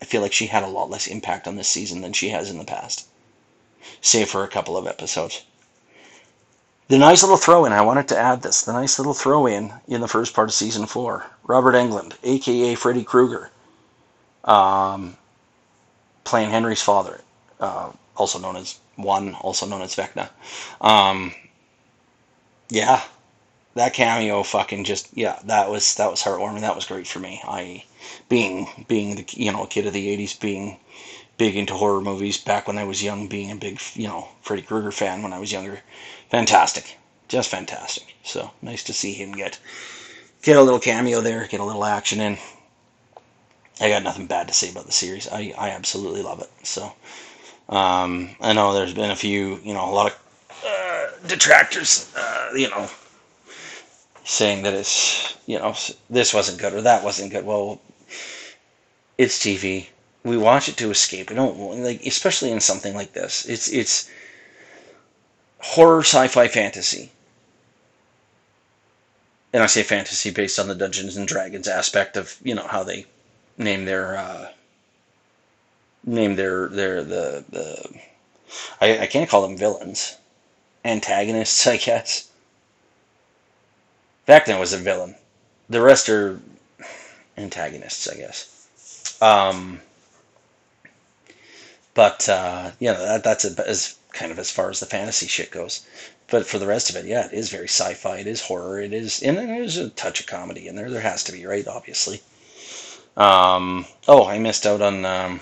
I 0.00 0.04
feel 0.04 0.20
like 0.20 0.32
she 0.32 0.46
had 0.46 0.62
a 0.62 0.68
lot 0.68 0.90
less 0.90 1.06
impact 1.06 1.48
on 1.48 1.56
this 1.56 1.68
season 1.68 2.02
than 2.02 2.12
she 2.12 2.28
has 2.28 2.50
in 2.50 2.58
the 2.58 2.64
past. 2.64 3.06
Save 4.00 4.28
for 4.30 4.44
a 4.44 4.48
couple 4.48 4.76
of 4.76 4.86
episodes. 4.86 5.42
The 6.88 6.96
nice 6.96 7.22
little 7.22 7.36
throw 7.36 7.66
in, 7.66 7.72
I 7.72 7.82
wanted 7.82 8.08
to 8.08 8.18
add 8.18 8.40
this. 8.42 8.62
The 8.62 8.72
nice 8.72 8.98
little 8.98 9.12
throw 9.12 9.46
in 9.46 9.74
in 9.86 10.00
the 10.00 10.08
first 10.08 10.32
part 10.32 10.48
of 10.48 10.54
season 10.54 10.86
four. 10.86 11.26
Robert 11.44 11.74
Englund, 11.74 12.14
aka 12.22 12.74
Freddy 12.74 13.04
Krueger, 13.04 13.50
um, 14.44 15.18
playing 16.24 16.50
Henry's 16.50 16.80
father, 16.80 17.20
uh, 17.60 17.92
also 18.16 18.38
known 18.38 18.56
as 18.56 18.78
One, 18.96 19.34
also 19.34 19.66
known 19.66 19.82
as 19.82 19.94
Vecna. 19.94 20.30
Um, 20.80 21.34
yeah, 22.70 23.02
that 23.74 23.92
cameo 23.92 24.42
fucking 24.42 24.84
just 24.84 25.08
yeah, 25.14 25.40
that 25.44 25.70
was 25.70 25.94
that 25.96 26.10
was 26.10 26.22
heartwarming. 26.22 26.62
That 26.62 26.74
was 26.74 26.86
great 26.86 27.06
for 27.06 27.18
me. 27.18 27.42
I 27.46 27.84
being 28.30 28.66
being 28.88 29.16
the 29.16 29.26
you 29.34 29.52
know 29.52 29.64
a 29.64 29.68
kid 29.68 29.86
of 29.86 29.92
the 29.92 30.08
'80s, 30.16 30.40
being 30.40 30.78
big 31.36 31.54
into 31.54 31.74
horror 31.74 32.00
movies 32.00 32.38
back 32.38 32.66
when 32.66 32.78
I 32.78 32.84
was 32.84 33.02
young, 33.02 33.28
being 33.28 33.50
a 33.50 33.56
big 33.56 33.78
you 33.94 34.08
know 34.08 34.28
Freddy 34.40 34.62
Krueger 34.62 34.90
fan 34.90 35.22
when 35.22 35.34
I 35.34 35.38
was 35.38 35.52
younger 35.52 35.82
fantastic, 36.30 36.96
just 37.28 37.50
fantastic. 37.50 38.14
So 38.24 38.50
nice 38.62 38.84
to 38.84 38.92
see 38.92 39.12
him 39.12 39.32
get 39.32 39.58
get 40.42 40.56
a 40.56 40.62
little 40.62 40.80
cameo 40.80 41.20
there, 41.20 41.46
get 41.46 41.60
a 41.60 41.64
little 41.64 41.84
action 41.84 42.20
in. 42.20 42.38
I 43.80 43.88
got 43.88 44.02
nothing 44.02 44.26
bad 44.26 44.48
to 44.48 44.54
say 44.54 44.70
about 44.70 44.86
the 44.86 44.92
series. 44.92 45.28
I, 45.28 45.54
I 45.56 45.70
absolutely 45.70 46.22
love 46.22 46.40
it. 46.40 46.50
So 46.64 46.92
um, 47.68 48.30
I 48.40 48.52
know 48.52 48.72
there's 48.72 48.94
been 48.94 49.10
a 49.10 49.16
few, 49.16 49.60
you 49.62 49.74
know, 49.74 49.88
a 49.88 49.92
lot 49.92 50.12
of 50.12 50.18
uh, 50.66 51.28
detractors, 51.28 52.12
uh, 52.16 52.50
you 52.54 52.68
know, 52.70 52.88
saying 54.24 54.62
that 54.64 54.74
it's, 54.74 55.36
you 55.46 55.58
know, 55.58 55.74
this 56.10 56.34
wasn't 56.34 56.58
good 56.58 56.74
or 56.74 56.82
that 56.82 57.04
wasn't 57.04 57.30
good. 57.30 57.44
Well, 57.44 57.80
it's 59.16 59.38
TV. 59.38 59.86
We 60.24 60.36
watch 60.36 60.68
it 60.68 60.76
to 60.78 60.90
escape. 60.90 61.30
We 61.30 61.36
don't 61.36 61.82
like, 61.82 62.04
especially 62.04 62.50
in 62.50 62.60
something 62.60 62.94
like 62.94 63.12
this. 63.12 63.46
It's 63.46 63.68
it's 63.68 64.10
horror, 65.58 66.00
sci-fi, 66.00 66.48
fantasy. 66.48 67.10
And 69.52 69.62
I 69.62 69.66
say 69.66 69.82
fantasy 69.82 70.30
based 70.30 70.58
on 70.58 70.68
the 70.68 70.74
Dungeons 70.74 71.16
and 71.16 71.26
Dragons 71.26 71.68
aspect 71.68 72.16
of 72.16 72.36
you 72.42 72.54
know 72.54 72.66
how 72.66 72.82
they 72.82 73.06
name 73.56 73.86
their 73.86 74.16
uh, 74.16 74.48
name 76.04 76.36
their 76.36 76.68
their 76.68 77.02
the 77.02 77.44
the 77.48 78.00
I, 78.80 79.00
I 79.00 79.06
can't 79.06 79.28
call 79.28 79.42
them 79.42 79.56
villains, 79.56 80.16
antagonists 80.84 81.66
I 81.66 81.76
guess. 81.78 82.28
Vecna 84.26 84.60
was 84.60 84.74
a 84.74 84.78
villain. 84.78 85.16
The 85.70 85.80
rest 85.80 86.08
are 86.10 86.40
antagonists, 87.38 88.06
I 88.08 88.16
guess. 88.16 89.18
Um, 89.22 89.80
but 91.94 92.28
uh, 92.28 92.72
you 92.78 92.92
know 92.92 93.00
that 93.00 93.24
that's 93.24 93.44
a, 93.44 93.68
as 93.68 93.97
kind 94.12 94.32
of 94.32 94.38
as 94.38 94.50
far 94.50 94.70
as 94.70 94.80
the 94.80 94.86
fantasy 94.86 95.26
shit 95.26 95.50
goes. 95.50 95.86
But 96.28 96.46
for 96.46 96.58
the 96.58 96.66
rest 96.66 96.90
of 96.90 96.96
it, 96.96 97.06
yeah, 97.06 97.26
it 97.26 97.32
is 97.32 97.50
very 97.50 97.68
sci-fi. 97.68 98.18
It 98.18 98.26
is 98.26 98.42
horror. 98.42 98.80
It 98.80 98.92
is, 98.92 99.22
and 99.22 99.38
there's 99.38 99.78
a 99.78 99.88
touch 99.90 100.20
of 100.20 100.26
comedy 100.26 100.68
in 100.68 100.76
there. 100.76 100.90
There 100.90 101.00
has 101.00 101.24
to 101.24 101.32
be, 101.32 101.46
right? 101.46 101.66
Obviously. 101.66 102.20
Um, 103.16 103.86
oh, 104.06 104.26
I 104.26 104.38
missed 104.38 104.66
out 104.66 104.82
on. 104.82 105.04
Um, 105.04 105.40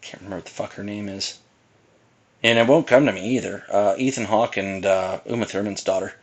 can't 0.00 0.20
remember 0.20 0.36
what 0.36 0.44
the 0.44 0.50
fuck 0.50 0.74
her 0.74 0.84
name 0.84 1.08
is, 1.08 1.38
and 2.42 2.58
it 2.58 2.66
won't 2.66 2.86
come 2.86 3.06
to 3.06 3.12
me 3.12 3.36
either. 3.36 3.64
Uh, 3.70 3.94
Ethan 3.98 4.26
Hawke 4.26 4.58
and 4.58 4.84
uh, 4.84 5.20
Uma 5.26 5.46
Thurman's 5.46 5.82
daughter. 5.82 6.14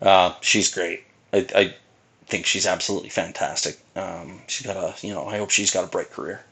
Uh, 0.00 0.34
she's 0.40 0.72
great. 0.72 1.04
I, 1.32 1.46
I 1.54 1.74
think 2.26 2.46
she's 2.46 2.66
absolutely 2.66 3.08
fantastic. 3.08 3.78
Um, 3.94 4.40
she's 4.46 4.66
got 4.66 4.76
a, 4.76 4.94
you 5.06 5.12
know, 5.12 5.26
I 5.26 5.38
hope 5.38 5.50
she's 5.50 5.70
got 5.70 5.84
a 5.84 5.88
bright 5.88 6.10
career. 6.10 6.44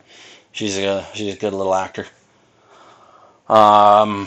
She's 0.52 0.76
a 0.76 1.06
she's 1.14 1.34
a 1.34 1.38
good 1.38 1.54
little 1.54 1.74
actor. 1.74 2.06
Um, 3.48 4.26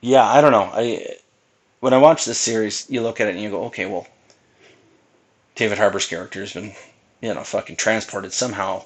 yeah, 0.00 0.24
I 0.26 0.40
don't 0.40 0.52
know. 0.52 0.70
I 0.72 1.16
when 1.80 1.94
I 1.94 1.98
watch 1.98 2.24
this 2.24 2.38
series, 2.38 2.86
you 2.90 3.02
look 3.02 3.20
at 3.20 3.28
it 3.28 3.34
and 3.34 3.40
you 3.42 3.50
go, 3.50 3.64
okay, 3.66 3.86
well, 3.86 4.06
David 5.56 5.78
Harbour's 5.78 6.06
character 6.06 6.40
has 6.40 6.52
been, 6.52 6.74
you 7.20 7.34
know, 7.34 7.42
fucking 7.44 7.76
transported 7.76 8.32
somehow 8.32 8.84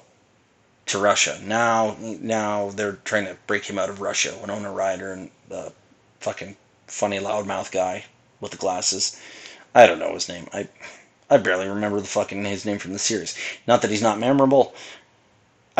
to 0.87 0.99
Russia. 0.99 1.39
Now, 1.43 1.95
now 1.99 2.69
they're 2.71 2.99
trying 3.05 3.25
to 3.25 3.37
break 3.47 3.65
him 3.65 3.79
out 3.79 3.89
of 3.89 4.01
Russia. 4.01 4.37
Winona 4.41 4.71
Ryder 4.71 5.13
and 5.13 5.31
the 5.49 5.73
fucking 6.19 6.57
funny 6.87 7.19
loudmouth 7.19 7.71
guy 7.71 8.05
with 8.41 8.51
the 8.51 8.57
glasses. 8.57 9.19
I 9.75 9.87
don't 9.87 9.99
know 9.99 10.13
his 10.13 10.29
name. 10.29 10.47
I 10.53 10.69
I 11.29 11.37
barely 11.37 11.67
remember 11.67 11.99
the 12.01 12.07
fucking 12.07 12.45
his 12.45 12.65
name 12.65 12.79
from 12.79 12.93
the 12.93 12.99
series. 12.99 13.35
Not 13.67 13.81
that 13.83 13.91
he's 13.91 14.01
not 14.01 14.19
memorable. 14.19 14.73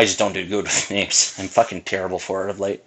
I 0.02 0.06
just 0.06 0.18
don't 0.18 0.34
do 0.34 0.48
good 0.48 0.64
with 0.64 0.90
names. 0.90 1.36
I'm 1.38 1.48
fucking 1.48 1.84
terrible 1.84 2.18
for 2.18 2.48
it 2.48 2.50
of 2.50 2.60
late. 2.60 2.82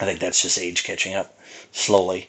I 0.00 0.04
think 0.04 0.18
that's 0.18 0.42
just 0.42 0.58
age 0.58 0.82
catching 0.82 1.14
up 1.14 1.38
slowly. 1.70 2.28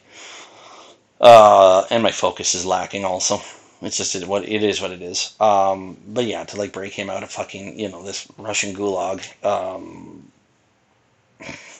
Uh, 1.19 1.83
and 1.89 2.03
my 2.03 2.11
focus 2.11 2.53
is 2.53 2.67
lacking 2.67 3.03
also. 3.03 3.41
it's 3.81 3.97
just 3.97 4.27
what 4.27 4.47
it 4.47 4.61
is. 4.61 4.79
What 4.79 4.91
it 4.91 5.01
is. 5.01 5.33
Um, 5.39 5.97
but 6.07 6.25
yeah, 6.25 6.43
to 6.43 6.55
like 6.55 6.71
break 6.71 6.93
him 6.93 7.09
out 7.09 7.23
of 7.23 7.31
fucking 7.31 7.79
you 7.79 7.89
know 7.89 8.03
this 8.03 8.27
Russian 8.37 8.75
gulag. 8.75 9.25
Um, 9.43 10.31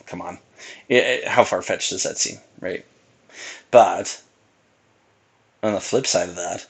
come 0.07 0.23
on, 0.23 0.39
it, 0.89 1.03
it, 1.03 1.27
how 1.27 1.43
far 1.43 1.61
fetched 1.61 1.91
does 1.91 2.01
that 2.01 2.17
seem, 2.17 2.39
right? 2.59 2.83
But 3.69 4.19
on 5.61 5.73
the 5.73 5.79
flip 5.79 6.07
side 6.07 6.29
of 6.29 6.37
that, 6.37 6.65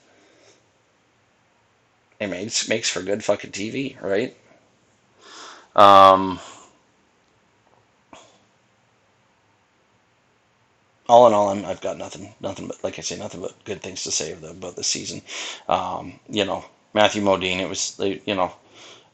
it 2.19 2.27
makes 2.27 2.67
makes 2.67 2.89
for 2.89 3.01
good 3.01 3.23
fucking 3.23 3.51
TV, 3.51 4.01
right? 4.01 4.35
Um, 5.75 6.39
all 11.09 11.27
in 11.27 11.33
all, 11.33 11.49
i 11.49 11.55
have 11.55 11.81
got 11.81 11.97
nothing, 11.97 12.33
nothing 12.39 12.67
but 12.67 12.83
like 12.83 12.97
I 12.97 13.01
say, 13.01 13.17
nothing 13.17 13.41
but 13.41 13.63
good 13.65 13.81
things 13.81 14.03
to 14.03 14.11
say 14.11 14.31
about 14.33 14.75
the 14.75 14.83
season. 14.83 15.21
Um, 15.67 16.19
you 16.29 16.45
know, 16.45 16.65
Matthew 16.93 17.21
Modine. 17.21 17.59
It 17.59 17.69
was 17.69 17.99
you 17.99 18.35
know, 18.35 18.53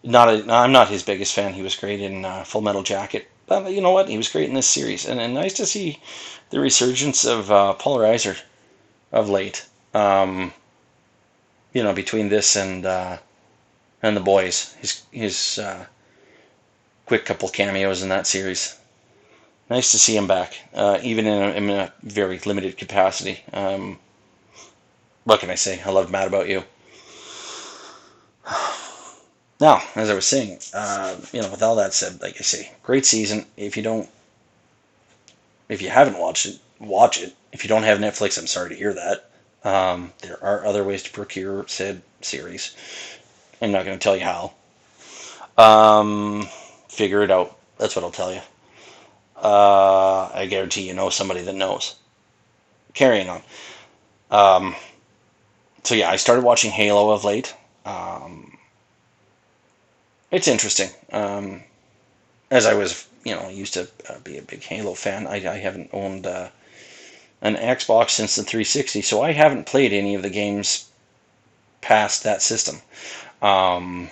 not 0.04 0.30
a, 0.30 0.54
I'm 0.54 0.72
not 0.72 0.90
his 0.90 1.04
biggest 1.04 1.34
fan. 1.34 1.54
He 1.54 1.62
was 1.62 1.76
great 1.76 2.02
in 2.02 2.26
uh, 2.26 2.44
Full 2.44 2.62
Metal 2.62 2.84
Jacket, 2.84 3.28
but 3.48 3.72
you 3.72 3.82
know 3.82 3.92
what? 3.92 4.10
He 4.10 4.18
was 4.18 4.30
great 4.30 4.50
in 4.50 4.56
this 4.56 4.70
series, 4.70 5.06
and, 5.06 5.20
and 5.20 5.34
nice 5.34 5.54
to 5.56 5.66
see 5.66 6.00
the 6.52 6.60
resurgence 6.60 7.26
of 7.26 7.52
uh, 7.52 7.74
Paul 7.74 8.00
Reiser 8.00 8.38
of 9.12 9.30
late. 9.30 9.66
Um, 9.94 10.54
you 11.74 11.84
know, 11.84 11.94
between 11.94 12.30
this 12.30 12.56
and 12.56 12.86
uh, 12.86 13.18
and 14.04 14.16
the 14.18 14.22
boys, 14.22 14.74
his 14.82 15.04
his 15.12 15.60
uh, 15.60 15.86
quick 17.10 17.26
couple 17.26 17.50
cameos 17.50 18.04
in 18.04 18.10
that 18.10 18.28
series. 18.28 18.78
Nice 19.68 19.92
to 19.94 19.98
see 19.98 20.16
him 20.16 20.28
back, 20.28 20.60
uh, 20.76 21.00
even 21.02 21.26
in 21.26 21.42
a, 21.42 21.48
in 21.54 21.70
a, 21.72 21.92
very 22.04 22.38
limited 22.38 22.78
capacity. 22.78 23.44
Um, 23.52 23.98
what 25.24 25.40
can 25.40 25.50
I 25.50 25.56
say? 25.56 25.82
I 25.84 25.90
love 25.90 26.12
Mad 26.12 26.28
About 26.28 26.48
You. 26.48 26.64
Now, 29.60 29.82
as 29.96 30.10
I 30.10 30.14
was 30.14 30.26
saying, 30.26 30.60
uh, 30.74 31.18
you 31.34 31.42
know, 31.42 31.52
with 31.52 31.62
all 31.62 31.76
that 31.76 31.94
said, 31.94 32.22
like 32.22 32.36
I 32.40 32.44
say, 32.44 32.72
great 32.82 33.06
season. 33.06 33.46
If 33.58 33.76
you 33.76 33.84
don't, 33.84 34.08
if 35.68 35.82
you 35.82 35.90
haven't 35.90 36.18
watched 36.18 36.46
it, 36.46 36.60
watch 36.80 37.22
it. 37.22 37.36
If 37.52 37.66
you 37.66 37.68
don't 37.68 37.84
have 37.84 37.98
Netflix, 37.98 38.38
I'm 38.38 38.48
sorry 38.48 38.70
to 38.70 38.76
hear 38.76 38.94
that. 38.94 39.30
Um, 39.66 40.14
there 40.22 40.42
are 40.42 40.66
other 40.66 40.86
ways 40.86 41.04
to 41.04 41.12
procure 41.12 41.68
said 41.68 42.02
series. 42.22 42.74
I'm 43.62 43.74
not 43.74 43.84
going 43.84 44.00
to 44.00 44.02
tell 44.02 44.16
you 44.16 44.24
how. 44.24 44.54
Um, 45.58 46.48
figure 47.00 47.24
it 47.24 47.32
out. 47.32 47.58
That's 47.78 47.96
what 47.96 48.04
I'll 48.04 48.12
tell 48.12 48.34
you. 48.34 48.42
Uh, 49.38 50.30
I 50.34 50.48
guarantee 50.50 50.86
you 50.86 50.94
know 50.94 51.10
somebody 51.10 51.42
that 51.44 51.56
knows. 51.56 51.96
Carrying 52.94 53.30
on. 53.30 53.42
Um, 54.30 54.76
so 55.86 55.96
yeah, 55.96 56.10
I 56.10 56.18
started 56.18 56.44
watching 56.44 56.72
Halo 56.72 57.12
of 57.12 57.24
late. 57.24 57.56
Um, 57.86 58.58
it's 60.30 60.50
interesting. 60.50 60.90
Um, 61.14 61.64
as 62.52 62.66
I 62.66 62.74
was, 62.74 63.08
you 63.24 63.34
know, 63.34 63.48
used 63.48 63.76
to 63.76 63.88
uh, 64.10 64.20
be 64.20 64.38
a 64.38 64.42
big 64.42 64.62
Halo 64.64 64.94
fan. 64.94 65.26
I, 65.26 65.36
I 65.36 65.56
haven't 65.56 65.92
owned 65.94 66.28
uh, 66.28 66.50
an 67.42 67.56
Xbox 67.56 68.10
since 68.10 68.36
the 68.36 68.44
360, 68.44 69.04
so 69.04 69.22
I 69.22 69.32
haven't 69.32 69.68
played 69.68 69.94
any 69.94 70.16
of 70.16 70.22
the 70.22 70.30
games 70.30 70.90
past 71.80 72.24
that 72.24 72.42
system. 72.42 72.82
Um, 73.42 74.10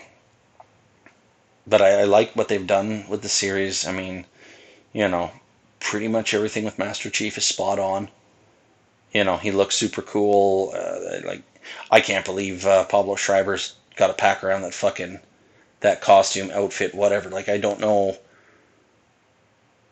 but 1.67 1.81
I, 1.81 2.01
I, 2.01 2.03
like 2.05 2.35
what 2.35 2.47
they've 2.47 2.65
done 2.65 3.05
with 3.09 3.21
the 3.21 3.29
series. 3.29 3.85
I 3.85 3.91
mean, 3.91 4.25
you 4.93 5.07
know, 5.07 5.31
pretty 5.79 6.07
much 6.07 6.33
everything 6.33 6.63
with 6.63 6.79
Master 6.79 7.09
Chief 7.09 7.37
is 7.37 7.45
spot 7.45 7.79
on. 7.79 8.09
You 9.13 9.23
know, 9.23 9.37
he 9.37 9.51
looks 9.51 9.75
super 9.75 10.01
cool. 10.01 10.73
Uh, 10.75 11.21
like, 11.25 11.43
I 11.91 11.99
can't 11.99 12.25
believe 12.25 12.65
uh, 12.65 12.85
Pablo 12.85 13.15
Schreiber's 13.15 13.75
got 13.95 14.09
a 14.09 14.13
pack 14.13 14.43
around 14.43 14.61
that 14.61 14.73
fucking 14.73 15.19
that 15.81 16.01
costume, 16.01 16.51
outfit, 16.51 16.95
whatever. 16.95 17.29
Like, 17.29 17.49
I 17.49 17.57
don't 17.57 17.79
know. 17.79 18.17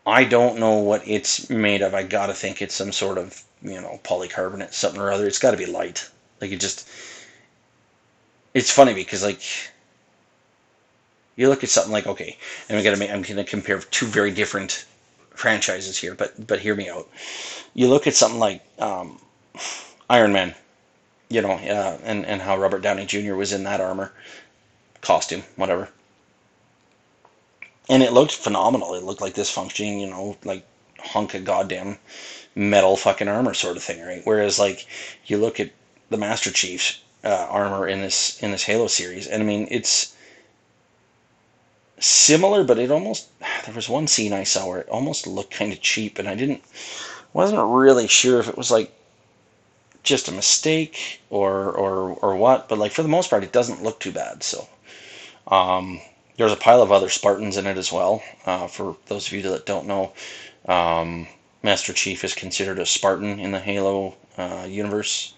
I 0.07 0.23
don't 0.23 0.59
know 0.59 0.75
what 0.75 1.07
it's 1.07 1.49
made 1.49 1.81
of. 1.81 1.93
I 1.93 2.03
gotta 2.03 2.33
think 2.33 2.61
it's 2.61 2.75
some 2.75 2.91
sort 2.91 3.17
of, 3.17 3.43
you 3.61 3.81
know, 3.81 3.99
polycarbonate, 4.03 4.73
something 4.73 5.01
or 5.01 5.11
other. 5.11 5.27
It's 5.27 5.39
gotta 5.39 5.57
be 5.57 5.65
light. 5.65 6.09
Like, 6.41 6.51
it 6.51 6.59
just. 6.59 6.87
It's 8.53 8.71
funny 8.71 8.93
because, 8.93 9.23
like, 9.23 9.41
you 11.35 11.49
look 11.49 11.63
at 11.63 11.69
something 11.69 11.91
like 11.91 12.07
okay, 12.07 12.37
and 12.69 12.77
we 12.77 12.83
got 12.83 12.91
to 12.91 12.97
make. 12.97 13.11
I'm 13.11 13.21
going 13.21 13.37
to 13.37 13.43
compare 13.43 13.79
two 13.79 14.05
very 14.05 14.31
different 14.31 14.85
franchises 15.31 15.97
here, 15.97 16.15
but 16.15 16.47
but 16.47 16.59
hear 16.59 16.75
me 16.75 16.89
out. 16.89 17.07
You 17.73 17.87
look 17.89 18.07
at 18.07 18.15
something 18.15 18.39
like 18.39 18.63
um, 18.79 19.19
Iron 20.09 20.33
Man, 20.33 20.55
you 21.29 21.41
know, 21.41 21.51
uh, 21.51 21.97
and 22.03 22.25
and 22.25 22.41
how 22.41 22.57
Robert 22.57 22.81
Downey 22.81 23.05
Jr. 23.05 23.35
was 23.35 23.51
in 23.53 23.63
that 23.63 23.81
armor, 23.81 24.13
costume, 25.01 25.43
whatever, 25.55 25.89
and 27.89 28.01
it 28.03 28.13
looked 28.13 28.33
phenomenal. 28.33 28.93
It 28.95 29.03
looked 29.03 29.21
like 29.21 29.33
this 29.33 29.49
functioning, 29.51 29.99
you 29.99 30.07
know, 30.09 30.37
like 30.43 30.65
hunk 30.99 31.33
of 31.33 31.45
goddamn 31.45 31.97
metal 32.55 32.95
fucking 32.95 33.27
armor 33.27 33.53
sort 33.53 33.77
of 33.77 33.83
thing, 33.83 34.01
right? 34.01 34.21
Whereas 34.23 34.57
like 34.59 34.87
you 35.25 35.37
look 35.37 35.59
at 35.59 35.71
the 36.09 36.17
Master 36.17 36.51
Chief's 36.51 36.99
uh, 37.23 37.47
armor 37.49 37.87
in 37.87 38.01
this 38.01 38.41
in 38.41 38.51
this 38.51 38.63
Halo 38.63 38.87
series, 38.87 39.27
and 39.27 39.43
I 39.43 39.45
mean 39.45 39.67
it's 39.69 40.14
similar, 42.05 42.63
but 42.63 42.77
it 42.77 42.91
almost 42.91 43.27
there 43.65 43.73
was 43.73 43.89
one 43.89 44.07
scene 44.07 44.31
I 44.31 44.43
saw 44.43 44.67
where 44.67 44.79
it 44.79 44.89
almost 44.89 45.25
looked 45.25 45.53
kind 45.53 45.73
of 45.73 45.81
cheap, 45.81 46.19
and 46.19 46.27
I 46.27 46.35
didn't 46.35 46.63
wasn't 47.33 47.61
really 47.61 48.07
sure 48.07 48.39
if 48.39 48.47
it 48.47 48.57
was 48.57 48.71
like 48.71 48.93
just 50.03 50.27
a 50.27 50.31
mistake 50.31 51.21
or 51.29 51.71
or 51.71 52.13
or 52.21 52.35
what. 52.35 52.69
But 52.69 52.77
like 52.77 52.91
for 52.91 53.01
the 53.01 53.09
most 53.09 53.29
part, 53.29 53.43
it 53.43 53.51
doesn't 53.51 53.83
look 53.83 53.99
too 53.99 54.11
bad. 54.11 54.43
So 54.43 54.67
um, 55.47 55.99
there's 56.37 56.53
a 56.53 56.57
pile 56.57 56.81
of 56.81 56.91
other 56.91 57.09
Spartans 57.09 57.57
in 57.57 57.65
it 57.65 57.77
as 57.77 57.91
well. 57.91 58.23
Uh, 58.45 58.67
for 58.67 58.95
those 59.07 59.27
of 59.27 59.33
you 59.33 59.41
that 59.43 59.65
don't 59.65 59.87
know, 59.87 60.13
um, 60.67 61.27
Master 61.63 61.93
Chief 61.93 62.23
is 62.23 62.35
considered 62.35 62.79
a 62.79 62.85
Spartan 62.85 63.39
in 63.39 63.51
the 63.51 63.59
Halo 63.59 64.15
uh, 64.37 64.67
universe, 64.69 65.33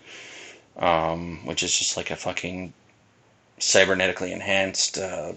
um, 0.75 1.45
which 1.45 1.63
is 1.63 1.77
just 1.77 1.95
like 1.95 2.11
a 2.11 2.15
fucking 2.17 2.73
cybernetically 3.59 4.31
enhanced 4.31 4.97
uh, 4.97 5.33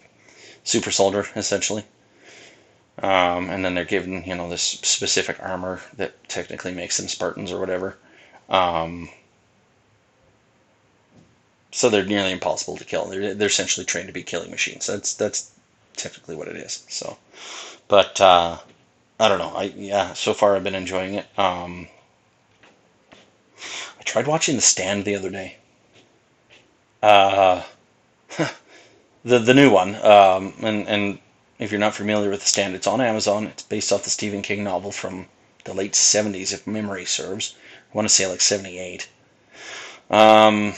super 0.65 0.91
soldier 0.91 1.27
essentially. 1.37 1.85
Um, 3.03 3.49
and 3.49 3.65
then 3.65 3.75
they're 3.75 3.85
given 3.85 4.25
you 4.25 4.35
know 4.35 4.49
this 4.49 4.63
specific 4.63 5.39
armor 5.41 5.81
that 5.97 6.29
technically 6.29 6.73
makes 6.75 6.97
them 6.99 7.09
Spartans 7.09 7.51
or 7.53 7.59
whatever. 7.59 7.97
Um, 8.49 9.09
so 11.73 11.89
they're 11.89 12.05
nearly 12.05 12.33
impossible 12.33 12.77
to 12.77 12.85
kill. 12.85 13.07
They're, 13.07 13.35
they're 13.35 13.49
essentially 13.49 13.87
trained 13.87 14.09
to 14.09 14.13
be 14.13 14.23
killing 14.23 14.51
machines. 14.51 14.87
That's 14.87 15.15
that's 15.15 15.51
technically 15.97 16.37
what 16.37 16.49
it 16.49 16.57
is. 16.57 16.85
So, 16.89 17.17
but 17.89 18.21
uh, 18.21 18.59
I 19.19 19.29
don't 19.29 19.39
know. 19.39 19.53
I 19.55 19.65
yeah. 19.77 20.13
So 20.15 20.35
far, 20.35 20.57
I've 20.57 20.65
been 20.65 20.75
enjoying 20.75 21.15
it. 21.15 21.27
Um, 21.39 21.89
I 23.99 24.03
tried 24.03 24.27
watching 24.27 24.57
The 24.57 24.63
Stand 24.63 25.05
the 25.05 25.15
other 25.17 25.31
day. 25.31 25.57
Uh, 27.03 27.63
the 29.25 29.39
the 29.39 29.55
new 29.55 29.71
one. 29.71 29.97
Um, 29.97 30.55
and 30.61 30.89
and 30.89 31.19
if 31.59 31.71
you're 31.71 31.81
not 31.81 31.95
familiar 31.95 32.31
with 32.31 32.41
the 32.41 32.47
stand, 32.47 32.75
it's 32.75 32.87
on 32.87 33.01
Amazon. 33.01 33.47
It's 33.47 33.63
based 33.63 33.93
off 33.93 34.05
the 34.05 34.11
Stephen 34.11 34.43
King 34.43 34.65
novel 34.65 34.93
from 34.93 35.27
the 35.65 35.75
late 35.75 35.95
'70s, 35.95 36.53
if 36.53 36.67
memory 36.67 37.05
serves. 37.05 37.55
I 37.93 37.97
want 37.97 38.09
to 38.09 38.15
say 38.15 38.27
like 38.27 38.41
'78. 38.41 39.09
Um, 40.11 40.75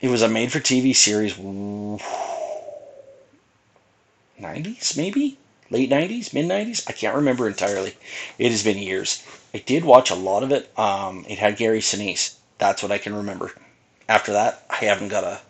it 0.00 0.08
was 0.08 0.22
a 0.22 0.28
made-for-TV 0.28 0.94
series. 0.94 1.34
90s, 4.40 4.96
maybe 4.96 5.38
late 5.70 5.88
90s, 5.90 6.32
mid 6.32 6.46
90s. 6.46 6.84
I 6.88 6.92
can't 6.92 7.14
remember 7.16 7.46
entirely. 7.48 7.96
It 8.38 8.50
has 8.50 8.62
been 8.62 8.78
years. 8.78 9.22
I 9.54 9.58
did 9.58 9.84
watch 9.84 10.10
a 10.10 10.14
lot 10.14 10.42
of 10.42 10.52
it. 10.52 10.70
Um, 10.78 11.24
it 11.28 11.38
had 11.38 11.56
Gary 11.56 11.80
Sinise. 11.80 12.34
That's 12.58 12.82
what 12.82 12.92
I 12.92 12.98
can 12.98 13.14
remember. 13.14 13.52
After 14.08 14.32
that, 14.32 14.64
I 14.70 14.76
haven't 14.76 15.08
got 15.08 15.24
a 15.24 15.40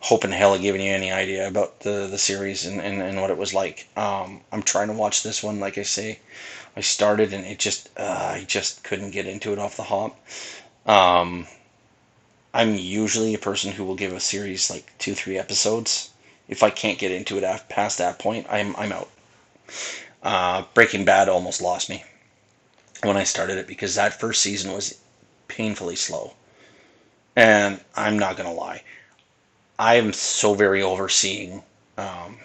hoping 0.00 0.30
hell 0.30 0.54
of 0.54 0.60
giving 0.60 0.80
you 0.80 0.92
any 0.92 1.10
idea 1.10 1.48
about 1.48 1.80
the, 1.80 2.06
the 2.06 2.18
series 2.18 2.64
and, 2.66 2.80
and, 2.80 3.02
and 3.02 3.20
what 3.20 3.30
it 3.30 3.36
was 3.36 3.54
like. 3.54 3.88
Um, 3.96 4.40
I'm 4.52 4.62
trying 4.62 4.88
to 4.88 4.94
watch 4.94 5.22
this 5.22 5.42
one, 5.42 5.58
like 5.60 5.78
I 5.78 5.82
say. 5.82 6.20
I 6.76 6.80
started 6.80 7.32
and 7.32 7.44
it 7.44 7.58
just, 7.58 7.88
uh, 7.98 8.32
I 8.34 8.44
just 8.46 8.84
couldn't 8.84 9.10
get 9.12 9.26
into 9.26 9.52
it 9.52 9.58
off 9.58 9.76
the 9.76 9.82
hop. 9.84 10.18
Um, 10.86 11.46
I'm 12.52 12.74
usually 12.74 13.34
a 13.34 13.38
person 13.38 13.72
who 13.72 13.84
will 13.84 13.94
give 13.94 14.12
a 14.12 14.20
series 14.20 14.70
like 14.70 14.92
two, 14.98 15.14
three 15.14 15.38
episodes. 15.38 16.10
If 16.48 16.62
I 16.62 16.70
can't 16.70 16.98
get 16.98 17.10
into 17.10 17.38
it 17.38 17.68
past 17.68 17.98
that 17.98 18.18
point, 18.18 18.46
I'm, 18.48 18.76
I'm 18.76 18.92
out. 18.92 19.10
Uh, 20.22 20.64
Breaking 20.74 21.04
Bad 21.04 21.28
almost 21.28 21.60
lost 21.60 21.88
me 21.88 22.04
when 23.02 23.16
I 23.16 23.24
started 23.24 23.58
it 23.58 23.66
because 23.66 23.94
that 23.94 24.20
first 24.20 24.42
season 24.42 24.72
was 24.72 24.98
painfully 25.48 25.96
slow. 25.96 26.34
And 27.34 27.80
I'm 27.94 28.18
not 28.18 28.36
going 28.36 28.48
to 28.48 28.54
lie 28.54 28.82
I'm 29.78 30.12
so 30.12 30.54
very 30.54 30.82
overseeing 30.82 31.62
um, 31.98 32.38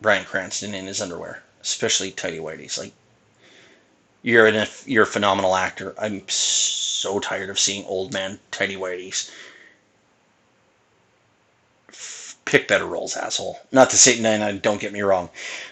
Bryan 0.00 0.24
Cranston 0.24 0.74
in 0.74 0.86
his 0.86 1.00
underwear, 1.00 1.42
especially 1.60 2.10
tidy 2.10 2.38
whities. 2.38 2.78
Like, 2.78 2.92
you're 4.22 4.46
an 4.46 4.66
you're 4.86 5.04
a 5.04 5.06
phenomenal 5.06 5.54
actor. 5.54 5.94
I'm 5.98 6.28
so 6.28 7.20
tired 7.20 7.50
of 7.50 7.58
seeing 7.58 7.84
old 7.86 8.12
man 8.12 8.38
Teddy 8.50 8.76
Whitey's 8.76 9.30
pick 12.44 12.66
better 12.66 12.86
roles, 12.86 13.16
asshole. 13.16 13.60
Not 13.72 13.90
to 13.90 13.98
say, 13.98 14.18
no, 14.18 14.58
don't 14.58 14.80
get 14.80 14.92
me 14.92 15.02
wrong. 15.02 15.28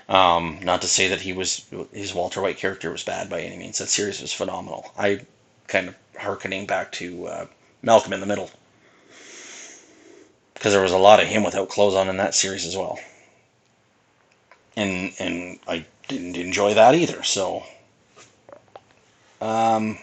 Um, 0.09 0.61
not 0.63 0.83
to 0.83 0.89
say 0.89 1.09
that 1.09 1.23
he 1.23 1.33
was 1.33 1.65
his 1.93 2.15
Walter 2.15 2.41
White 2.43 2.59
character 2.59 2.91
was 2.91 3.03
bad 3.03 3.31
by 3.31 3.41
any 3.41 3.57
means. 3.57 3.79
That 3.79 3.89
series 3.89 4.21
was 4.21 4.33
phenomenal. 4.33 4.93
I 4.99 5.23
kind 5.67 5.89
of 5.89 5.95
harkening 6.19 6.67
back 6.67 6.93
to 6.93 7.27
uh, 7.27 7.47
Malcolm 7.83 8.13
in 8.13 8.21
the 8.21 8.27
Middle 8.27 8.51
because 10.67 10.75
there 10.75 10.83
was 10.83 10.91
a 10.91 10.99
lot 10.99 11.21
of 11.21 11.29
him 11.29 11.45
without 11.45 11.69
clothes 11.69 11.95
on 11.95 12.09
in 12.09 12.17
that 12.17 12.35
series 12.35 12.67
as 12.67 12.77
well, 12.77 12.99
and 14.75 15.13
and 15.21 15.61
I 15.69 15.87
didn't 16.09 16.37
enjoy 16.37 16.75
that 16.75 16.97
either. 16.97 17.23
So, 17.23 17.63
um, 19.41 19.97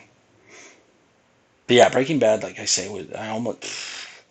but 1.67 1.75
yeah, 1.75 1.89
Breaking 1.89 2.17
Bad, 2.17 2.43
like 2.43 2.61
I 2.61 2.63
say, 2.63 2.87
was 2.87 3.11
I 3.11 3.27
almost 3.27 3.65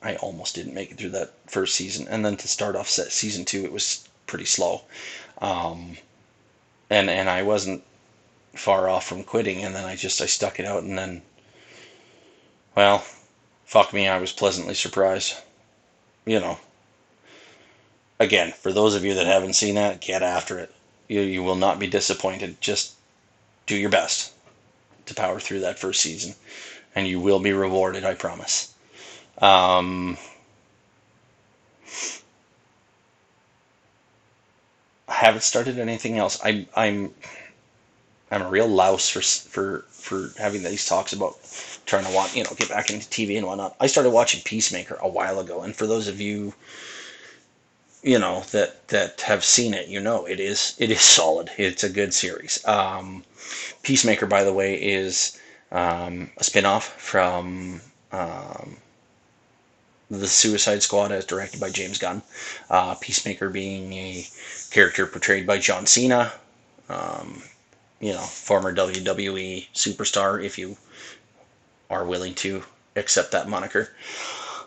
I 0.00 0.16
almost 0.16 0.54
didn't 0.54 0.72
make 0.72 0.90
it 0.90 0.96
through 0.96 1.10
that 1.10 1.34
first 1.48 1.74
season, 1.74 2.08
and 2.08 2.24
then 2.24 2.38
to 2.38 2.48
start 2.48 2.76
off 2.76 2.88
season 2.88 3.44
two, 3.44 3.66
it 3.66 3.72
was 3.72 4.08
pretty 4.26 4.46
slow, 4.46 4.84
um, 5.42 5.98
and 6.88 7.10
and 7.10 7.28
I 7.28 7.42
wasn't 7.42 7.84
far 8.54 8.88
off 8.88 9.06
from 9.06 9.22
quitting, 9.22 9.62
and 9.62 9.74
then 9.74 9.84
I 9.84 9.96
just 9.96 10.22
I 10.22 10.24
stuck 10.24 10.58
it 10.58 10.64
out, 10.64 10.82
and 10.82 10.96
then, 10.96 11.20
well, 12.74 13.04
fuck 13.66 13.92
me, 13.92 14.08
I 14.08 14.16
was 14.16 14.32
pleasantly 14.32 14.72
surprised. 14.72 15.34
You 16.24 16.40
know, 16.40 16.58
again, 18.20 18.52
for 18.52 18.72
those 18.72 18.94
of 18.94 19.04
you 19.04 19.14
that 19.14 19.26
haven't 19.26 19.54
seen 19.54 19.74
that, 19.74 20.00
get 20.00 20.22
after 20.22 20.58
it. 20.58 20.74
You 21.08 21.20
you 21.20 21.42
will 21.42 21.56
not 21.56 21.78
be 21.78 21.86
disappointed. 21.86 22.60
Just 22.60 22.94
do 23.66 23.76
your 23.76 23.90
best 23.90 24.32
to 25.06 25.14
power 25.14 25.40
through 25.40 25.60
that 25.60 25.78
first 25.78 26.00
season, 26.00 26.34
and 26.94 27.06
you 27.08 27.20
will 27.20 27.40
be 27.40 27.52
rewarded. 27.52 28.04
I 28.04 28.14
promise. 28.14 28.72
Um, 29.38 30.16
I 35.08 35.14
haven't 35.14 35.42
started 35.42 35.78
anything 35.78 36.18
else. 36.18 36.38
I'm 36.44 36.66
I'm 36.76 37.14
a 38.40 38.48
real 38.48 38.68
louse 38.68 39.08
for 39.08 39.20
for 39.20 39.84
for 39.90 40.30
having 40.38 40.62
these 40.62 40.86
talks 40.86 41.12
about 41.12 41.36
trying 41.84 42.04
to 42.04 42.10
watch, 42.12 42.34
you 42.34 42.44
know, 42.44 42.50
get 42.56 42.68
back 42.68 42.90
into 42.90 43.06
TV 43.08 43.36
and 43.36 43.46
whatnot. 43.46 43.76
I 43.80 43.86
started 43.86 44.10
watching 44.10 44.40
Peacemaker 44.42 44.98
a 45.02 45.08
while 45.08 45.38
ago, 45.40 45.62
and 45.62 45.74
for 45.76 45.86
those 45.86 46.08
of 46.08 46.20
you, 46.20 46.54
you 48.02 48.18
know, 48.18 48.44
that 48.52 48.88
that 48.88 49.20
have 49.22 49.44
seen 49.44 49.74
it, 49.74 49.88
you 49.88 50.00
know, 50.00 50.24
it 50.24 50.40
is 50.40 50.74
it 50.78 50.90
is 50.90 51.00
solid. 51.02 51.50
It's 51.58 51.84
a 51.84 51.90
good 51.90 52.14
series. 52.14 52.64
Um, 52.66 53.24
Peacemaker, 53.82 54.26
by 54.26 54.44
the 54.44 54.52
way, 54.52 54.74
is 54.74 55.38
um, 55.70 56.30
a 56.38 56.42
spinoff 56.42 56.82
from 56.82 57.80
um, 58.12 58.76
the 60.10 60.28
Suicide 60.28 60.82
Squad, 60.82 61.12
as 61.12 61.24
directed 61.24 61.60
by 61.60 61.70
James 61.70 61.98
Gunn. 61.98 62.22
Uh, 62.70 62.94
Peacemaker 62.96 63.48
being 63.48 63.92
a 63.92 64.26
character 64.70 65.06
portrayed 65.06 65.46
by 65.46 65.58
John 65.58 65.86
Cena, 65.86 66.32
um, 66.88 67.42
you 68.02 68.12
know, 68.12 68.18
former 68.18 68.74
WWE 68.74 69.68
superstar, 69.74 70.44
if 70.44 70.58
you 70.58 70.76
are 71.88 72.04
willing 72.04 72.34
to 72.34 72.62
accept 72.96 73.30
that 73.30 73.48
moniker. 73.48 73.94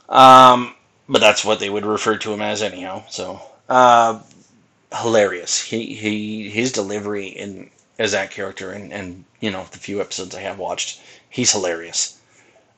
Um, 0.09 0.73
but 1.09 1.19
that's 1.19 1.45
what 1.45 1.59
they 1.59 1.69
would 1.69 1.85
refer 1.85 2.17
to 2.17 2.33
him 2.33 2.41
as, 2.41 2.63
anyhow. 2.63 3.03
So, 3.09 3.41
uh, 3.69 4.21
hilarious. 5.01 5.61
He 5.61 5.93
he 5.95 6.49
his 6.49 6.71
delivery 6.71 7.27
in 7.27 7.69
as 7.99 8.13
that 8.13 8.31
character, 8.31 8.71
and 8.71 8.93
and 8.93 9.25
you 9.41 9.51
know 9.51 9.65
the 9.69 9.79
few 9.79 10.01
episodes 10.01 10.33
I 10.33 10.41
have 10.41 10.57
watched, 10.57 11.01
he's 11.29 11.51
hilarious. 11.51 12.17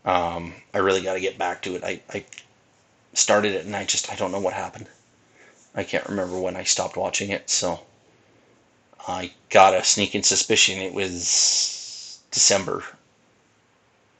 Um, 0.05 0.55
I 0.73 0.79
really 0.79 1.01
got 1.01 1.13
to 1.13 1.19
get 1.19 1.37
back 1.37 1.61
to 1.63 1.75
it. 1.75 1.83
I, 1.83 2.01
I 2.09 2.25
started 3.13 3.53
it 3.53 3.65
and 3.65 3.75
I 3.75 3.83
just 3.83 4.11
I 4.11 4.15
don't 4.15 4.31
know 4.31 4.39
what 4.39 4.53
happened. 4.53 4.87
I 5.75 5.83
can't 5.83 6.07
remember 6.07 6.39
when 6.39 6.55
I 6.55 6.63
stopped 6.63 6.97
watching 6.97 7.29
it, 7.29 7.49
so 7.49 7.81
I 9.07 9.31
got 9.49 9.73
a 9.73 9.83
sneaking 9.83 10.23
suspicion 10.23 10.79
it 10.79 10.93
was 10.93 12.19
December, 12.31 12.83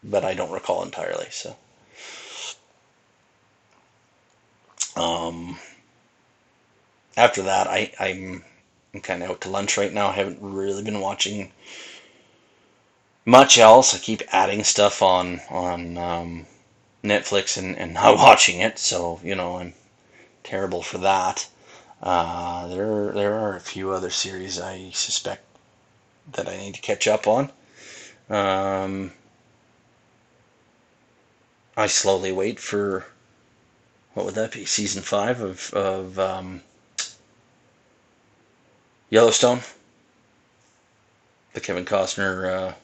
but 0.04 0.24
I 0.26 0.34
don't 0.34 0.52
recall 0.52 0.84
entirely. 0.84 1.28
So, 1.32 1.56
um, 4.96 5.60
after 7.18 7.42
that, 7.44 7.68
I 7.68 7.92
I'm 8.00 8.46
I'm 8.94 9.02
kind 9.02 9.24
of 9.24 9.30
out 9.32 9.42
to 9.42 9.50
lunch 9.50 9.78
right 9.78 9.94
now. 9.94 10.08
I 10.08 10.14
haven't 10.14 10.40
really 10.42 10.84
been 10.84 11.02
watching 11.02 11.52
much 13.26 13.58
else. 13.60 13.94
I 13.94 14.00
keep 14.00 14.24
adding 14.32 14.64
stuff 14.64 15.02
on 15.04 15.42
on 15.50 15.98
um, 15.98 16.48
Netflix 17.04 17.58
and, 17.58 17.78
and 17.78 17.94
not 17.94 18.18
watching 18.28 18.60
it, 18.60 18.80
so 18.80 19.20
you 19.24 19.36
know 19.36 19.58
I'm 19.58 19.74
terrible 20.44 20.82
for 20.82 20.98
that. 21.00 21.48
Uh, 22.02 22.68
there 22.68 23.12
there 23.12 23.34
are 23.34 23.56
a 23.56 23.60
few 23.60 23.92
other 23.92 24.10
series 24.10 24.60
I 24.60 24.92
suspect 24.92 25.44
that 26.34 26.48
I 26.48 26.58
need 26.58 26.76
to 26.76 26.82
catch 26.82 27.08
up 27.08 27.28
on. 27.28 27.52
Um, 28.30 29.14
I 31.76 31.88
slowly 31.88 32.32
wait 32.32 32.60
for 32.60 33.06
what 34.14 34.26
would 34.26 34.36
that 34.36 34.52
be? 34.52 34.66
Season 34.66 35.02
five 35.02 35.42
of 35.42 35.74
of 35.74 36.20
um, 36.20 36.62
Yellowstone, 39.10 39.62
the 41.54 41.62
Kevin 41.62 41.86
Costner. 41.86 42.76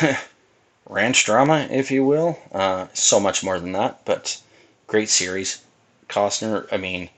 Uh, 0.00 0.16
ranch 0.88 1.24
drama, 1.24 1.66
if 1.70 1.90
you 1.90 2.04
will. 2.04 2.38
Uh, 2.52 2.86
so 2.92 3.18
much 3.18 3.42
more 3.42 3.58
than 3.58 3.72
that, 3.72 4.04
but 4.04 4.40
great 4.86 5.08
series. 5.08 5.62
Costner, 6.08 6.66
I 6.70 6.76
mean, 6.76 7.08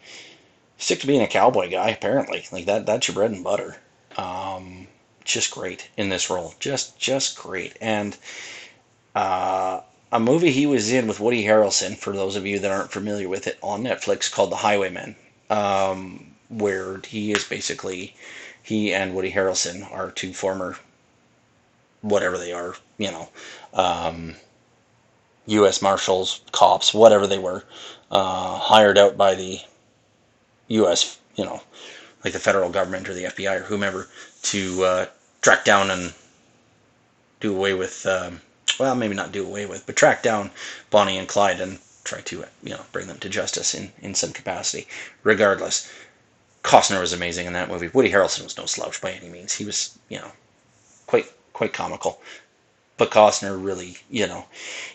stick 0.79 1.01
to 1.01 1.07
being 1.07 1.23
a 1.23 1.27
cowboy 1.27 1.71
guy. 1.71 1.91
Apparently, 1.91 2.47
like 2.53 2.67
that. 2.67 2.87
That's 2.87 3.09
your 3.09 3.15
bread 3.15 3.31
and 3.31 3.45
butter. 3.45 3.77
Um, 4.17 4.87
just 5.25 5.51
great 5.51 5.91
in 5.97 6.09
this 6.09 6.31
role. 6.31 6.55
Just, 6.59 6.99
just 6.99 7.37
great. 7.37 7.77
And 7.81 8.17
uh, 9.15 9.81
a 10.13 10.21
movie 10.21 10.53
he 10.53 10.67
was 10.67 10.93
in 10.93 11.07
with 11.07 11.21
Woody 11.21 11.45
Harrelson, 11.45 11.97
for 11.97 12.15
those 12.15 12.37
of 12.37 12.47
you 12.47 12.59
that 12.61 12.71
aren't 12.71 12.93
familiar 12.93 13.29
with 13.29 13.47
it, 13.47 13.59
on 13.63 13.83
Netflix 13.83 14.31
called 14.31 14.51
The 14.51 14.57
Highwaymen, 14.57 15.17
um, 15.51 16.35
where 16.49 16.99
he 16.99 17.33
is 17.33 17.45
basically 17.45 18.15
he 18.63 18.93
and 18.93 19.15
Woody 19.15 19.33
Harrelson 19.33 19.91
are 19.93 20.11
two 20.11 20.33
former 20.33 20.77
whatever 22.03 22.39
they 22.39 22.53
are, 22.53 22.75
you 22.99 23.11
know, 23.11 23.29
um, 23.75 24.37
U.S. 25.47 25.81
Marshals, 25.81 26.41
cops, 26.53 26.93
whatever 26.93 27.27
they 27.27 27.39
were, 27.39 27.65
uh, 28.11 28.59
hired 28.59 28.99
out 28.99 29.17
by 29.17 29.35
the 29.35 29.61
U.S., 30.69 31.19
you 31.37 31.45
know, 31.45 31.63
like 32.25 32.33
the 32.33 32.39
federal 32.39 32.71
government 32.71 33.09
or 33.09 33.15
the 33.15 33.25
FBI 33.25 33.61
or 33.61 33.65
whomever, 33.65 34.09
to 34.43 34.85
uh, 34.85 35.07
track 35.43 35.65
down 35.65 35.91
and 35.91 36.13
do 37.41 37.55
away 37.55 37.75
with, 37.75 38.07
um, 38.07 38.41
well, 38.81 38.95
maybe 38.95 39.15
not 39.15 39.33
do 39.33 39.45
away 39.47 39.67
with, 39.67 39.87
but 39.87 39.97
track 39.97 40.23
down 40.23 40.51
Bonnie 40.91 41.19
and 41.19 41.29
Clyde 41.29 41.61
and 41.61 41.79
try 42.05 42.21
to, 42.23 42.45
you 42.63 42.71
know, 42.71 42.81
bring 42.93 43.07
them 43.07 43.19
to 43.19 43.29
justice 43.29 43.75
in, 43.75 43.93
in 44.01 44.15
some 44.15 44.33
capacity. 44.33 44.87
Regardless, 45.23 45.91
Costner 46.63 47.01
was 47.01 47.13
amazing 47.13 47.47
in 47.47 47.53
that 47.53 47.69
movie. 47.69 47.89
Woody 47.89 48.11
Harrelson 48.11 48.43
was 48.43 48.57
no 48.57 48.67
slouch 48.67 49.01
by 49.01 49.13
any 49.13 49.29
means. 49.29 49.55
He 49.55 49.65
was, 49.65 49.97
you 50.09 50.19
know, 50.19 50.33
quite 51.07 51.27
quite 51.53 51.73
comical. 51.73 52.21
But 52.97 53.11
Costner 53.11 53.63
really, 53.63 53.99
you 54.11 54.27
know, 54.27 54.47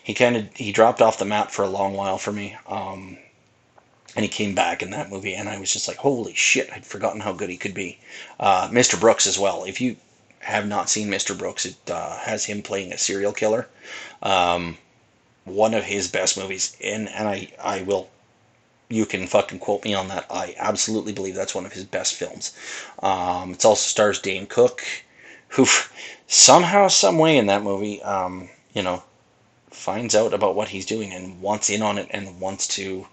he 0.02 0.12
kind 0.12 0.36
of 0.36 0.54
he 0.54 0.70
dropped 0.72 1.00
off 1.00 1.18
the 1.18 1.24
map 1.24 1.50
for 1.50 1.62
a 1.62 1.68
long 1.68 1.94
while 1.94 2.18
for 2.18 2.32
me. 2.32 2.56
Um, 2.66 3.16
and 4.14 4.24
he 4.24 4.28
came 4.28 4.54
back 4.54 4.82
in 4.82 4.90
that 4.90 5.10
movie, 5.10 5.34
and 5.34 5.48
I 5.48 5.58
was 5.58 5.72
just 5.72 5.88
like, 5.88 5.98
holy 5.98 6.34
shit! 6.34 6.70
I'd 6.72 6.86
forgotten 6.86 7.20
how 7.20 7.32
good 7.32 7.50
he 7.50 7.56
could 7.56 7.74
be. 7.74 7.98
Uh, 8.38 8.68
Mr. 8.68 8.98
Brooks 8.98 9.26
as 9.26 9.38
well. 9.38 9.64
If 9.64 9.80
you 9.80 9.96
have 10.40 10.66
not 10.66 10.90
seen 10.90 11.08
Mr. 11.08 11.36
Brooks, 11.36 11.64
it 11.64 11.76
uh, 11.90 12.18
has 12.18 12.44
him 12.44 12.62
playing 12.62 12.92
a 12.92 12.98
serial 12.98 13.32
killer. 13.32 13.68
Um, 14.22 14.78
one 15.44 15.74
of 15.74 15.84
his 15.84 16.08
best 16.08 16.36
movies, 16.36 16.76
and 16.82 17.08
and 17.08 17.28
I 17.28 17.48
I 17.62 17.82
will 17.82 18.08
you 18.92 19.06
can 19.06 19.26
fucking 19.26 19.58
quote 19.58 19.84
me 19.84 19.94
on 19.94 20.08
that. 20.08 20.26
I 20.30 20.54
absolutely 20.58 21.12
believe 21.12 21.34
that's 21.34 21.54
one 21.54 21.64
of 21.64 21.72
his 21.72 21.84
best 21.84 22.14
films. 22.14 22.52
Um, 23.02 23.52
it 23.52 23.64
also 23.64 23.88
stars 23.88 24.20
Dane 24.20 24.46
Cook, 24.46 24.84
who 25.48 25.66
somehow, 26.26 26.88
some 26.88 27.18
way 27.18 27.38
in 27.38 27.46
that 27.46 27.62
movie, 27.62 28.02
um, 28.02 28.50
you 28.74 28.82
know, 28.82 29.02
finds 29.70 30.14
out 30.14 30.34
about 30.34 30.54
what 30.54 30.68
he's 30.68 30.86
doing 30.86 31.12
and 31.12 31.40
wants 31.40 31.70
in 31.70 31.80
on 31.82 31.96
it 31.96 32.08
and 32.10 32.38
wants 32.38 32.68
to 32.68 33.06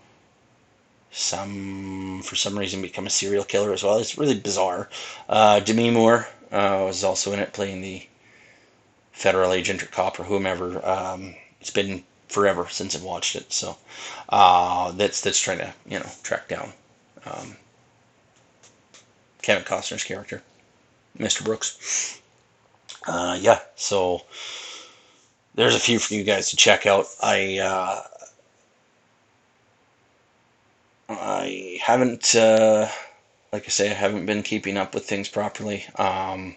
some 1.11 2.21
for 2.23 2.35
some 2.35 2.57
reason 2.57 2.81
become 2.81 3.07
a 3.07 3.09
serial 3.09 3.43
killer 3.43 3.73
as 3.73 3.83
well. 3.83 3.97
It's 3.97 4.17
really 4.17 4.39
bizarre. 4.39 4.89
Uh, 5.27 5.59
Demi 5.59 5.89
Moore 5.89 6.27
uh, 6.51 6.83
was 6.85 7.03
also 7.03 7.31
in 7.33 7.39
it, 7.39 7.53
playing 7.53 7.81
the 7.81 8.07
federal 9.11 9.51
agent 9.53 9.83
or 9.83 9.87
cop 9.87 10.19
or 10.19 10.23
whomever. 10.23 10.85
Um, 10.85 11.35
it's 11.61 11.71
been 11.71 12.03
forever 12.27 12.67
since 12.69 12.95
I've 12.95 13.03
watched 13.03 13.35
it, 13.35 13.51
so 13.51 13.77
uh, 14.29 14.91
that's 14.91 15.21
that's 15.21 15.39
trying 15.39 15.59
to 15.59 15.73
you 15.87 15.99
know 15.99 16.09
track 16.23 16.47
down 16.47 16.71
um, 17.25 17.55
Kevin 19.41 19.63
Costner's 19.63 20.03
character, 20.03 20.41
Mr. 21.17 21.43
Brooks. 21.43 22.19
uh, 23.07 23.37
yeah, 23.39 23.59
so 23.75 24.23
there's 25.55 25.75
a 25.75 25.79
few 25.79 25.99
for 25.99 26.13
you 26.13 26.23
guys 26.23 26.49
to 26.49 26.55
check 26.55 26.85
out. 26.85 27.07
I 27.21 27.59
uh, 27.59 28.01
I 31.09 31.77
haven't, 31.81 32.33
uh, 32.35 32.87
like 33.51 33.65
I 33.65 33.69
say, 33.69 33.89
I 33.91 33.93
haven't 33.93 34.25
been 34.25 34.43
keeping 34.43 34.77
up 34.77 34.93
with 34.93 35.05
things 35.07 35.27
properly. 35.27 35.85
Um, 35.95 36.55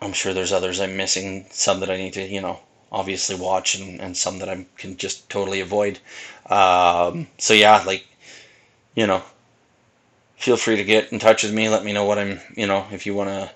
I'm 0.00 0.12
sure 0.14 0.32
there's 0.32 0.52
others 0.52 0.80
I'm 0.80 0.96
missing, 0.96 1.46
some 1.50 1.80
that 1.80 1.90
I 1.90 1.96
need 1.98 2.14
to, 2.14 2.22
you 2.22 2.40
know, 2.40 2.60
obviously 2.92 3.36
watch, 3.36 3.74
and, 3.74 4.00
and 4.00 4.16
some 4.16 4.38
that 4.38 4.48
I 4.48 4.64
can 4.78 4.96
just 4.96 5.28
totally 5.28 5.60
avoid. 5.60 5.98
Um, 6.46 7.28
so 7.38 7.52
yeah, 7.54 7.82
like, 7.86 8.06
you 8.94 9.06
know, 9.06 9.22
feel 10.36 10.56
free 10.56 10.76
to 10.76 10.84
get 10.84 11.12
in 11.12 11.18
touch 11.18 11.42
with 11.42 11.52
me. 11.52 11.68
Let 11.68 11.84
me 11.84 11.92
know 11.92 12.04
what 12.04 12.18
I'm, 12.18 12.40
you 12.56 12.66
know, 12.66 12.86
if 12.90 13.06
you 13.06 13.14
want 13.14 13.30
to, 13.30 13.50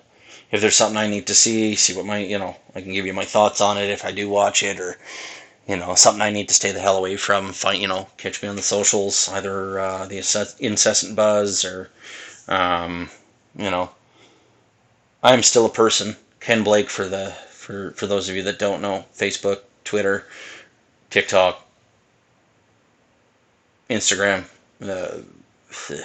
if 0.51 0.61
there's 0.61 0.75
something 0.75 0.97
I 0.97 1.07
need 1.07 1.27
to 1.27 1.35
see, 1.35 1.75
see 1.75 1.95
what 1.95 2.05
my, 2.05 2.17
you 2.17 2.37
know, 2.37 2.57
I 2.75 2.81
can 2.81 2.93
give 2.93 3.05
you 3.05 3.13
my 3.13 3.25
thoughts 3.25 3.61
on 3.61 3.77
it 3.77 3.89
if 3.89 4.03
I 4.05 4.11
do 4.11 4.29
watch 4.29 4.63
it, 4.63 4.79
or 4.79 4.97
you 5.67 5.77
know, 5.77 5.95
something 5.95 6.21
I 6.21 6.31
need 6.31 6.47
to 6.47 6.53
stay 6.53 6.71
the 6.71 6.79
hell 6.79 6.97
away 6.97 7.17
from. 7.17 7.53
Find, 7.53 7.81
you 7.81 7.87
know, 7.87 8.07
catch 8.17 8.41
me 8.41 8.49
on 8.49 8.55
the 8.55 8.61
socials, 8.61 9.29
either 9.29 9.79
uh, 9.79 10.05
the 10.05 10.17
incessant 10.59 11.15
buzz 11.15 11.63
or, 11.63 11.89
um, 12.47 13.09
you 13.55 13.69
know, 13.69 13.91
I 15.23 15.33
am 15.33 15.43
still 15.43 15.65
a 15.65 15.69
person. 15.69 16.17
Ken 16.39 16.63
Blake 16.63 16.89
for 16.89 17.07
the 17.07 17.31
for 17.49 17.91
for 17.91 18.07
those 18.07 18.27
of 18.27 18.35
you 18.35 18.41
that 18.43 18.57
don't 18.59 18.81
know, 18.81 19.05
Facebook, 19.15 19.59
Twitter, 19.83 20.27
TikTok, 21.11 21.63
Instagram. 23.89 24.45
Uh, 24.81 25.19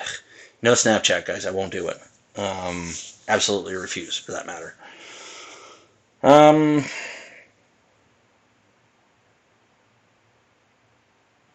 no 0.62 0.72
Snapchat, 0.72 1.24
guys. 1.24 1.46
I 1.46 1.50
won't 1.50 1.72
do 1.72 1.88
it. 1.88 1.98
Um, 2.36 2.92
absolutely 3.28 3.74
refuse, 3.74 4.16
for 4.16 4.32
that 4.32 4.46
matter. 4.46 4.74
Um, 6.22 6.84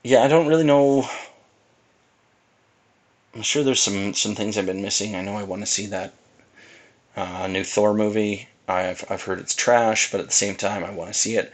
yeah, 0.03 0.23
I 0.23 0.27
don't 0.27 0.47
really 0.47 0.63
know. 0.63 1.07
I'm 3.35 3.41
sure 3.41 3.61
there's 3.63 3.81
some 3.81 4.13
some 4.13 4.35
things 4.35 4.57
I've 4.57 4.65
been 4.65 4.81
missing. 4.81 5.15
I 5.15 5.21
know 5.21 5.35
I 5.35 5.43
want 5.43 5.61
to 5.63 5.65
see 5.65 5.85
that 5.87 6.13
uh, 7.15 7.47
new 7.47 7.63
Thor 7.63 7.93
movie. 7.93 8.47
I've 8.67 9.03
I've 9.09 9.23
heard 9.23 9.39
it's 9.39 9.55
trash, 9.55 10.11
but 10.11 10.19
at 10.19 10.27
the 10.27 10.31
same 10.33 10.55
time, 10.55 10.83
I 10.83 10.91
want 10.91 11.11
to 11.11 11.17
see 11.19 11.35
it. 11.35 11.51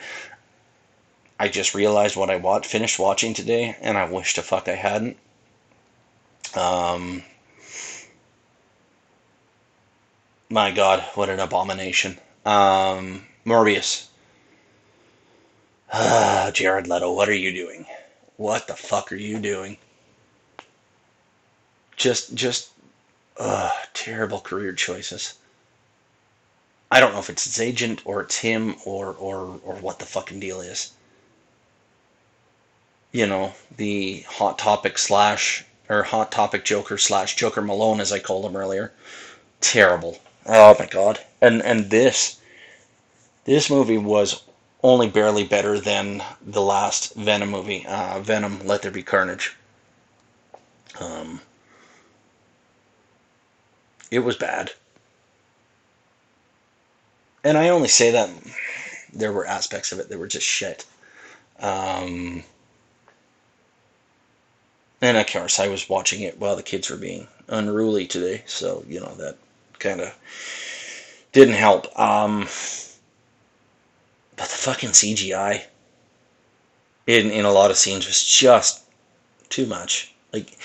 I 1.39 1.47
just 1.47 1.73
realized 1.75 2.15
what 2.15 2.29
I 2.29 2.35
watched, 2.35 2.67
finished 2.69 2.99
watching 2.99 3.33
today, 3.33 3.75
and 3.81 3.97
I 3.97 4.05
wish 4.05 4.33
to 4.35 4.41
fuck 4.43 4.67
I 4.67 4.75
hadn't. 4.75 5.17
Um, 6.55 7.23
my 10.49 10.71
God, 10.71 11.01
what 11.15 11.29
an 11.29 11.39
abomination. 11.39 12.19
Um, 12.45 13.25
Morbius. 13.45 14.07
Ah, 15.91 16.49
Jared 16.53 16.87
Leto, 16.87 17.11
what 17.11 17.27
are 17.27 17.33
you 17.33 17.51
doing? 17.51 17.85
What 18.37 18.67
the 18.67 18.75
fuck 18.75 19.11
are 19.11 19.15
you 19.15 19.39
doing? 19.39 19.77
Just, 21.95 22.35
just, 22.35 22.69
uh, 23.39 23.71
terrible 23.93 24.39
career 24.39 24.73
choices. 24.73 25.33
I 26.89 26.99
don't 26.99 27.13
know 27.13 27.19
if 27.19 27.29
it's 27.29 27.43
his 27.43 27.59
agent 27.59 28.01
or 28.05 28.21
it's 28.21 28.37
him 28.37 28.75
or, 28.85 29.07
or, 29.07 29.59
or 29.63 29.75
what 29.75 29.99
the 29.99 30.05
fucking 30.05 30.39
deal 30.39 30.61
is. 30.61 30.91
You 33.11 33.25
know, 33.25 33.53
the 33.75 34.21
Hot 34.27 34.59
Topic 34.59 34.97
slash, 34.97 35.65
or 35.89 36.03
Hot 36.03 36.31
Topic 36.31 36.63
Joker 36.63 36.97
slash 36.97 37.35
Joker 37.35 37.61
Malone, 37.61 37.99
as 37.99 38.11
I 38.11 38.19
called 38.19 38.45
him 38.45 38.55
earlier. 38.55 38.93
Terrible. 39.59 40.19
Oh 40.45 40.75
my 40.79 40.85
god. 40.85 41.19
And, 41.41 41.61
and 41.63 41.89
this, 41.89 42.39
this 43.45 43.69
movie 43.69 43.97
was 43.97 44.43
only 44.87 45.09
barely 45.09 45.43
better 45.43 45.79
than 45.79 46.23
the 46.41 46.61
last 46.61 47.13
Venom 47.15 47.49
movie, 47.49 47.85
uh, 47.85 48.19
Venom: 48.21 48.65
Let 48.65 48.81
There 48.81 48.91
Be 48.91 49.03
Carnage. 49.03 49.53
Um, 50.99 51.41
it 54.09 54.19
was 54.19 54.37
bad, 54.37 54.71
and 57.43 57.57
I 57.57 57.69
only 57.69 57.89
say 57.89 58.11
that 58.11 58.29
there 59.13 59.33
were 59.33 59.45
aspects 59.45 59.91
of 59.91 59.99
it 59.99 60.09
that 60.09 60.17
were 60.17 60.27
just 60.27 60.45
shit. 60.47 60.85
Um, 61.59 62.43
and 65.01 65.17
of 65.17 65.27
course, 65.27 65.59
I 65.59 65.67
was 65.67 65.89
watching 65.89 66.21
it 66.21 66.39
while 66.39 66.55
the 66.55 66.63
kids 66.63 66.89
were 66.89 66.97
being 66.97 67.27
unruly 67.49 68.07
today, 68.07 68.43
so 68.45 68.85
you 68.87 69.01
know 69.01 69.13
that 69.15 69.35
kind 69.79 69.99
of 69.99 70.15
didn't 71.33 71.55
help. 71.55 71.87
Um, 71.99 72.47
but 74.37 74.47
the 74.47 74.55
fucking 74.55 74.91
CGI 74.91 75.65
in 77.05 77.31
in 77.31 77.45
a 77.45 77.51
lot 77.51 77.71
of 77.71 77.77
scenes 77.77 78.07
was 78.07 78.23
just 78.23 78.83
too 79.49 79.65
much. 79.65 80.13
Like 80.31 80.57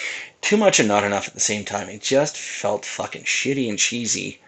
too 0.42 0.56
much 0.56 0.78
and 0.80 0.88
not 0.88 1.04
enough 1.04 1.28
at 1.28 1.34
the 1.34 1.40
same 1.40 1.64
time. 1.64 1.88
It 1.88 2.02
just 2.02 2.36
felt 2.36 2.84
fucking 2.84 3.22
shitty 3.22 3.68
and 3.68 3.78
cheesy. 3.78 4.40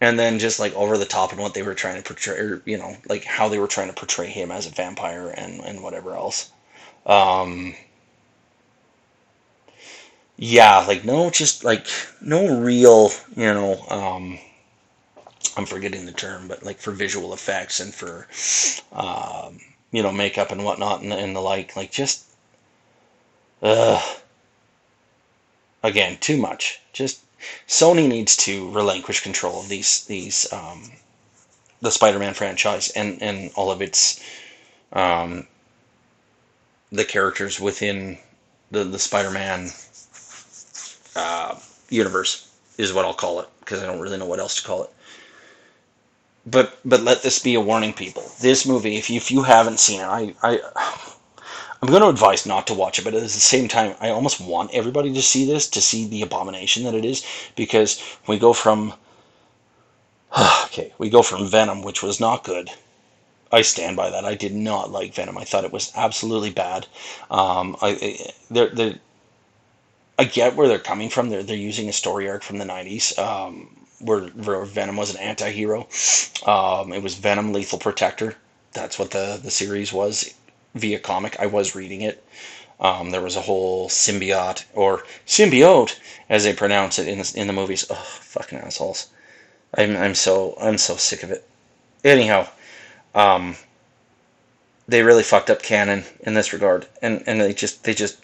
And 0.00 0.18
then 0.18 0.38
just 0.38 0.60
like 0.60 0.74
over 0.74 0.98
the 0.98 1.06
top 1.06 1.32
in 1.32 1.38
what 1.38 1.54
they 1.54 1.62
were 1.62 1.74
trying 1.74 1.96
to 1.96 2.02
portray, 2.02 2.36
or, 2.36 2.62
you 2.66 2.76
know, 2.76 2.96
like 3.08 3.24
how 3.24 3.48
they 3.48 3.58
were 3.58 3.68
trying 3.68 3.88
to 3.88 3.94
portray 3.94 4.26
him 4.26 4.50
as 4.50 4.66
a 4.66 4.70
vampire 4.70 5.28
and, 5.28 5.60
and 5.60 5.82
whatever 5.82 6.14
else. 6.14 6.50
Um, 7.06 7.74
yeah, 10.36 10.80
like 10.80 11.04
no, 11.04 11.30
just 11.30 11.64
like 11.64 11.86
no 12.20 12.58
real, 12.58 13.10
you 13.34 13.54
know, 13.54 13.80
um, 13.88 14.38
I'm 15.56 15.66
forgetting 15.66 16.04
the 16.04 16.12
term, 16.12 16.48
but 16.48 16.62
like 16.62 16.78
for 16.78 16.92
visual 16.92 17.32
effects 17.32 17.80
and 17.80 17.94
for 17.94 18.28
um, 18.92 19.60
you 19.90 20.02
know 20.02 20.12
makeup 20.12 20.52
and 20.52 20.64
whatnot 20.64 21.02
and, 21.02 21.12
and 21.12 21.34
the 21.34 21.40
like, 21.40 21.76
like 21.76 21.90
just 21.90 22.24
uh, 23.62 24.02
again 25.82 26.18
too 26.20 26.36
much. 26.36 26.80
Just 26.92 27.20
Sony 27.66 28.06
needs 28.06 28.36
to 28.38 28.70
relinquish 28.70 29.20
control 29.20 29.60
of 29.60 29.68
these 29.68 30.04
these 30.04 30.52
um, 30.52 30.90
the 31.80 31.90
Spider-Man 31.90 32.34
franchise 32.34 32.90
and 32.90 33.22
and 33.22 33.50
all 33.54 33.70
of 33.70 33.80
its 33.80 34.20
um, 34.92 35.46
the 36.92 37.04
characters 37.04 37.58
within 37.58 38.18
the 38.70 38.84
the 38.84 38.98
Spider-Man 38.98 39.70
uh, 41.14 41.58
universe 41.88 42.50
is 42.76 42.92
what 42.92 43.06
I'll 43.06 43.14
call 43.14 43.40
it 43.40 43.48
because 43.60 43.82
I 43.82 43.86
don't 43.86 44.00
really 44.00 44.18
know 44.18 44.26
what 44.26 44.38
else 44.38 44.56
to 44.56 44.66
call 44.66 44.84
it 44.84 44.90
but 46.46 46.78
but 46.84 47.02
let 47.02 47.22
this 47.22 47.38
be 47.38 47.54
a 47.54 47.60
warning, 47.60 47.92
people. 47.92 48.24
This 48.40 48.66
movie, 48.66 48.96
if 48.96 49.10
you, 49.10 49.16
if 49.16 49.30
you 49.30 49.42
haven't 49.42 49.80
seen 49.80 50.00
it, 50.00 50.04
I, 50.04 50.34
I 50.42 50.60
I'm 51.82 51.90
going 51.90 52.02
to 52.02 52.08
advise 52.08 52.46
not 52.46 52.66
to 52.68 52.74
watch 52.74 52.98
it, 52.98 53.04
but 53.04 53.14
at 53.14 53.22
the 53.22 53.28
same 53.28 53.68
time, 53.68 53.94
I 54.00 54.10
almost 54.10 54.40
want 54.40 54.72
everybody 54.72 55.12
to 55.12 55.22
see 55.22 55.44
this 55.46 55.68
to 55.68 55.80
see 55.80 56.06
the 56.06 56.22
abomination 56.22 56.84
that 56.84 56.94
it 56.94 57.04
is, 57.04 57.24
because 57.56 58.02
we 58.26 58.38
go 58.38 58.52
from 58.52 58.94
okay, 60.64 60.92
we 60.98 61.08
go 61.10 61.22
from 61.22 61.46
Venom, 61.46 61.82
which 61.82 62.02
was 62.02 62.20
not 62.20 62.44
good. 62.44 62.70
I 63.52 63.62
stand 63.62 63.96
by 63.96 64.10
that. 64.10 64.24
I 64.24 64.34
did 64.34 64.54
not 64.54 64.90
like 64.90 65.14
Venom. 65.14 65.38
I 65.38 65.44
thought 65.44 65.64
it 65.64 65.72
was 65.72 65.92
absolutely 65.96 66.50
bad. 66.50 66.86
Um, 67.30 67.76
I 67.80 68.18
they're, 68.50 68.70
they're, 68.70 68.98
I 70.18 70.24
get 70.24 70.56
where 70.56 70.68
they're 70.68 70.78
coming 70.78 71.10
from. 71.10 71.28
They're 71.30 71.42
they're 71.42 71.56
using 71.56 71.88
a 71.88 71.92
story 71.92 72.28
arc 72.28 72.42
from 72.42 72.58
the 72.58 72.64
'90s. 72.64 73.18
Um, 73.18 73.85
where, 74.00 74.22
where 74.28 74.64
Venom 74.64 74.96
was 74.96 75.14
an 75.14 75.20
anti-hero. 75.20 75.88
Um, 76.46 76.92
it 76.92 77.02
was 77.02 77.14
Venom 77.14 77.52
Lethal 77.52 77.78
Protector. 77.78 78.36
That's 78.72 78.98
what 78.98 79.10
the, 79.10 79.40
the 79.42 79.50
series 79.50 79.92
was 79.92 80.34
via 80.74 80.98
comic. 80.98 81.36
I 81.40 81.46
was 81.46 81.74
reading 81.74 82.02
it. 82.02 82.22
Um, 82.78 83.10
there 83.10 83.22
was 83.22 83.36
a 83.36 83.40
whole 83.42 83.88
symbiote 83.88 84.64
or 84.74 85.04
symbiote, 85.26 85.98
as 86.28 86.44
they 86.44 86.52
pronounce 86.52 86.98
it 86.98 87.08
in 87.08 87.18
the, 87.18 87.32
in 87.34 87.46
the 87.46 87.52
movies. 87.54 87.86
Oh, 87.88 87.94
fucking 87.94 88.58
assholes! 88.58 89.08
I'm 89.74 89.96
I'm 89.96 90.14
so 90.14 90.54
I'm 90.60 90.76
so 90.76 90.96
sick 90.96 91.22
of 91.22 91.30
it. 91.30 91.48
Anyhow, 92.04 92.48
um, 93.14 93.56
they 94.86 95.02
really 95.02 95.22
fucked 95.22 95.48
up 95.48 95.62
canon 95.62 96.04
in 96.20 96.34
this 96.34 96.52
regard, 96.52 96.86
and 97.00 97.22
and 97.26 97.40
they 97.40 97.54
just 97.54 97.84
they 97.84 97.94
just 97.94 98.18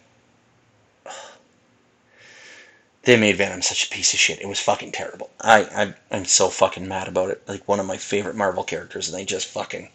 they 3.04 3.16
made 3.16 3.36
Venom 3.36 3.62
such 3.62 3.86
a 3.86 3.90
piece 3.90 4.12
of 4.12 4.20
shit. 4.20 4.40
It 4.40 4.48
was 4.48 4.60
fucking 4.60 4.92
terrible. 4.92 5.30
I, 5.40 5.62
I 5.64 5.94
I'm 6.10 6.24
so 6.24 6.48
fucking 6.48 6.86
mad 6.86 7.08
about 7.08 7.30
it. 7.30 7.42
Like 7.48 7.66
one 7.66 7.80
of 7.80 7.86
my 7.86 7.96
favorite 7.96 8.36
Marvel 8.36 8.62
characters, 8.62 9.08
and 9.08 9.18
they 9.18 9.24
just 9.24 9.46
fucking 9.48 9.88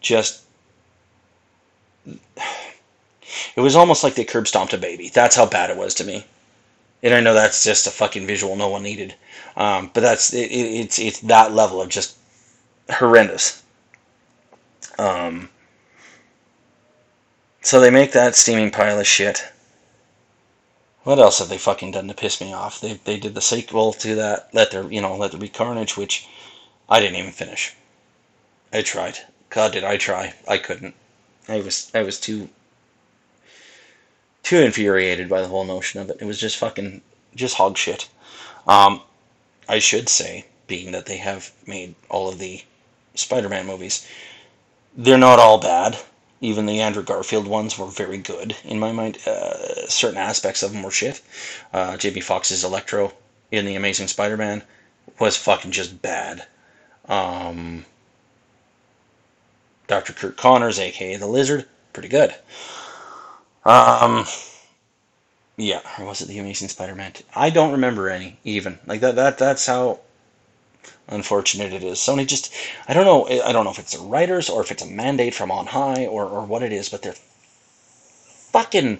just. 0.00 0.42
It 3.56 3.62
was 3.62 3.76
almost 3.76 4.04
like 4.04 4.14
they 4.14 4.24
curb 4.24 4.46
stomped 4.46 4.74
a 4.74 4.78
baby. 4.78 5.08
That's 5.08 5.36
how 5.36 5.46
bad 5.46 5.70
it 5.70 5.76
was 5.76 5.94
to 5.94 6.04
me. 6.04 6.26
And 7.02 7.14
I 7.14 7.20
know 7.20 7.32
that's 7.32 7.64
just 7.64 7.86
a 7.86 7.90
fucking 7.90 8.26
visual 8.26 8.56
no 8.56 8.68
one 8.68 8.82
needed, 8.82 9.14
um, 9.56 9.90
but 9.94 10.02
that's 10.02 10.34
it, 10.34 10.50
it, 10.50 10.80
it's 10.80 10.98
it's 10.98 11.20
that 11.20 11.52
level 11.52 11.80
of 11.80 11.88
just 11.88 12.16
horrendous. 12.90 13.62
Um, 14.98 15.48
so 17.62 17.80
they 17.80 17.90
make 17.90 18.12
that 18.12 18.34
steaming 18.34 18.70
pile 18.70 19.00
of 19.00 19.06
shit 19.06 19.51
What 21.04 21.18
else 21.18 21.40
have 21.40 21.48
they 21.48 21.58
fucking 21.58 21.90
done 21.90 22.06
to 22.08 22.14
piss 22.14 22.40
me 22.40 22.52
off? 22.52 22.80
They 22.80 22.94
they 22.94 23.18
did 23.18 23.34
the 23.34 23.40
sequel 23.40 23.92
to 23.94 24.14
that, 24.14 24.48
Let 24.52 24.70
There 24.70 24.90
you 24.90 25.00
know 25.00 25.16
Let 25.16 25.32
There 25.32 25.40
Be 25.40 25.48
Carnage, 25.48 25.96
which 25.96 26.28
I 26.88 27.00
didn't 27.00 27.16
even 27.16 27.32
finish. 27.32 27.74
I 28.72 28.82
tried. 28.82 29.18
God, 29.50 29.72
did 29.72 29.84
I 29.84 29.96
try? 29.96 30.34
I 30.46 30.58
couldn't. 30.58 30.94
I 31.48 31.60
was 31.60 31.90
I 31.92 32.02
was 32.02 32.20
too 32.20 32.48
too 34.42 34.60
infuriated 34.60 35.28
by 35.28 35.40
the 35.40 35.48
whole 35.48 35.64
notion 35.64 36.00
of 36.00 36.10
it. 36.10 36.18
It 36.20 36.24
was 36.24 36.38
just 36.38 36.56
fucking 36.56 37.02
just 37.34 37.56
hog 37.56 37.76
shit. 37.76 38.08
Um, 38.66 39.02
I 39.68 39.78
should 39.78 40.08
say, 40.08 40.46
being 40.66 40.92
that 40.92 41.06
they 41.06 41.16
have 41.16 41.52
made 41.66 41.94
all 42.08 42.28
of 42.28 42.38
the 42.38 42.62
Spider-Man 43.14 43.66
movies, 43.66 44.06
they're 44.96 45.18
not 45.18 45.38
all 45.38 45.58
bad. 45.58 45.98
Even 46.42 46.66
the 46.66 46.80
Andrew 46.80 47.04
Garfield 47.04 47.46
ones 47.46 47.78
were 47.78 47.86
very 47.86 48.18
good 48.18 48.56
in 48.64 48.78
my 48.78 48.90
mind. 48.90 49.16
Uh, 49.26 49.86
certain 49.88 50.18
aspects 50.18 50.62
of 50.62 50.72
them 50.72 50.82
were 50.82 50.90
shit. 50.90 51.22
Uh, 51.72 51.96
Jamie 51.96 52.20
Foxx's 52.20 52.64
Electro 52.64 53.12
in 53.52 53.64
the 53.64 53.76
Amazing 53.76 54.08
Spider-Man 54.08 54.62
was 55.20 55.36
fucking 55.36 55.70
just 55.70 56.02
bad. 56.02 56.44
Um, 57.08 57.84
Dr. 59.86 60.12
Curt 60.12 60.36
Connors, 60.36 60.80
aka 60.80 61.16
the 61.16 61.26
Lizard, 61.28 61.66
pretty 61.92 62.08
good. 62.08 62.34
Um, 63.64 64.26
yeah, 65.56 65.80
or 65.98 66.06
was 66.06 66.22
it 66.22 66.28
the 66.28 66.40
Amazing 66.40 66.68
Spider-Man? 66.68 67.12
I 67.36 67.50
don't 67.50 67.72
remember 67.72 68.10
any 68.10 68.38
even 68.42 68.80
like 68.86 69.00
that. 69.00 69.14
That 69.14 69.38
that's 69.38 69.66
how 69.66 70.00
unfortunate 71.08 71.72
it 71.72 71.82
is. 71.82 71.98
Sony 71.98 72.26
just, 72.26 72.52
I 72.88 72.94
don't 72.94 73.04
know, 73.04 73.26
I 73.42 73.52
don't 73.52 73.64
know 73.64 73.70
if 73.70 73.78
it's 73.78 73.96
the 73.96 74.02
writers 74.02 74.48
or 74.48 74.62
if 74.62 74.70
it's 74.70 74.82
a 74.82 74.86
mandate 74.86 75.34
from 75.34 75.50
on 75.50 75.66
high 75.66 76.06
or 76.06 76.26
or 76.26 76.44
what 76.44 76.62
it 76.62 76.72
is, 76.72 76.88
but 76.88 77.02
they're 77.02 77.14
fucking 78.52 78.98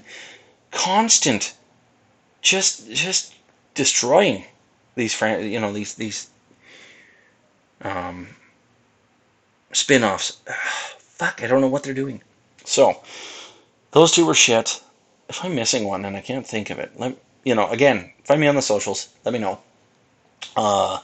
constant, 0.70 1.55
just 2.40 2.90
just 2.90 3.34
destroying 3.74 4.44
these 4.94 5.14
fran, 5.14 5.50
you 5.50 5.61
know 5.61 5.72
these 5.72 5.94
these 5.94 6.28
um 7.82 8.28
spin-offs. 9.72 10.38
Fuck, 10.98 11.42
I 11.42 11.46
don't 11.46 11.61
know 11.61 11.68
what 11.68 11.82
they're 11.82 11.94
doing. 11.94 12.20
So, 12.64 13.00
those 13.92 14.12
two 14.12 14.26
were 14.26 14.34
shit. 14.34 14.82
If 15.28 15.44
I'm 15.44 15.55
missing 15.55 15.84
one 15.84 16.05
and 16.05 16.16
I 16.16 16.20
can't 16.20 16.46
think 16.46 16.70
of 16.70 16.78
it, 16.78 16.92
let 16.98 17.16
you 17.44 17.55
know. 17.55 17.68
Again, 17.70 18.12
find 18.24 18.40
me 18.40 18.46
on 18.46 18.55
the 18.55 18.62
socials. 18.62 19.09
Let 19.24 19.32
me 19.32 19.38
know. 19.38 19.61
Uh, 20.57 20.98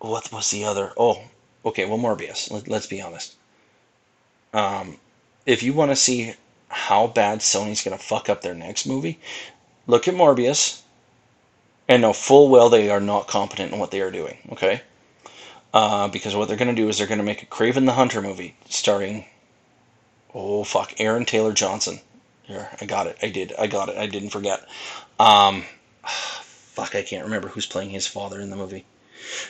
what 0.00 0.32
was 0.32 0.50
the 0.50 0.64
other? 0.64 0.92
Oh, 0.96 1.22
okay. 1.64 1.84
Well, 1.84 1.98
Morbius. 1.98 2.50
Let, 2.50 2.68
us 2.70 2.86
be 2.86 3.00
honest. 3.00 3.34
Um, 4.52 4.98
if 5.46 5.62
you 5.62 5.72
want 5.72 5.90
to 5.90 5.96
see 5.96 6.34
how 6.68 7.06
bad 7.06 7.40
Sony's 7.40 7.82
gonna 7.82 7.98
fuck 7.98 8.28
up 8.28 8.42
their 8.42 8.54
next 8.54 8.86
movie, 8.86 9.18
look 9.86 10.08
at 10.08 10.14
Morbius 10.14 10.82
and 11.88 12.02
know 12.02 12.12
full 12.12 12.48
well 12.48 12.68
they 12.68 12.90
are 12.90 13.00
not 13.00 13.26
competent 13.26 13.72
in 13.72 13.78
what 13.78 13.90
they 13.90 14.00
are 14.00 14.10
doing. 14.10 14.36
Okay, 14.52 14.82
uh, 15.72 16.08
because 16.08 16.36
what 16.36 16.48
they're 16.48 16.56
going 16.56 16.74
to 16.74 16.80
do 16.80 16.88
is 16.88 16.98
they're 16.98 17.06
going 17.06 17.18
to 17.18 17.24
make 17.24 17.42
a 17.42 17.46
Kraven 17.46 17.86
the 17.86 17.92
Hunter 17.92 18.22
movie 18.22 18.54
starring, 18.68 19.24
oh 20.34 20.64
fuck, 20.64 20.94
Aaron 21.00 21.24
Taylor 21.24 21.52
Johnson. 21.52 22.00
Here, 22.42 22.68
I 22.80 22.86
got 22.86 23.06
it. 23.06 23.18
I 23.22 23.28
did. 23.28 23.52
I 23.58 23.66
got 23.66 23.88
it. 23.88 23.96
I 23.98 24.06
didn't 24.06 24.30
forget. 24.30 24.66
Um, 25.18 25.64
fuck, 26.06 26.94
I 26.94 27.02
can't 27.02 27.24
remember 27.24 27.48
who's 27.48 27.66
playing 27.66 27.90
his 27.90 28.06
father 28.06 28.40
in 28.40 28.50
the 28.50 28.56
movie. 28.56 28.84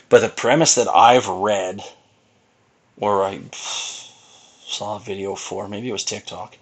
But 0.09 0.21
the 0.21 0.29
premise 0.29 0.75
that 0.75 0.89
I've 0.89 1.29
read, 1.29 1.83
or 2.99 3.23
I 3.25 3.41
saw 3.53 4.97
a 4.97 5.01
video 5.01 5.35
for, 5.35 5.69
maybe 5.69 5.89
it 5.89 5.93
was 5.93 6.05
TikTok. 6.05 6.57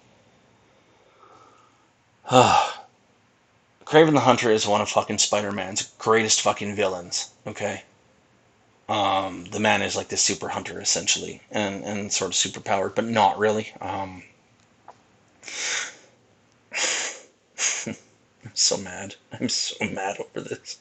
Kraven 2.29 4.13
the 4.13 4.19
Hunter 4.19 4.51
is 4.51 4.67
one 4.67 4.81
of 4.81 4.89
fucking 4.89 5.17
Spider 5.17 5.51
Man's 5.51 5.93
greatest 5.97 6.41
fucking 6.41 6.75
villains. 6.75 7.29
Okay. 7.45 7.83
Um, 8.89 9.45
the 9.45 9.59
man 9.59 9.81
is 9.81 9.95
like 9.95 10.07
the 10.07 10.17
super 10.17 10.47
hunter 10.49 10.79
essentially, 10.79 11.41
and 11.51 11.83
and 11.83 12.11
sort 12.11 12.31
of 12.31 12.35
super 12.35 12.61
powered, 12.61 12.95
but 12.95 13.05
not 13.05 13.37
really. 13.37 13.73
Um, 13.81 14.23
I'm 17.85 17.95
so 18.53 18.77
mad. 18.77 19.15
I'm 19.33 19.49
so 19.49 19.75
mad 19.85 20.17
over 20.19 20.41
this. 20.47 20.77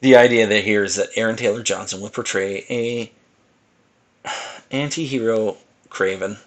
The 0.00 0.16
idea 0.16 0.46
that 0.46 0.64
here 0.64 0.84
is 0.84 0.96
that 0.96 1.08
Aaron 1.16 1.36
Taylor 1.36 1.62
Johnson 1.62 2.00
will 2.00 2.10
portray 2.10 2.64
a 2.68 3.12
anti-hero 4.70 5.56
Kraven 5.88 6.38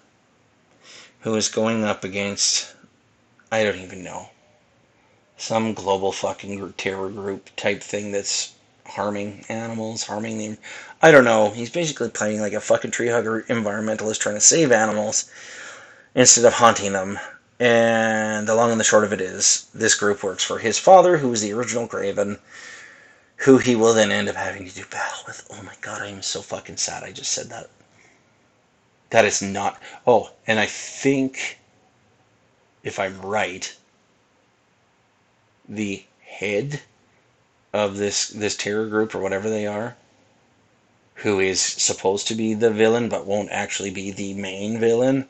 who 1.20 1.34
is 1.34 1.48
going 1.48 1.84
up 1.84 2.04
against 2.04 2.74
I 3.50 3.64
don't 3.64 3.80
even 3.80 4.04
know. 4.04 4.30
Some 5.36 5.74
global 5.74 6.12
fucking 6.12 6.74
terror 6.74 7.10
group 7.10 7.50
type 7.56 7.82
thing 7.82 8.12
that's 8.12 8.54
harming 8.86 9.44
animals, 9.48 10.04
harming 10.04 10.38
them. 10.38 10.58
I 11.02 11.10
don't 11.10 11.24
know. 11.24 11.50
He's 11.50 11.70
basically 11.70 12.10
playing 12.10 12.40
like 12.40 12.52
a 12.52 12.60
fucking 12.60 12.92
tree 12.92 13.08
hugger 13.08 13.42
environmentalist 13.48 14.20
trying 14.20 14.36
to 14.36 14.40
save 14.40 14.70
animals 14.70 15.28
instead 16.14 16.44
of 16.44 16.52
hunting 16.52 16.92
them. 16.92 17.18
And 17.58 18.46
the 18.46 18.54
long 18.54 18.70
and 18.70 18.78
the 18.78 18.84
short 18.84 19.04
of 19.04 19.12
it 19.12 19.20
is, 19.20 19.66
this 19.74 19.94
group 19.96 20.22
works 20.22 20.44
for 20.44 20.58
his 20.58 20.78
father, 20.78 21.16
who 21.18 21.32
is 21.32 21.42
the 21.42 21.52
original 21.52 21.88
Kraven, 21.88 22.38
who 23.40 23.56
he 23.56 23.74
will 23.74 23.94
then 23.94 24.12
end 24.12 24.28
up 24.28 24.36
having 24.36 24.68
to 24.68 24.74
do 24.74 24.84
battle 24.90 25.24
with. 25.26 25.46
Oh 25.50 25.62
my 25.62 25.74
god, 25.80 26.02
I 26.02 26.08
am 26.08 26.22
so 26.22 26.42
fucking 26.42 26.76
sad 26.76 27.02
I 27.02 27.12
just 27.12 27.32
said 27.32 27.48
that. 27.48 27.70
That 29.10 29.24
is 29.24 29.40
not. 29.40 29.80
Oh, 30.06 30.32
and 30.46 30.60
I 30.60 30.66
think 30.66 31.58
if 32.82 32.98
I'm 32.98 33.20
right, 33.20 33.74
the 35.68 36.04
head 36.22 36.82
of 37.72 37.96
this 37.96 38.28
this 38.28 38.56
terror 38.56 38.86
group 38.86 39.14
or 39.14 39.20
whatever 39.20 39.48
they 39.48 39.66
are, 39.66 39.96
who 41.14 41.40
is 41.40 41.60
supposed 41.60 42.26
to 42.28 42.34
be 42.34 42.52
the 42.52 42.70
villain 42.70 43.08
but 43.08 43.26
won't 43.26 43.50
actually 43.50 43.90
be 43.90 44.10
the 44.10 44.34
main 44.34 44.78
villain, 44.78 45.26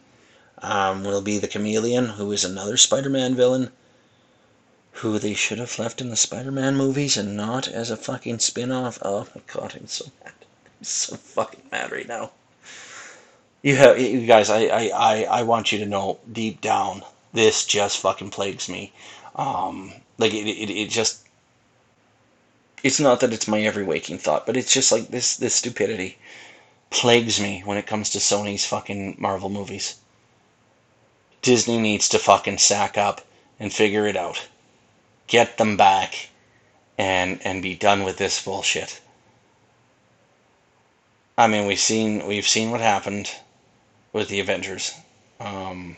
um, 0.59 1.05
will 1.05 1.23
be 1.23 1.39
the 1.39 1.49
chameleon, 1.49 2.07
who 2.07 2.33
is 2.33 2.45
another 2.45 2.77
Spider-Man 2.77 3.37
villain, 3.37 3.71
who 4.93 5.19
they 5.19 5.35
should 5.35 5.59
have 5.59 5.79
left 5.79 6.01
in 6.01 6.11
the 6.11 6.17
Spider-Man 6.17 6.77
movies 6.77 7.17
and 7.17 7.37
not 7.37 7.69
as 7.69 7.91
a 7.91 7.97
fucking 7.97 8.39
spin-off. 8.39 8.99
Oh 9.03 9.27
my 9.35 9.41
god, 9.53 9.75
I'm 9.77 9.87
so 9.87 10.07
mad. 10.23 10.35
I'm 10.67 10.85
so 10.85 11.17
fucking 11.17 11.63
mad 11.71 11.93
right 11.93 12.09
now. 12.09 12.33
You 13.63 13.77
have 13.77 13.99
you 13.99 14.27
guys, 14.27 14.51
I, 14.51 14.65
I, 14.65 14.91
I, 14.95 15.23
I 15.25 15.43
want 15.43 15.71
you 15.71 15.79
to 15.79 15.87
know 15.87 16.19
deep 16.31 16.61
down 16.61 17.03
this 17.33 17.65
just 17.65 17.99
fucking 17.99 18.31
plagues 18.31 18.69
me. 18.69 18.93
Um, 19.37 19.93
like 20.19 20.35
it, 20.35 20.47
it, 20.47 20.71
it 20.71 20.91
just, 20.91 21.27
it's 22.83 23.01
not 23.01 23.21
that 23.21 23.33
it's 23.33 23.47
my 23.47 23.61
every 23.61 23.85
waking 23.85 24.19
thought, 24.19 24.47
but 24.47 24.57
it's 24.57 24.73
just 24.73 24.91
like 24.91 25.09
this, 25.09 25.37
this 25.37 25.55
stupidity 25.55 26.19
plagues 26.91 27.41
me 27.41 27.63
when 27.65 27.79
it 27.79 27.87
comes 27.87 28.11
to 28.11 28.19
Sony's 28.19 28.65
fucking 28.67 29.17
Marvel 29.19 29.49
movies. 29.49 30.01
Disney 31.43 31.79
needs 31.79 32.09
to 32.09 32.19
fucking 32.19 32.59
sack 32.59 32.99
up 32.99 33.21
and 33.59 33.73
figure 33.73 34.07
it 34.07 34.17
out. 34.17 34.49
Get 35.31 35.59
them 35.59 35.77
back 35.77 36.29
and 36.99 37.41
and 37.45 37.63
be 37.63 37.77
done 37.77 38.03
with 38.03 38.19
this 38.19 38.43
bullshit. 38.43 39.01
I 41.39 41.47
mean, 41.47 41.67
we've 41.67 41.79
seen 41.79 42.27
we've 42.27 42.49
seen 42.49 42.73
what 42.73 42.81
happened 42.81 43.31
with 44.13 44.29
the 44.29 44.41
Avengers. 44.41 44.93
Um, 45.39 45.97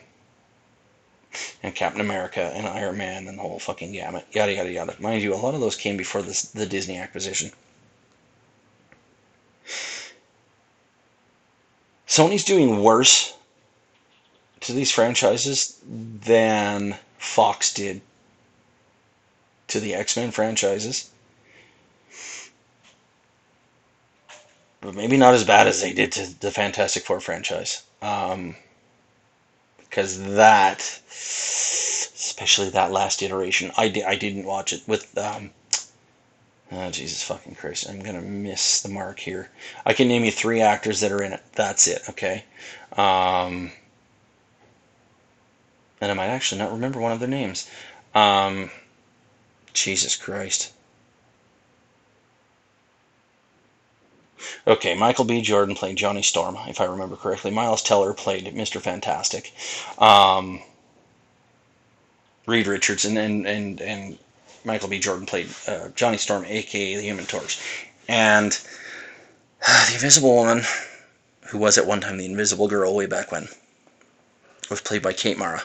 and 1.62 1.74
Captain 1.74 2.02
America 2.02 2.52
and 2.54 2.66
Iron 2.66 2.98
Man 2.98 3.26
and 3.26 3.38
the 3.38 3.42
whole 3.42 3.58
fucking 3.58 3.92
gamut. 3.92 4.26
Yada 4.32 4.52
yada 4.52 4.70
yada. 4.70 4.96
Mind 5.00 5.22
you, 5.22 5.32
a 5.32 5.36
lot 5.36 5.54
of 5.54 5.60
those 5.60 5.76
came 5.76 5.96
before 5.96 6.20
this, 6.20 6.42
the 6.42 6.66
Disney 6.66 6.98
acquisition. 6.98 7.50
Sony's 12.06 12.44
doing 12.44 12.82
worse 12.82 13.32
to 14.60 14.74
these 14.74 14.90
franchises 14.92 15.80
than 15.88 16.96
Fox 17.16 17.72
did 17.72 18.02
to 19.68 19.80
the 19.80 19.94
X 19.94 20.16
Men 20.16 20.30
franchises. 20.30 21.10
But 24.80 24.94
maybe 24.94 25.16
not 25.16 25.34
as 25.34 25.44
bad 25.44 25.68
as 25.68 25.80
they 25.80 25.92
did 25.92 26.12
to 26.12 26.40
the 26.40 26.50
Fantastic 26.50 27.04
Four 27.04 27.20
franchise. 27.20 27.82
Um, 28.02 28.56
because 29.78 30.22
that, 30.36 30.78
especially 31.10 32.70
that 32.70 32.90
last 32.90 33.22
iteration, 33.22 33.70
I, 33.76 33.88
di- 33.88 34.04
I 34.04 34.16
didn't 34.16 34.44
watch 34.46 34.72
it 34.72 34.82
with. 34.86 35.16
Um, 35.18 35.50
oh, 36.72 36.90
Jesus 36.90 37.22
fucking 37.22 37.54
Christ. 37.54 37.88
I'm 37.88 38.00
going 38.00 38.16
to 38.16 38.22
miss 38.22 38.80
the 38.80 38.88
mark 38.88 39.20
here. 39.20 39.50
I 39.84 39.92
can 39.92 40.08
name 40.08 40.24
you 40.24 40.32
three 40.32 40.62
actors 40.62 41.00
that 41.00 41.12
are 41.12 41.22
in 41.22 41.34
it. 41.34 41.42
That's 41.52 41.86
it, 41.86 42.02
okay? 42.08 42.44
Um, 42.96 43.70
and 46.00 46.10
I 46.10 46.14
might 46.14 46.28
actually 46.28 46.58
not 46.58 46.72
remember 46.72 46.98
one 46.98 47.12
of 47.12 47.20
their 47.20 47.28
names. 47.28 47.70
Um, 48.14 48.70
Jesus 49.72 50.16
Christ. 50.16 50.72
Okay, 54.66 54.94
Michael 54.94 55.24
B. 55.24 55.40
Jordan 55.40 55.74
played 55.74 55.96
Johnny 55.96 56.22
Storm, 56.22 56.56
if 56.66 56.80
I 56.80 56.84
remember 56.84 57.16
correctly. 57.16 57.50
Miles 57.50 57.82
Teller 57.82 58.12
played 58.12 58.46
Mr. 58.46 58.80
Fantastic. 58.80 59.52
Um, 59.98 60.62
Reed 62.46 62.66
Richards 62.66 63.04
and, 63.04 63.18
and, 63.18 63.46
and, 63.46 63.80
and 63.80 64.18
Michael 64.64 64.88
B. 64.88 64.98
Jordan 64.98 65.26
played 65.26 65.48
uh, 65.66 65.88
Johnny 65.94 66.18
Storm, 66.18 66.44
aka 66.44 66.96
the 66.96 67.02
Human 67.02 67.26
Torch. 67.26 67.58
And 68.08 68.58
uh, 69.66 69.86
the 69.88 69.94
Invisible 69.94 70.34
Woman, 70.34 70.62
who 71.46 71.58
was 71.58 71.78
at 71.78 71.86
one 71.86 72.00
time 72.00 72.18
the 72.18 72.26
Invisible 72.26 72.68
Girl 72.68 72.94
way 72.94 73.06
back 73.06 73.32
when, 73.32 73.48
was 74.70 74.80
played 74.80 75.02
by 75.02 75.12
Kate 75.12 75.38
Mara. 75.38 75.62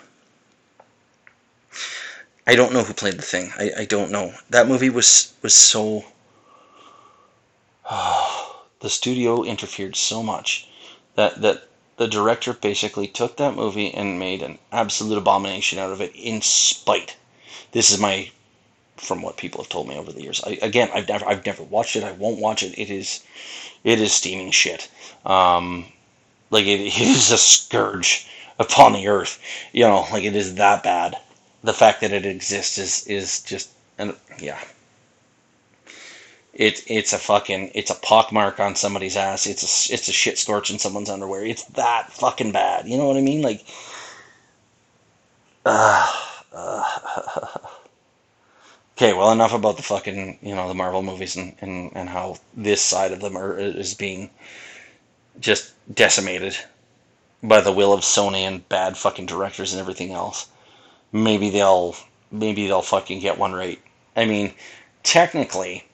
I 2.50 2.56
don't 2.56 2.72
know 2.72 2.84
who 2.84 2.94
played 2.94 3.16
the 3.16 3.22
thing. 3.24 3.52
I, 3.60 3.72
I 3.80 3.86
don't 3.86 4.10
know. 4.10 4.34
That 4.50 4.70
movie 4.70 4.90
was 4.90 5.34
was 5.42 5.54
so. 5.54 6.06
Oh, 7.92 8.64
the 8.80 8.90
studio 8.90 9.44
interfered 9.44 9.98
so 9.98 10.24
much 10.24 10.70
that 11.16 11.42
that 11.42 11.68
the 11.98 12.08
director 12.08 12.54
basically 12.54 13.08
took 13.08 13.36
that 13.36 13.56
movie 13.56 13.94
and 13.94 14.18
made 14.18 14.42
an 14.42 14.60
absolute 14.72 15.18
abomination 15.18 15.78
out 15.78 15.92
of 15.92 16.00
it 16.00 16.16
in 16.16 16.42
spite. 16.42 17.18
This 17.74 17.92
is 17.92 18.00
my 18.00 18.32
from 18.96 19.22
what 19.22 19.36
people 19.36 19.62
have 19.62 19.70
told 19.70 19.90
me 19.90 19.98
over 19.98 20.14
the 20.14 20.24
years. 20.24 20.42
I, 20.46 20.58
again, 20.62 20.90
I've 20.94 21.10
never 21.10 21.26
I've 21.28 21.46
never 21.46 21.64
watched 21.64 21.98
it. 21.98 22.04
I 22.06 22.14
won't 22.14 22.40
watch 22.40 22.64
it. 22.64 22.80
It 22.80 22.90
is 22.90 23.24
it 23.84 24.00
is 24.00 24.14
steaming 24.14 24.52
shit. 24.52 24.90
Um, 25.26 25.86
like 26.50 26.66
it, 26.66 26.80
it 26.80 26.98
is 27.02 27.30
a 27.30 27.38
scourge 27.38 28.26
upon 28.58 28.94
the 28.94 29.10
earth. 29.10 29.38
You 29.74 29.84
know, 29.84 30.08
like 30.14 30.24
it 30.24 30.36
is 30.36 30.56
that 30.56 30.82
bad. 30.84 31.18
The 31.68 31.74
fact 31.74 32.00
that 32.02 32.14
it 32.14 32.26
exists 32.26 32.78
is 32.78 33.06
is 33.08 33.42
just 33.42 33.70
and 33.98 34.16
yeah. 34.40 34.60
It, 36.54 36.82
it's 36.88 37.14
a 37.14 37.18
fucking 37.18 37.72
it's 37.76 37.92
a 37.92 37.96
pockmark 37.96 38.60
on 38.60 38.76
somebody's 38.76 39.18
ass. 39.18 39.46
It's 39.46 39.64
a 39.64 39.94
it's 39.94 40.08
a 40.08 40.14
shit 40.14 40.38
scorch 40.38 40.72
in 40.72 40.80
someone's 40.80 41.10
underwear. 41.10 41.44
It's 41.46 41.66
that 41.66 42.12
fucking 42.14 42.54
bad. 42.54 42.88
You 42.88 42.98
know 42.98 43.08
what 43.08 43.18
I 43.18 43.22
mean? 43.22 43.42
Like, 43.42 43.66
uh, 45.66 46.12
uh, 46.54 47.58
Okay, 48.98 49.14
well, 49.14 49.32
enough 49.32 49.54
about 49.54 49.78
the 49.78 49.84
fucking, 49.84 50.40
you 50.42 50.56
know, 50.56 50.68
the 50.68 50.74
Marvel 50.74 51.04
movies 51.04 51.36
and, 51.36 51.56
and, 51.62 51.92
and 51.94 52.10
how 52.10 52.38
this 52.56 52.82
side 52.82 53.12
of 53.12 53.20
them 53.22 53.38
are, 53.38 53.56
is 53.60 53.94
being 53.94 54.32
just 55.40 55.74
decimated 55.94 56.58
by 57.44 57.62
the 57.62 57.72
will 57.72 57.94
of 57.94 58.00
Sony 58.02 58.40
and 58.40 58.68
bad 58.70 58.98
fucking 58.98 59.28
directors 59.28 59.72
and 59.72 59.80
everything 59.80 60.14
else. 60.14 60.48
Maybe 61.12 61.50
they'll, 61.50 61.96
maybe 62.32 62.68
they'll 62.68 62.82
fucking 62.82 63.20
get 63.20 63.38
one 63.38 63.54
right. 63.54 63.80
I 64.16 64.26
mean, 64.26 64.54
technically, 65.04 65.86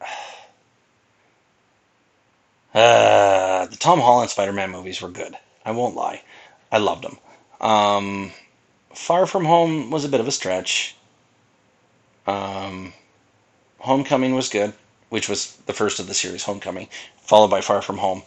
uh, 2.74 3.66
the 3.66 3.76
Tom 3.76 4.00
Holland 4.00 4.30
Spider-Man 4.30 4.70
movies 4.70 5.00
were 5.02 5.08
good. 5.08 5.36
I 5.64 5.70
won't 5.72 5.96
lie. 5.96 6.22
I 6.70 6.78
loved 6.78 7.04
them. 7.04 7.18
Um, 7.60 8.32
Far 8.94 9.26
From 9.26 9.44
Home 9.44 9.90
was 9.90 10.04
a 10.04 10.08
bit 10.08 10.20
of 10.20 10.28
a 10.28 10.32
stretch. 10.32 10.94
Um, 12.26 12.92
Homecoming 13.78 14.34
was 14.34 14.48
good, 14.48 14.72
which 15.10 15.28
was 15.28 15.56
the 15.66 15.72
first 15.72 16.00
of 16.00 16.06
the 16.06 16.14
series, 16.14 16.44
Homecoming, 16.44 16.88
followed 17.18 17.48
by 17.48 17.60
Far 17.60 17.82
From 17.82 17.98
Home. 17.98 18.22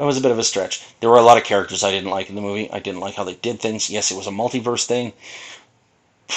That 0.00 0.06
was 0.06 0.16
a 0.16 0.22
bit 0.22 0.30
of 0.30 0.38
a 0.38 0.44
stretch. 0.44 0.82
There 1.00 1.10
were 1.10 1.18
a 1.18 1.22
lot 1.22 1.36
of 1.36 1.44
characters 1.44 1.84
I 1.84 1.90
didn't 1.90 2.08
like 2.08 2.30
in 2.30 2.34
the 2.34 2.40
movie. 2.40 2.70
I 2.70 2.78
didn't 2.78 3.00
like 3.00 3.16
how 3.16 3.24
they 3.24 3.34
did 3.34 3.60
things. 3.60 3.90
Yes, 3.90 4.10
it 4.10 4.16
was 4.16 4.26
a 4.26 4.30
multiverse 4.30 4.86
thing. 4.86 5.12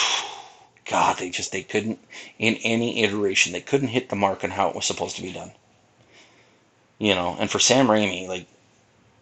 God, 0.85 1.17
they 1.17 1.29
just 1.29 1.53
they 1.53 1.63
couldn't 1.63 1.97
in 2.37 2.55
any 2.55 3.01
iteration 3.03 3.53
they 3.53 3.61
couldn't 3.61 3.87
hit 3.87 4.09
the 4.09 4.17
mark 4.17 4.43
on 4.43 4.49
how 4.49 4.67
it 4.67 4.75
was 4.75 4.83
supposed 4.83 5.15
to 5.15 5.21
be 5.21 5.31
done. 5.31 5.53
You 6.99 7.15
know, 7.15 7.37
and 7.39 7.49
for 7.49 7.57
Sam 7.57 7.87
Raimi, 7.87 8.27
like 8.27 8.47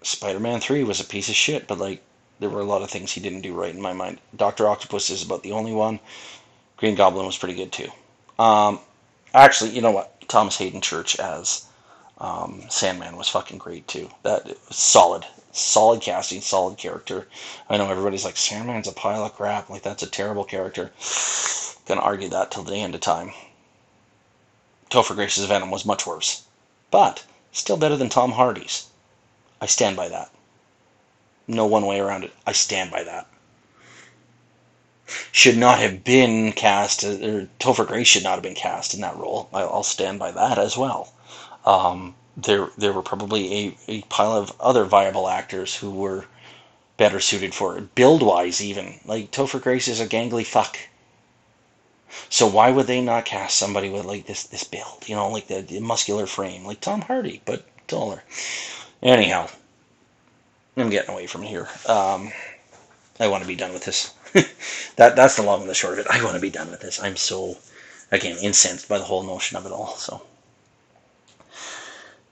Spider-Man 0.02 0.60
3 0.60 0.86
was 0.86 1.00
a 1.00 1.06
piece 1.06 1.30
of 1.30 1.36
shit, 1.36 1.68
but 1.68 1.78
like 1.78 2.02
there 2.40 2.50
were 2.50 2.62
a 2.62 2.64
lot 2.64 2.82
of 2.82 2.90
things 2.90 3.12
he 3.12 3.22
didn't 3.22 3.42
do 3.42 3.54
right 3.54 3.76
in 3.76 3.80
my 3.80 3.94
mind. 3.94 4.20
Doctor 4.36 4.68
Octopus 4.68 5.12
is 5.12 5.24
about 5.24 5.44
the 5.44 5.52
only 5.52 5.72
one. 5.72 6.00
Green 6.78 6.96
Goblin 6.96 7.28
was 7.28 7.38
pretty 7.38 7.54
good 7.54 7.72
too. 7.72 7.92
Um, 8.40 8.80
actually, 9.36 9.70
you 9.70 9.82
know 9.82 9.92
what? 9.92 10.28
Thomas 10.28 10.58
Haden 10.58 10.82
Church 10.82 11.20
as 11.20 11.68
um, 12.22 12.62
Sandman 12.70 13.18
was 13.18 13.28
fucking 13.28 13.58
great 13.58 13.88
too. 13.88 14.08
That 14.22 14.56
solid, 14.72 15.26
solid 15.52 16.02
casting, 16.02 16.40
solid 16.42 16.78
character. 16.78 17.28
I 17.68 17.78
know 17.78 17.90
everybody's 17.90 18.24
like 18.24 18.38
Sandman's 18.38 18.88
a 18.88 18.92
pile 18.92 19.26
of 19.26 19.34
crap. 19.34 19.72
Like 19.72 19.82
that's 19.82 20.04
a 20.04 20.08
terrible 20.08 20.44
character. 20.44 20.92
Gonna 21.88 22.02
argue 22.02 22.30
that 22.30 22.52
till 22.52 22.62
the 22.62 22.76
end 22.76 22.94
of 22.94 23.02
time. 23.02 23.34
Topher 24.92 25.16
Grace's 25.16 25.46
Venom 25.46 25.72
was 25.72 25.84
much 25.84 26.06
worse, 26.06 26.44
but 26.92 27.24
still 27.52 27.76
better 27.76 27.98
than 27.98 28.10
Tom 28.10 28.34
Hardy's. 28.34 28.86
I 29.60 29.66
stand 29.66 29.96
by 29.96 30.08
that. 30.10 30.30
No 31.48 31.66
one 31.66 31.88
way 31.88 32.00
around 32.00 32.24
it. 32.24 32.34
I 32.46 32.52
stand 32.52 32.92
by 32.92 33.04
that. 33.04 33.26
Should 35.32 35.58
not 35.58 35.80
have 35.80 36.04
been 36.04 36.52
cast, 36.54 37.04
or 37.04 37.50
Topher 37.60 37.88
Grace 37.88 38.08
should 38.08 38.24
not 38.24 38.36
have 38.36 38.44
been 38.44 38.54
cast 38.54 38.94
in 38.94 39.02
that 39.02 39.18
role. 39.18 39.50
I'll 39.52 39.82
stand 39.82 40.20
by 40.20 40.30
that 40.32 40.60
as 40.60 40.78
well. 40.78 41.12
Um, 41.66 42.16
there, 42.38 42.70
there 42.78 42.94
were 42.94 43.02
probably 43.02 43.54
a, 43.54 43.78
a 43.88 44.02
pile 44.04 44.34
of 44.34 44.54
other 44.60 44.86
viable 44.86 45.28
actors 45.28 45.76
who 45.76 45.92
were 45.92 46.26
better 46.98 47.20
suited 47.20 47.54
for 47.54 47.78
it, 47.78 47.96
build 47.96 48.22
wise, 48.22 48.62
even. 48.62 49.00
Like, 49.06 49.32
Topher 49.32 49.62
Grace 49.62 49.88
is 49.88 50.00
a 50.00 50.08
gangly 50.08 50.46
fuck. 50.46 50.78
So 52.30 52.46
why 52.46 52.72
would 52.72 52.88
they 52.88 53.02
not 53.02 53.26
cast 53.26 53.58
somebody 53.58 53.90
with 53.90 54.06
like 54.06 54.26
this 54.26 54.44
this 54.44 54.66
build, 54.66 55.08
you 55.08 55.16
know, 55.16 55.30
like 55.30 55.48
the, 55.48 55.62
the 55.62 55.80
muscular 55.80 56.26
frame, 56.26 56.66
like 56.66 56.82
Tom 56.82 57.02
Hardy, 57.02 57.42
but 57.46 57.66
taller? 57.88 58.24
Anyhow, 59.02 59.48
I'm 60.76 60.90
getting 60.90 61.12
away 61.12 61.28
from 61.28 61.44
here. 61.44 61.70
Um, 61.86 62.34
I 63.20 63.28
want 63.28 63.44
to 63.44 63.48
be 63.48 63.56
done 63.56 63.72
with 63.74 63.86
this. 63.86 64.14
that 64.98 65.16
that's 65.16 65.38
the 65.38 65.44
long 65.44 65.62
and 65.62 65.70
the 65.70 65.74
short 65.74 65.94
of 65.94 66.06
it. 66.06 66.12
I 66.12 66.24
want 66.24 66.36
to 66.36 66.42
be 66.42 66.50
done 66.50 66.70
with 66.70 66.82
this. 66.82 67.02
I'm 67.02 67.16
so 67.16 67.58
again 68.12 68.38
incensed 68.42 68.90
by 68.90 68.98
the 68.98 69.06
whole 69.06 69.24
notion 69.24 69.58
of 69.58 69.66
it 69.66 69.72
all. 69.72 69.96
So. 69.96 70.22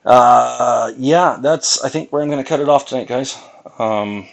Uh, 0.06 0.92
yeah, 0.98 1.38
that's 1.42 1.84
I 1.84 1.90
think 1.90 2.12
where 2.12 2.22
I'm 2.22 2.30
going 2.30 2.44
to 2.44 2.48
cut 2.48 2.60
it 2.60 2.70
off 2.70 2.86
tonight, 2.86 3.08
guys. 3.08 3.38
Um, 3.78 4.28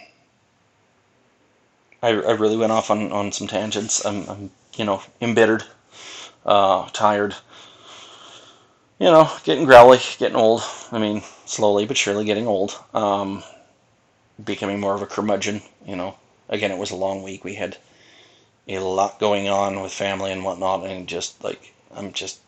I, 2.01 2.09
I 2.09 2.31
really 2.31 2.57
went 2.57 2.71
off 2.71 2.89
on, 2.89 3.11
on 3.11 3.31
some 3.31 3.47
tangents. 3.47 4.05
I'm, 4.05 4.27
I'm 4.29 4.51
you 4.75 4.85
know 4.85 5.01
embittered, 5.21 5.63
uh, 6.45 6.87
tired. 6.93 7.35
You 8.99 9.07
know, 9.11 9.31
getting 9.43 9.65
growly, 9.65 9.99
getting 10.17 10.37
old. 10.37 10.63
I 10.91 10.99
mean, 10.99 11.21
slowly 11.45 11.85
but 11.85 11.97
surely 11.97 12.25
getting 12.25 12.47
old. 12.47 12.77
Um, 12.93 13.43
becoming 14.43 14.79
more 14.79 14.95
of 14.95 15.01
a 15.01 15.07
curmudgeon. 15.07 15.61
You 15.85 15.95
know, 15.95 16.15
again, 16.49 16.71
it 16.71 16.77
was 16.77 16.91
a 16.91 16.95
long 16.95 17.23
week. 17.23 17.43
We 17.43 17.55
had 17.55 17.77
a 18.67 18.79
lot 18.79 19.19
going 19.19 19.49
on 19.49 19.81
with 19.81 19.91
family 19.91 20.31
and 20.31 20.43
whatnot, 20.43 20.85
and 20.85 21.07
just 21.07 21.43
like 21.43 21.73
I'm 21.93 22.13
just 22.13 22.39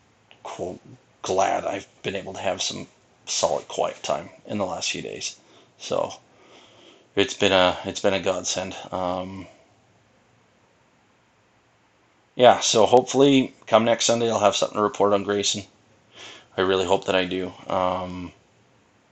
quote, 0.42 0.80
glad 1.22 1.64
I've 1.64 1.86
been 2.02 2.16
able 2.16 2.32
to 2.34 2.40
have 2.40 2.62
some 2.62 2.86
solid 3.30 3.68
quiet 3.68 4.02
time 4.02 4.30
in 4.46 4.58
the 4.58 4.66
last 4.66 4.90
few 4.90 5.02
days. 5.02 5.36
So 5.78 6.14
it's 7.16 7.34
been 7.34 7.52
a 7.52 7.78
it's 7.84 8.00
been 8.00 8.14
a 8.14 8.20
godsend. 8.20 8.76
Um, 8.92 9.46
yeah, 12.34 12.60
so 12.60 12.86
hopefully 12.86 13.54
come 13.66 13.84
next 13.84 14.06
Sunday 14.06 14.30
I'll 14.30 14.40
have 14.40 14.56
something 14.56 14.76
to 14.76 14.82
report 14.82 15.12
on 15.12 15.24
Grayson. 15.24 15.64
I 16.56 16.62
really 16.62 16.86
hope 16.86 17.06
that 17.06 17.14
I 17.14 17.24
do. 17.24 17.52
Um, 17.68 18.32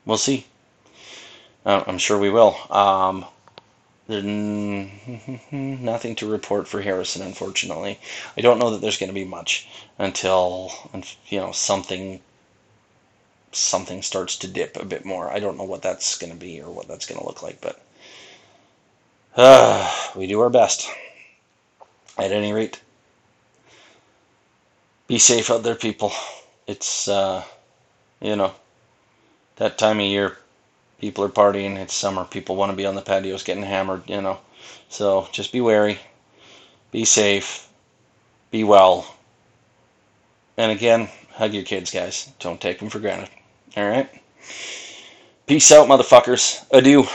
we'll 0.05 0.19
see. 0.19 0.47
Uh, 1.65 1.85
I'm 1.87 1.99
sure 1.99 2.19
we 2.19 2.31
will. 2.31 2.57
Um, 2.71 3.25
nothing 4.09 6.15
to 6.15 6.31
report 6.31 6.67
for 6.67 6.81
Harrison, 6.81 7.21
unfortunately. 7.21 8.01
I 8.39 8.41
don't 8.41 8.59
know 8.59 8.71
that 8.71 8.81
there's 8.81 8.97
going 8.97 9.11
to 9.11 9.15
be 9.15 9.27
much 9.27 9.69
until 9.99 10.73
you 11.29 11.39
know 11.39 11.53
something 11.53 12.21
something 13.53 14.03
starts 14.03 14.37
to 14.39 14.49
dip 14.49 14.77
a 14.77 14.85
bit 14.85 15.05
more. 15.05 15.31
I 15.31 15.39
don't 15.41 15.57
know 15.57 15.65
what 15.65 15.83
that's 15.83 16.19
going 16.19 16.33
to 16.33 16.39
be 16.39 16.61
or 16.61 16.71
what 16.71 16.89
that's 16.89 17.07
going 17.07 17.21
to 17.21 17.27
look 17.27 17.43
like, 17.43 17.61
but 17.61 17.81
uh, 19.37 20.11
we 20.17 20.27
do 20.27 20.41
our 20.41 20.51
best. 20.51 20.89
At 22.19 22.33
any 22.33 22.53
rate, 22.53 22.81
be 25.07 25.19
safe 25.19 25.51
out 25.51 25.63
there, 25.63 25.77
people. 25.77 26.13
It's 26.67 27.07
uh, 27.07 27.45
you 28.21 28.35
know 28.35 28.53
that 29.57 29.79
time 29.79 30.01
of 30.01 30.07
year 30.07 30.37
people 31.01 31.25
are 31.25 31.29
partying. 31.29 31.77
It's 31.77 31.95
summer. 31.95 32.25
People 32.25 32.57
want 32.57 32.71
to 32.71 32.77
be 32.77 32.87
on 32.87 32.95
the 32.95 33.03
patios 33.03 33.43
getting 33.43 33.63
hammered, 33.63 34.03
you 34.09 34.21
know. 34.21 34.39
So 34.89 35.29
just 35.33 35.53
be 35.53 35.61
wary, 35.61 35.99
be 36.91 37.05
safe, 37.05 37.69
be 38.51 38.65
well. 38.65 39.15
And 40.57 40.73
again, 40.73 41.09
hug 41.33 41.55
your 41.55 41.63
kids, 41.63 41.91
guys. 41.91 42.33
Don't 42.41 42.61
take 42.61 42.81
them 42.81 42.91
for 42.91 42.99
granted. 42.99 43.31
All 43.77 43.89
right? 43.89 44.11
Peace 45.47 45.71
out, 45.73 45.89
motherfuckers. 45.89 46.65
Adieu. 46.71 47.07